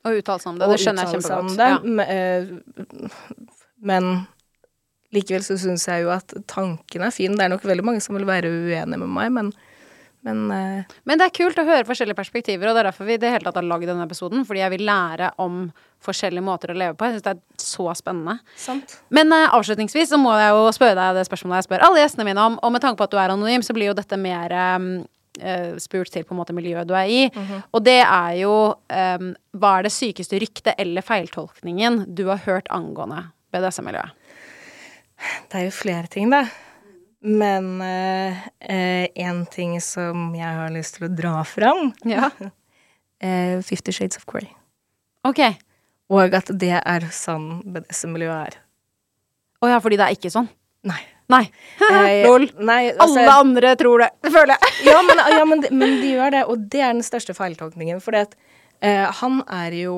Å 0.00 0.12
uttale 0.16 0.40
seg 0.40 0.52
om 0.54 0.60
det. 0.60 0.68
Det 0.70 0.78
skjønner 0.80 1.04
jeg 1.04 1.18
kjempegodt. 1.18 1.58
Ja. 1.60 1.74
Men, 1.84 2.00
eh, 2.08 3.50
men 3.84 4.06
likevel 5.12 5.44
så 5.44 5.58
syns 5.60 5.84
jeg 5.90 6.06
jo 6.06 6.12
at 6.14 6.32
tanken 6.48 7.04
er 7.04 7.12
fin. 7.12 7.34
Det 7.36 7.44
er 7.44 7.52
nok 7.52 7.66
veldig 7.68 7.84
mange 7.84 8.00
som 8.00 8.16
vil 8.16 8.24
være 8.28 8.48
uenige 8.48 8.96
med 8.96 9.12
meg, 9.12 9.28
men, 9.36 9.50
men 10.26 10.40
uh, 10.50 10.96
Men 11.08 11.20
det 11.20 11.28
er 11.28 11.36
kult 11.36 11.60
å 11.60 11.66
høre 11.66 11.86
forskjellige 11.88 12.18
perspektiver, 12.18 12.68
og 12.68 12.76
det 12.76 12.82
er 12.82 12.88
derfor 12.90 13.08
vi 13.08 13.18
det 13.20 13.30
hele 13.32 13.46
tatt 13.46 13.60
har 13.60 13.66
lagd 13.66 13.88
denne 13.88 14.04
episoden. 14.04 14.44
Fordi 14.48 14.62
jeg 14.62 14.74
vil 14.74 14.84
lære 14.88 15.32
om 15.40 15.62
forskjellige 16.04 16.44
måter 16.44 16.72
å 16.72 16.76
leve 16.80 16.96
på. 16.96 17.08
Jeg 17.08 17.18
syns 17.18 17.26
det 17.26 17.32
er 17.36 17.64
så 17.64 17.94
spennende. 17.98 18.36
Sant. 18.60 18.98
Men 19.12 19.32
uh, 19.32 19.46
avslutningsvis 19.56 20.12
så 20.12 20.20
må 20.20 20.34
jeg 20.40 20.52
jo 20.56 20.66
spørre 20.76 20.98
deg 20.98 21.20
det 21.20 21.24
spørsmålet 21.28 21.62
jeg 21.62 21.70
spør 21.70 21.86
alle 21.88 22.04
gjestene 22.04 22.28
mine 22.28 22.50
om. 22.50 22.60
Og 22.60 22.76
med 22.76 22.84
tanke 22.84 23.00
på 23.00 23.08
at 23.08 23.16
du 23.16 23.18
er 23.20 23.34
anonym, 23.34 23.64
så 23.64 23.76
blir 23.76 23.90
jo 23.90 23.96
dette 23.96 24.20
mer 24.20 24.56
um, 24.76 24.92
uh, 25.40 25.74
spurt 25.82 26.12
til 26.12 26.28
på 26.28 26.36
en 26.36 26.42
måte 26.42 26.56
miljøet 26.56 26.88
du 26.88 26.96
er 26.98 27.08
i. 27.08 27.26
Mhm. 27.32 27.66
Og 27.72 27.84
det 27.88 28.00
er 28.04 28.38
jo 28.42 28.54
um, 28.76 29.34
Hva 29.56 29.76
er 29.78 29.88
det 29.88 29.96
sykeste 29.96 30.40
ryktet 30.42 30.74
eller 30.80 31.04
feiltolkningen 31.04 32.04
du 32.12 32.26
har 32.32 32.44
hørt 32.46 32.68
angående 32.72 33.30
BDSM-miljøet? 33.54 34.16
det 35.50 35.58
er 35.58 35.66
jo 35.66 35.72
flere 35.74 36.08
ting, 36.08 36.30
da. 36.32 36.46
Men 37.22 37.82
én 37.82 39.42
ting 39.52 39.74
som 39.84 40.30
jeg 40.34 40.54
har 40.56 40.70
lyst 40.72 40.96
til 40.96 41.08
å 41.08 41.12
dra 41.14 41.42
fram, 41.44 41.90
Ja. 42.08 42.30
eh, 43.20 43.60
Fifty 43.66 43.92
Shades 43.92 44.16
of 44.16 44.24
Grey. 44.30 44.48
Ok. 45.28 45.42
Og 46.10 46.32
at 46.34 46.48
det 46.58 46.72
er 46.80 47.04
sånn 47.14 47.60
BDSM-miljøet 47.70 48.46
er. 48.48 48.56
Å 49.60 49.68
ja, 49.68 49.80
fordi 49.84 49.98
det 50.00 50.06
er 50.08 50.16
ikke 50.16 50.32
sånn? 50.32 50.48
Nei. 50.88 51.02
Nei. 51.30 51.44
Eh, 51.90 52.24
Lol. 52.26 52.48
Nei, 52.58 52.88
altså- 52.94 53.20
Alle 53.20 53.36
andre 53.44 53.74
tror 53.78 54.02
det, 54.06 54.10
føler 54.32 54.56
jeg. 54.56 54.74
ja, 54.88 55.00
men, 55.06 55.20
ja 55.36 55.44
men, 55.46 55.60
de- 55.62 55.70
men 55.76 55.98
de 56.00 56.14
gjør 56.16 56.32
det, 56.38 56.44
og 56.48 56.64
det 56.72 56.80
er 56.82 56.92
den 56.96 57.04
største 57.06 57.36
feiltolkningen. 57.36 58.00
For 58.02 58.16
eh, 58.16 59.06
han 59.20 59.42
er 59.46 59.76
jo 59.84 59.94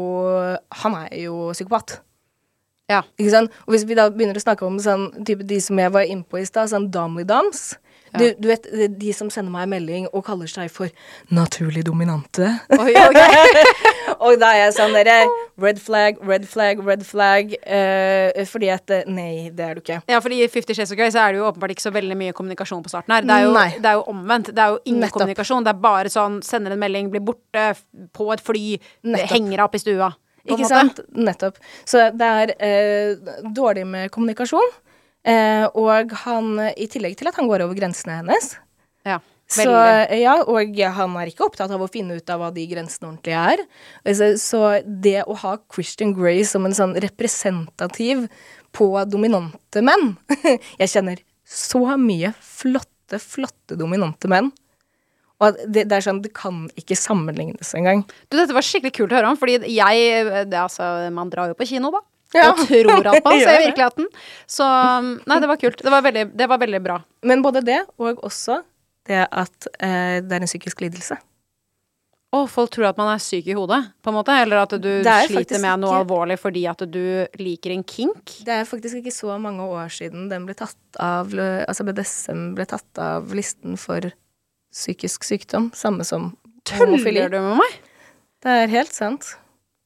Han 0.83 0.97
er 1.05 1.15
jo 1.23 1.53
psykopat. 1.55 2.01
Ja. 2.93 3.03
Ikke 3.19 3.35
sant? 3.35 3.63
Og 3.67 3.77
hvis 3.77 3.87
vi 3.89 3.99
da 3.99 4.09
begynner 4.13 4.39
å 4.39 4.45
snakke 4.45 4.69
om 4.69 4.79
sånn, 4.83 5.09
type 5.29 5.47
de 5.49 5.61
som 5.65 5.81
jeg 5.81 5.95
var 5.95 6.05
inne 6.09 6.27
på 6.29 6.43
i 6.43 6.47
stad, 6.49 6.71
sånn 6.73 6.91
Domly 6.93 7.25
Doms 7.29 7.73
du, 8.19 8.35
du 8.39 8.49
vet, 8.49 8.67
de 9.01 9.13
som 9.17 9.31
sender 9.33 9.53
meg 9.53 9.69
melding 9.73 10.07
og 10.13 10.25
kaller 10.27 10.51
seg 10.51 10.69
for 10.73 10.93
naturlig 11.33 11.85
dominante. 11.87 12.51
Oi, 12.77 12.93
okay. 12.93 13.63
og 14.25 14.37
da 14.41 14.53
er 14.53 14.67
jeg 14.67 14.75
sånn 14.77 14.97
derre 14.97 15.23
Red 15.63 15.79
flag, 15.81 16.19
red 16.27 16.45
flag, 16.49 16.81
red 16.85 17.05
flag. 17.07 17.55
Uh, 17.63 18.43
fordi 18.49 18.69
at 18.73 18.93
eh, 18.93 19.09
Nei, 19.09 19.51
det 19.55 19.65
er 19.65 19.79
du 19.79 19.83
ikke. 19.83 20.01
Ja, 20.11 20.21
fordi 20.25 20.41
i 20.43 20.49
Fifty 20.51 20.75
Shades 20.77 20.93
of 20.93 20.99
Grey 20.99 21.13
så 21.15 21.23
er 21.23 21.35
det 21.35 21.43
jo 21.43 21.47
åpenbart 21.49 21.75
ikke 21.75 21.85
så 21.85 21.93
veldig 21.95 22.17
mye 22.19 22.35
kommunikasjon 22.37 22.83
på 22.85 22.93
starten 22.93 23.15
her. 23.15 23.27
Det 23.29 23.37
er 23.37 23.47
jo, 23.47 23.53
det 23.55 23.93
er 23.93 24.01
jo 24.01 24.05
omvendt. 24.13 24.51
Det 24.53 24.65
er 24.65 24.75
jo 24.75 24.81
ingen 24.85 25.05
Nettopp. 25.05 25.21
kommunikasjon. 25.21 25.69
Det 25.69 25.73
er 25.73 25.85
bare 25.85 26.13
sånn 26.13 26.41
sender 26.45 26.75
en 26.75 26.83
melding, 26.83 27.13
blir 27.13 27.25
borte, 27.25 27.69
på 28.17 28.29
et 28.35 28.45
fly, 28.45 28.65
Nettopp. 29.07 29.33
henger 29.37 29.57
deg 29.57 29.65
opp 29.69 29.79
i 29.79 29.83
stua. 29.85 30.11
Ikke 30.49 30.69
sant? 30.69 31.01
Nettopp. 31.15 31.61
Så 31.89 32.09
det 32.19 32.31
er 32.43 32.55
eh, 32.59 33.35
dårlig 33.55 33.85
med 33.87 34.11
kommunikasjon. 34.15 34.73
Eh, 35.23 35.67
og 35.79 36.15
han, 36.25 36.57
i 36.75 36.89
tillegg 36.91 37.15
til 37.19 37.31
at 37.31 37.37
han 37.39 37.47
går 37.51 37.63
over 37.63 37.79
grensene 37.79 38.17
hennes 38.19 38.57
Ja. 39.07 39.21
så, 39.47 39.71
ja, 40.19 40.33
og 40.51 40.81
han 40.97 41.15
er 41.21 41.31
ikke 41.31 41.45
opptatt 41.47 41.71
av 41.71 41.83
å 41.85 41.91
finne 41.91 42.17
ut 42.19 42.33
av 42.33 42.41
hva 42.43 42.49
de 42.55 42.65
grensene 42.67 43.13
ordentlig 43.13 43.37
er. 43.39 43.63
Altså, 44.03 44.33
så 44.43 44.63
det 44.83 45.21
å 45.23 45.37
ha 45.45 45.59
Christian 45.71 46.15
Grey 46.17 46.43
som 46.49 46.67
en 46.67 46.75
sånn 46.75 46.97
representativ 47.05 48.25
på 48.75 48.89
dominante 49.07 49.83
menn 49.85 50.15
Jeg 50.81 50.91
kjenner 50.91 51.23
så 51.47 51.85
mye 52.01 52.33
flotte, 52.41 53.21
flotte 53.21 53.77
dominante 53.79 54.31
menn. 54.33 54.51
Og 55.43 55.59
det, 55.67 55.89
det 55.91 55.97
er 55.99 56.05
sånn, 56.05 56.21
det 56.23 56.31
kan 56.39 56.65
ikke 56.79 56.97
sammenlignes 56.99 57.73
engang. 57.79 58.05
Du, 58.31 58.37
dette 58.39 58.55
var 58.55 58.63
skikkelig 58.67 58.95
kult 59.01 59.15
å 59.15 59.19
høre 59.19 59.33
om, 59.33 59.39
fordi 59.41 59.59
jeg 59.75 60.27
det, 60.47 60.59
altså, 60.61 61.11
Man 61.15 61.33
drar 61.33 61.51
jo 61.51 61.59
på 61.59 61.67
kino, 61.69 61.91
da. 61.95 62.03
Ja. 62.33 62.53
Og 62.55 62.63
tror 62.69 63.09
at 63.11 63.27
man 63.27 63.41
ser 63.43 63.59
virkeligheten. 63.67 64.07
Så 64.49 64.69
Nei, 65.29 65.41
det 65.43 65.51
var 65.51 65.59
kult. 65.61 65.83
Det 65.85 65.93
var 65.93 66.05
veldig, 66.07 66.29
det 66.39 66.49
var 66.49 66.63
veldig 66.63 66.81
bra. 66.85 67.01
Men 67.29 67.43
både 67.45 67.61
det, 67.67 67.83
og 68.01 68.23
også 68.25 68.63
det 69.11 69.25
at 69.27 69.69
eh, 69.83 70.23
det 70.23 70.39
er 70.39 70.45
en 70.45 70.49
psykisk 70.49 70.81
lidelse. 70.85 71.19
Og 72.33 72.47
folk 72.49 72.71
tror 72.73 72.87
at 72.89 72.97
man 72.97 73.11
er 73.13 73.21
syk 73.21 73.51
i 73.53 73.57
hodet, 73.57 73.83
på 74.01 74.09
en 74.09 74.17
måte. 74.17 74.33
Eller 74.41 74.63
at 74.63 74.73
du 74.81 74.89
er 75.03 75.27
sliter 75.29 75.61
med 75.61 75.83
noe 75.83 75.91
ikke- 75.93 76.05
alvorlig 76.07 76.39
fordi 76.41 76.63
at 76.71 76.85
du 76.89 77.27
liker 77.37 77.75
en 77.75 77.85
kink. 77.85 78.39
Det 78.47 78.55
er 78.55 78.65
faktisk 78.65 79.03
ikke 79.03 79.13
så 79.13 79.37
mange 79.43 79.67
år 79.67 79.93
siden 79.93 80.31
den 80.31 80.47
ble 80.49 80.57
tatt 80.57 80.79
av 80.97 81.29
Altså 81.37 81.85
BDSM 81.85 82.55
ble 82.57 82.65
tatt 82.71 83.03
av 83.03 83.35
listen 83.37 83.77
for 83.77 84.09
psykisk 84.73 85.25
sykdom, 85.29 85.71
samme 85.77 86.05
som 86.09 86.33
homofili. 86.73 87.21
Tuller 87.21 87.29
du 87.33 87.41
med 87.45 87.61
meg? 87.61 87.79
Det 88.43 88.57
er 88.65 88.73
helt 88.73 88.93
sant. 88.97 89.37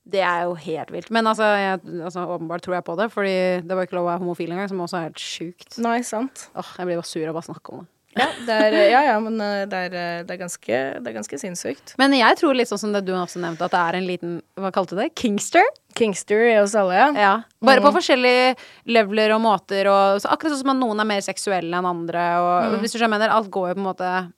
Det 0.07 0.21
er 0.23 0.45
jo 0.47 0.55
helt 0.55 0.93
vilt. 0.95 1.11
Men 1.11 1.27
altså, 1.27 1.43
jeg, 1.59 1.81
altså, 2.07 2.23
åpenbart 2.37 2.63
tror 2.63 2.77
jeg 2.79 2.85
på 2.87 2.95
det, 3.01 3.09
fordi 3.11 3.35
det 3.67 3.75
var 3.75 3.89
ikke 3.89 3.97
lov 3.99 4.07
å 4.07 4.11
være 4.13 4.23
homofil 4.23 4.53
engang, 4.55 4.69
som 4.71 4.81
også 4.85 5.01
er 5.01 5.09
helt 5.09 5.19
sjukt. 5.19 5.79
Nei, 5.83 5.99
sant. 6.07 6.47
Åh, 6.55 6.69
jeg 6.79 6.87
blir 6.87 7.01
bare 7.01 7.11
sur 7.11 7.25
av 7.27 7.35
å 7.35 7.39
bare 7.41 7.49
snakke 7.51 7.75
om 7.75 7.83
det. 7.83 7.91
Ja, 8.17 8.29
det 8.47 8.55
er, 8.65 8.75
ja, 8.89 9.01
ja 9.11 9.17
men 9.21 9.35
eh, 9.45 9.67
det 9.69 9.77
er, 9.77 9.93
eh, 10.01 10.21
det 10.25 10.33
er, 10.33 10.39
ganske, 10.41 10.77
det 11.03 11.11
er 11.11 11.17
ganske 11.19 11.37
sinnssykt. 11.43 11.93
Men 12.01 12.15
jeg 12.17 12.39
tror 12.41 12.55
litt 12.57 12.71
sånn 12.71 12.81
som 12.81 12.95
det 12.95 13.03
du 13.05 13.11
også 13.13 13.43
nevnte, 13.43 13.67
at 13.67 13.75
det 13.75 13.83
er 13.83 13.99
en 13.99 14.07
liten 14.09 14.39
Hva 14.57 14.71
kalte 14.73 14.97
du 14.97 15.03
det? 15.03 15.11
Kingster? 15.21 15.67
Kingster 15.99 16.47
i 16.49 16.55
oss 16.63 16.73
alle, 16.81 16.95
ja. 16.97 17.11
Ja. 17.13 17.35
Bare 17.61 17.83
på 17.85 17.91
Mm. 17.91 17.99
forskjellige 17.99 18.55
leveler 18.89 19.35
og 19.37 19.43
måter, 19.45 19.91
og 19.93 20.23
så 20.23 20.31
akkurat 20.33 20.55
sånn 20.55 20.63
som 20.63 20.73
at 20.73 20.81
noen 20.81 21.03
er 21.03 21.11
mer 21.13 21.21
seksuelle 21.21 21.77
enn 21.77 21.85
andre, 21.91 22.25
og 22.41 22.73
Mm. 22.73 22.81
hvis 22.81 22.93
du 22.97 22.99
skjønner, 23.03 23.29
alt 23.29 23.51
går 23.51 23.69
jo 23.69 23.75
på 23.75 23.85
en 23.85 23.91
måte 23.91 24.33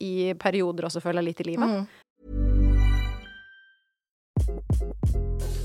i 0.00 0.34
perioder 0.40 0.84
også, 0.84 1.00
føler 1.00 1.20
jeg, 1.20 1.24
litt 1.24 1.40
i 1.40 1.50
livet. 1.52 1.68
Mm. 1.68 1.86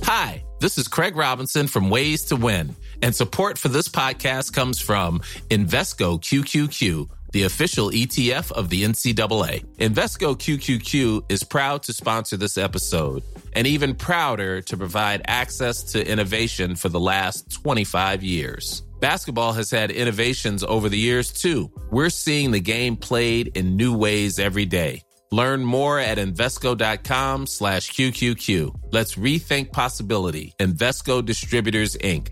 Hi, 0.04 0.44
this 0.62 0.78
is 0.78 0.88
Craig 0.88 1.16
Robinson 1.16 1.68
from 1.68 1.90
Ways 1.90 2.24
to 2.26 2.36
Win, 2.36 2.76
and 3.02 3.16
support 3.16 3.58
for 3.58 3.70
this 3.70 3.90
podcast 3.90 4.54
comes 4.54 4.80
from 4.80 5.20
Invesco 5.50 6.22
QQQ, 6.22 7.10
the 7.32 7.44
official 7.44 7.90
ETF 7.90 8.52
of 8.52 8.70
the 8.70 8.84
NCAA. 8.84 9.66
Invesco 9.78 10.36
QQQ 10.36 11.24
is 11.32 11.44
proud 11.44 11.82
to 11.84 11.94
sponsor 11.94 12.38
this 12.38 12.58
episode, 12.58 13.24
and 13.54 13.66
even 13.66 13.96
prouder 13.96 14.62
to 14.62 14.78
provide 14.78 15.22
access 15.26 15.82
to 15.94 16.08
innovation 16.08 16.76
for 16.76 16.90
the 16.90 17.00
last 17.00 17.52
25 17.52 18.24
years. 18.24 18.84
Basketball 19.06 19.54
has 19.54 19.70
had 19.70 19.92
innovations 19.92 20.64
over 20.64 20.90
the 20.90 20.98
years 20.98 21.32
too. 21.32 21.70
We're 21.92 22.10
seeing 22.10 22.50
the 22.50 22.60
game 22.60 22.98
played 22.98 23.56
in 23.56 23.76
new 23.76 23.96
ways 23.96 24.40
every 24.40 24.66
day. 24.66 25.04
Learn 25.32 25.64
more 25.64 26.00
at 26.00 26.18
Invesco.com 26.18 27.46
slash 27.46 27.92
QQQ. 27.92 28.76
Let's 28.92 29.14
rethink 29.14 29.72
possibility. 29.72 30.56
Invesco 30.60 31.24
Distributors, 31.24 31.96
Inc. 31.98 32.30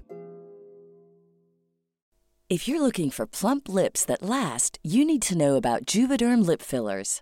If 2.50 2.68
you're 2.68 2.82
looking 2.82 3.12
for 3.12 3.28
plump 3.28 3.70
lips 3.70 4.04
that 4.06 4.24
last, 4.24 4.80
you 4.82 5.06
need 5.06 5.22
to 5.30 5.38
know 5.38 5.56
about 5.58 5.86
Juvederm 5.86 6.44
lip 6.44 6.64
fillers. 6.64 7.22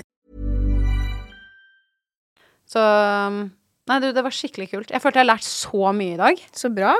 Så 2.71 2.81
um, 2.81 3.41
Nei, 3.89 3.97
du, 3.99 4.11
det 4.15 4.21
var 4.23 4.31
skikkelig 4.31 4.69
kult. 4.71 4.91
Jeg 4.93 5.01
følte 5.03 5.19
jeg 5.19 5.25
har 5.25 5.33
lært 5.33 5.47
så 5.47 5.89
mye 5.97 6.13
i 6.13 6.19
dag. 6.19 6.43
Så 6.55 6.69
bra. 6.71 6.93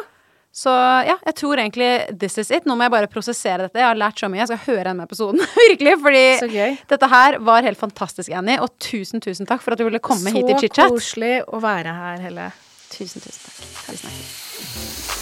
Så 0.52 0.72
ja, 1.08 1.14
jeg 1.24 1.36
tror 1.40 1.62
egentlig 1.62 2.18
this 2.20 2.36
is 2.42 2.50
it. 2.52 2.66
Nå 2.68 2.76
må 2.76 2.84
jeg 2.84 2.92
bare 2.92 3.08
prosessere 3.12 3.70
dette. 3.70 3.80
Jeg 3.80 3.88
har 3.88 4.00
lært 4.02 4.20
så 4.20 4.28
mye. 4.28 4.42
Jeg 4.42 4.50
skal 4.52 4.64
høre 4.66 4.84
denne 4.90 5.06
episoden, 5.08 5.46
virkelig. 5.70 5.94
Fordi 6.04 6.26
Så 6.42 6.50
dette 6.92 7.12
her 7.14 7.40
var 7.48 7.64
helt 7.64 7.80
fantastisk, 7.80 8.34
Annie. 8.36 8.60
Og 8.60 8.74
tusen, 8.84 9.24
tusen 9.24 9.48
takk 9.48 9.64
for 9.64 9.78
at 9.78 9.80
du 9.80 9.88
ville 9.88 10.04
komme 10.04 10.34
hit 10.36 10.44
i 10.44 10.58
Så 10.58 10.66
chit-chat. 10.66 10.92
koselig 10.92 11.34
å 11.48 11.64
være 11.64 11.96
her, 12.02 12.22
Helle. 12.28 12.52
Tusen, 12.92 13.24
tusen 13.24 13.48
takk. 13.48 13.66
Vi 13.94 14.02
snakkes. 14.04 15.21